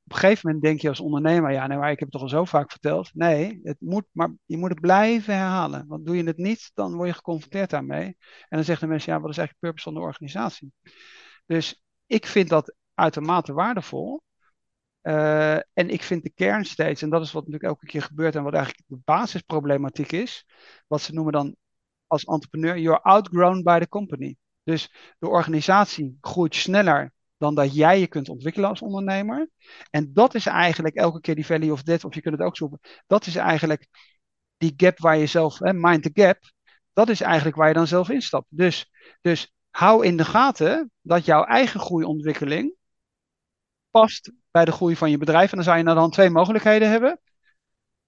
Op 0.04 0.12
een 0.12 0.18
gegeven 0.18 0.46
moment 0.46 0.64
denk 0.64 0.80
je 0.80 0.88
als 0.88 1.00
ondernemer, 1.00 1.52
ja, 1.52 1.66
nee, 1.66 1.78
maar 1.78 1.90
ik 1.90 1.98
heb 1.98 2.12
het 2.12 2.20
toch 2.20 2.22
al 2.22 2.36
zo 2.38 2.44
vaak 2.44 2.70
verteld. 2.70 3.10
Nee, 3.14 3.60
het 3.62 3.76
moet, 3.80 4.04
maar 4.12 4.34
je 4.44 4.56
moet 4.56 4.70
het 4.70 4.80
blijven 4.80 5.34
herhalen. 5.34 5.84
Want 5.86 6.06
doe 6.06 6.16
je 6.16 6.24
het 6.24 6.36
niet, 6.36 6.70
dan 6.74 6.94
word 6.94 7.08
je 7.08 7.14
geconfronteerd 7.14 7.70
daarmee. 7.70 8.04
En 8.06 8.16
dan 8.48 8.64
zeggen 8.64 8.86
de 8.86 8.92
mensen, 8.92 9.12
ja, 9.12 9.20
wat 9.20 9.30
is 9.30 9.38
eigenlijk 9.38 9.60
de 9.60 9.66
purpose 9.66 9.84
van 9.84 9.94
de 9.94 10.08
organisatie? 10.08 10.72
Dus 11.46 11.82
ik 12.06 12.26
vind 12.26 12.48
dat 12.48 12.74
uitermate 12.94 13.52
waardevol. 13.52 14.22
Uh, 15.02 15.54
en 15.54 15.90
ik 15.90 16.02
vind 16.02 16.22
de 16.22 16.32
kern 16.34 16.64
steeds, 16.64 17.02
en 17.02 17.10
dat 17.10 17.22
is 17.22 17.32
wat 17.32 17.44
natuurlijk 17.46 17.70
elke 17.70 17.86
keer 17.86 18.02
gebeurt 18.02 18.36
en 18.36 18.42
wat 18.42 18.54
eigenlijk 18.54 18.84
de 18.88 18.98
basisproblematiek 19.04 20.12
is, 20.12 20.46
wat 20.86 21.00
ze 21.00 21.12
noemen 21.12 21.32
dan 21.32 21.56
als 22.12 22.24
entrepreneur, 22.24 22.78
you're 22.78 23.02
outgrown 23.02 23.62
by 23.62 23.78
the 23.78 23.88
company. 23.88 24.36
Dus 24.62 24.92
de 25.18 25.28
organisatie 25.28 26.18
groeit 26.20 26.54
sneller 26.54 27.12
dan 27.36 27.54
dat 27.54 27.74
jij 27.74 28.00
je 28.00 28.06
kunt 28.06 28.28
ontwikkelen 28.28 28.68
als 28.68 28.82
ondernemer. 28.82 29.48
En 29.90 30.12
dat 30.12 30.34
is 30.34 30.46
eigenlijk 30.46 30.94
elke 30.94 31.20
keer 31.20 31.34
die 31.34 31.46
value 31.46 31.72
of 31.72 31.82
death, 31.82 32.04
of 32.04 32.14
je 32.14 32.20
kunt 32.20 32.38
het 32.38 32.46
ook 32.46 32.56
zoeken. 32.56 32.80
Dat 33.06 33.26
is 33.26 33.36
eigenlijk 33.36 33.86
die 34.56 34.74
gap 34.76 34.98
waar 34.98 35.16
je 35.16 35.26
zelf, 35.26 35.58
hè, 35.58 35.72
mind 35.72 36.02
the 36.02 36.10
gap, 36.22 36.38
dat 36.92 37.08
is 37.08 37.20
eigenlijk 37.20 37.56
waar 37.56 37.68
je 37.68 37.74
dan 37.74 37.86
zelf 37.86 38.08
instapt. 38.08 38.46
Dus, 38.48 38.90
dus 39.20 39.52
hou 39.70 40.06
in 40.06 40.16
de 40.16 40.24
gaten 40.24 40.90
dat 41.00 41.24
jouw 41.24 41.44
eigen 41.44 41.80
groeiontwikkeling 41.80 42.74
past 43.90 44.32
bij 44.50 44.64
de 44.64 44.72
groei 44.72 44.96
van 44.96 45.10
je 45.10 45.18
bedrijf. 45.18 45.50
En 45.50 45.56
dan 45.56 45.64
zou 45.64 45.78
je 45.78 45.84
dan 45.84 46.10
twee 46.10 46.30
mogelijkheden 46.30 46.90
hebben. 46.90 47.20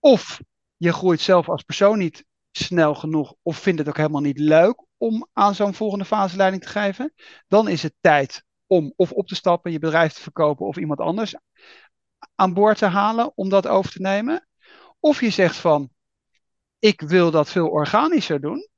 Of 0.00 0.40
je 0.76 0.92
groeit 0.92 1.20
zelf 1.20 1.48
als 1.48 1.62
persoon 1.62 1.98
niet 1.98 2.24
snel 2.57 2.94
genoeg 2.94 3.34
of 3.42 3.57
vindt 3.57 3.78
het 3.78 3.88
ook 3.88 3.96
helemaal 3.96 4.20
niet 4.20 4.38
leuk 4.38 4.84
om 4.96 5.28
aan 5.32 5.55
zo'n 5.55 5.74
volgende 5.74 6.05
fase 6.05 6.36
leiding 6.36 6.62
te 6.62 6.68
geven, 6.68 7.12
dan 7.48 7.68
is 7.68 7.82
het 7.82 7.94
tijd 8.00 8.44
om 8.66 8.92
of 8.96 9.12
op 9.12 9.26
te 9.26 9.34
stappen, 9.34 9.72
je 9.72 9.78
bedrijf 9.78 10.12
te 10.12 10.22
verkopen 10.22 10.66
of 10.66 10.76
iemand 10.76 11.00
anders 11.00 11.34
aan 12.34 12.55
boord 12.55 12.78
te 12.78 12.86
halen 12.86 13.32
om 13.34 13.48
dat 13.48 13.66
over 13.66 13.90
te 13.90 14.00
nemen. 14.00 14.48
Of 15.00 15.20
je 15.20 15.30
zegt 15.30 15.57
van, 15.57 15.90
ik 16.78 17.00
wil 17.00 17.30
dat 17.30 17.50
veel 17.50 17.68
organischer 17.68 18.40
doen, 18.40 18.68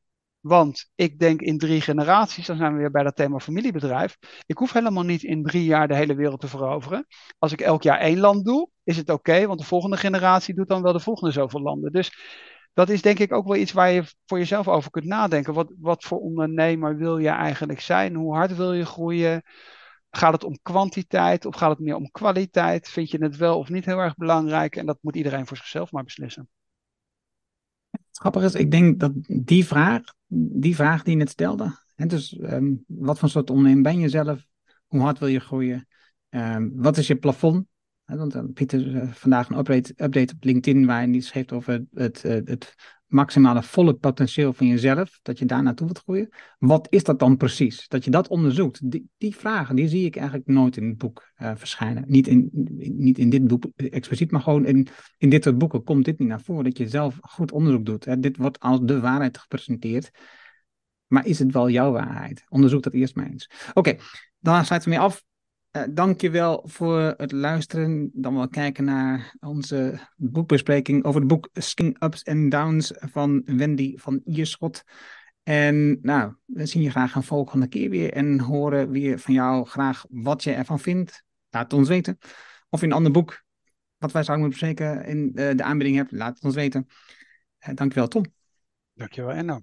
want 0.41 0.91
ik 0.95 1.19
denk 1.19 1.41
in 1.41 1.59
drie 1.59 1.81
generaties, 1.81 2.47
dan 2.47 2.57
zijn 2.57 2.73
we 2.73 2.79
weer 2.79 2.91
bij 2.91 3.03
dat 3.03 3.17
thema 3.17 3.39
familiebedrijf. 3.39 4.17
Ik 4.47 4.59
hoef 4.59 4.73
helemaal 4.73 5.03
niet 5.03 5.23
in 5.23 5.43
drie 5.43 5.65
jaar 5.65 5.89
de 5.89 5.97
hele 5.97 6.15
wereld 6.15 6.41
te 6.41 6.49
veroveren. 6.49 7.07
Als 7.39 7.53
ik 7.53 7.61
elk 7.61 7.83
jaar 7.83 7.99
één 7.99 8.19
land 8.19 8.45
doe, 8.45 8.69
is 8.85 8.97
het 8.97 9.11
oké, 9.11 9.47
want 9.47 9.59
de 9.59 9.67
volgende 9.67 9.97
generatie 9.97 10.55
doet 10.55 10.69
dan 10.69 10.83
wel 10.83 10.93
de 10.93 11.01
volgende 11.01 11.33
zoveel 11.33 11.61
landen. 11.61 11.93
Dus 11.93 12.13
dat 12.77 12.89
is 12.89 13.03
denk 13.03 13.19
ik 13.19 13.33
ook 13.33 13.47
wel 13.47 13.57
iets 13.57 13.73
waar 13.73 13.91
je 13.91 14.05
voor 14.27 14.39
jezelf 14.39 14.69
over 14.69 14.91
kunt 14.91 15.05
nadenken. 15.05 15.55
Wat, 15.55 15.73
wat 15.81 16.05
voor 16.05 16.19
ondernemer 16.19 16.97
wil 16.97 17.19
je 17.19 17.29
eigenlijk 17.29 17.81
zijn? 17.81 18.15
Hoe 18.15 18.35
hard 18.35 18.57
wil 18.57 18.73
je 18.73 18.85
groeien? 18.85 19.43
Gaat 20.11 20.33
het 20.33 20.45
om 20.45 20.59
kwantiteit 20.63 21.45
of 21.45 21.55
gaat 21.55 21.71
het 21.71 21.79
meer 21.79 21.95
om 21.95 22.11
kwaliteit? 22.11 22.89
Vind 22.89 23.11
je 23.11 23.23
het 23.23 23.37
wel 23.37 23.59
of 23.59 23.69
niet 23.69 23.85
heel 23.85 23.99
erg 23.99 24.15
belangrijk? 24.15 24.77
En 24.77 24.87
dat 24.87 24.99
moet 25.01 25.17
iedereen 25.17 25.47
voor 25.47 25.57
zichzelf 25.57 25.93
maar 25.93 26.05
beslissen. 26.05 26.49
Het 27.91 28.19
grappige 28.19 28.45
is, 28.45 28.55
ik 28.55 28.71
denk 28.71 29.01
dat 29.01 29.13
die 29.27 29.67
vraag, 29.67 30.03
die 30.63 30.75
vraag 30.75 31.03
die 31.03 31.13
je 31.13 31.19
net 31.19 31.31
stelde, 31.31 31.79
hè, 31.95 32.07
dus 32.07 32.39
um, 32.41 32.85
wat 32.87 33.19
voor 33.19 33.29
soort 33.29 33.51
ondernemer 33.51 33.83
ben 33.83 33.99
je 33.99 34.09
zelf? 34.09 34.45
Hoe 34.87 35.01
hard 35.01 35.19
wil 35.19 35.29
je 35.29 35.41
groeien? 35.41 35.89
Um, 36.31 36.73
wat 36.75 36.97
is 36.97 37.07
je 37.07 37.17
plafond? 37.17 37.67
Want 38.07 38.35
uh, 38.35 38.43
Pieter 38.55 38.87
uh, 38.87 39.13
vandaag 39.13 39.49
een 39.49 39.59
update, 39.59 40.33
op 40.35 40.45
LinkedIn 40.45 40.87
waarin 40.87 41.11
hij 41.11 41.21
schreef 41.21 41.53
over 41.53 41.85
het, 41.95 42.23
het, 42.23 42.49
het 42.49 42.75
maximale 43.07 43.63
volle 43.63 43.95
potentieel 43.95 44.53
van 44.53 44.67
jezelf, 44.67 45.19
dat 45.23 45.39
je 45.39 45.45
daar 45.45 45.63
naartoe 45.63 45.87
wilt 45.87 45.99
groeien. 45.99 46.29
Wat 46.59 46.87
is 46.91 47.05
dat 47.05 47.19
dan 47.19 47.37
precies? 47.37 47.89
Dat 47.89 48.05
je 48.05 48.11
dat 48.11 48.29
onderzoekt. 48.29 48.91
Die, 48.91 49.09
die 49.19 49.37
vragen, 49.37 49.77
die 49.77 49.89
zie 49.89 50.05
ik 50.05 50.17
eigenlijk 50.17 50.49
nooit 50.49 50.77
in 50.77 50.89
het 50.89 50.99
boek 50.99 51.33
verschijnen. 51.37 52.05
Niet 52.07 52.27
in, 52.27 52.49
niet 52.97 53.19
in 53.19 53.31
dit 53.31 53.47
boek 53.47 53.65
expliciet, 53.77 54.31
maar 54.31 54.41
gewoon 54.41 54.67
in, 54.67 54.89
in 55.19 55.31
dit 55.31 55.45
soort 55.45 55.59
boeken 55.59 55.85
komt 55.85 56.05
dit 56.05 56.19
niet 56.19 56.29
naar 56.29 56.41
voren. 56.41 56.65
Dat 56.65 56.79
je 56.79 56.89
zelf 56.89 57.19
goed 57.21 57.53
onderzoek 57.53 57.85
doet. 57.85 58.05
Hè. 58.05 58.19
Dit 58.19 58.37
wordt 58.37 58.61
als 58.61 58.81
de 58.83 59.01
waarheid 59.01 59.39
gepresenteerd. 59.39 60.11
Maar 61.07 61.27
is 61.27 61.39
het 61.39 61.53
wel 61.53 61.71
jouw 61.71 61.93
waarheid? 61.93 62.45
Onderzoek 62.49 62.83
dat 62.83 62.93
eerst 62.93 63.15
maar 63.15 63.27
eens. 63.27 63.51
Oké, 63.75 63.97
dan 64.39 64.65
sluiten 64.65 64.91
we 64.91 64.97
mee 64.97 65.05
af. 65.05 65.25
Uh, 65.77 65.83
dankjewel 65.91 66.63
voor 66.67 67.01
het 67.17 67.33
luisteren. 67.33 68.11
Dan 68.13 68.35
wel 68.35 68.49
kijken 68.49 68.85
naar 68.85 69.35
onze 69.41 69.99
boekbespreking 70.17 71.05
over 71.05 71.21
het 71.21 71.29
boek 71.29 71.49
Skin 71.53 71.97
Ups 71.99 72.25
and 72.25 72.51
Downs 72.51 72.93
van 72.95 73.43
Wendy 73.45 73.97
van 73.97 74.21
Ierschot. 74.25 74.85
En 75.43 75.99
nou, 76.03 76.35
we 76.45 76.67
zien 76.67 76.83
je 76.83 76.91
graag 76.91 77.15
een 77.15 77.23
volgende 77.23 77.69
keer 77.69 77.91
weer 77.91 78.13
en 78.13 78.41
horen 78.41 78.91
weer 78.91 79.19
van 79.19 79.35
jou 79.35 79.67
graag 79.67 80.05
wat 80.09 80.43
je 80.43 80.53
ervan 80.53 80.81
vindt. 80.81 81.25
Laat 81.51 81.63
het 81.63 81.73
ons 81.73 81.89
weten. 81.89 82.19
Of 82.69 82.83
in 82.83 82.91
een 82.91 82.97
ander 82.97 83.13
boek 83.13 83.45
wat 83.99 84.13
wij 84.13 84.23
zouden 84.23 84.47
moeten 84.47 84.67
bespreken 84.69 85.05
in 85.05 85.31
uh, 85.35 85.57
de 85.57 85.63
aanbieding 85.63 85.97
hebt, 85.97 86.13
laat 86.13 86.35
het 86.35 86.45
ons 86.45 86.55
weten. 86.55 86.87
Uh, 87.69 87.75
dankjewel 87.75 88.09
Tom. 88.09 88.25
Dankjewel 88.95 89.33
Enno. 89.33 89.61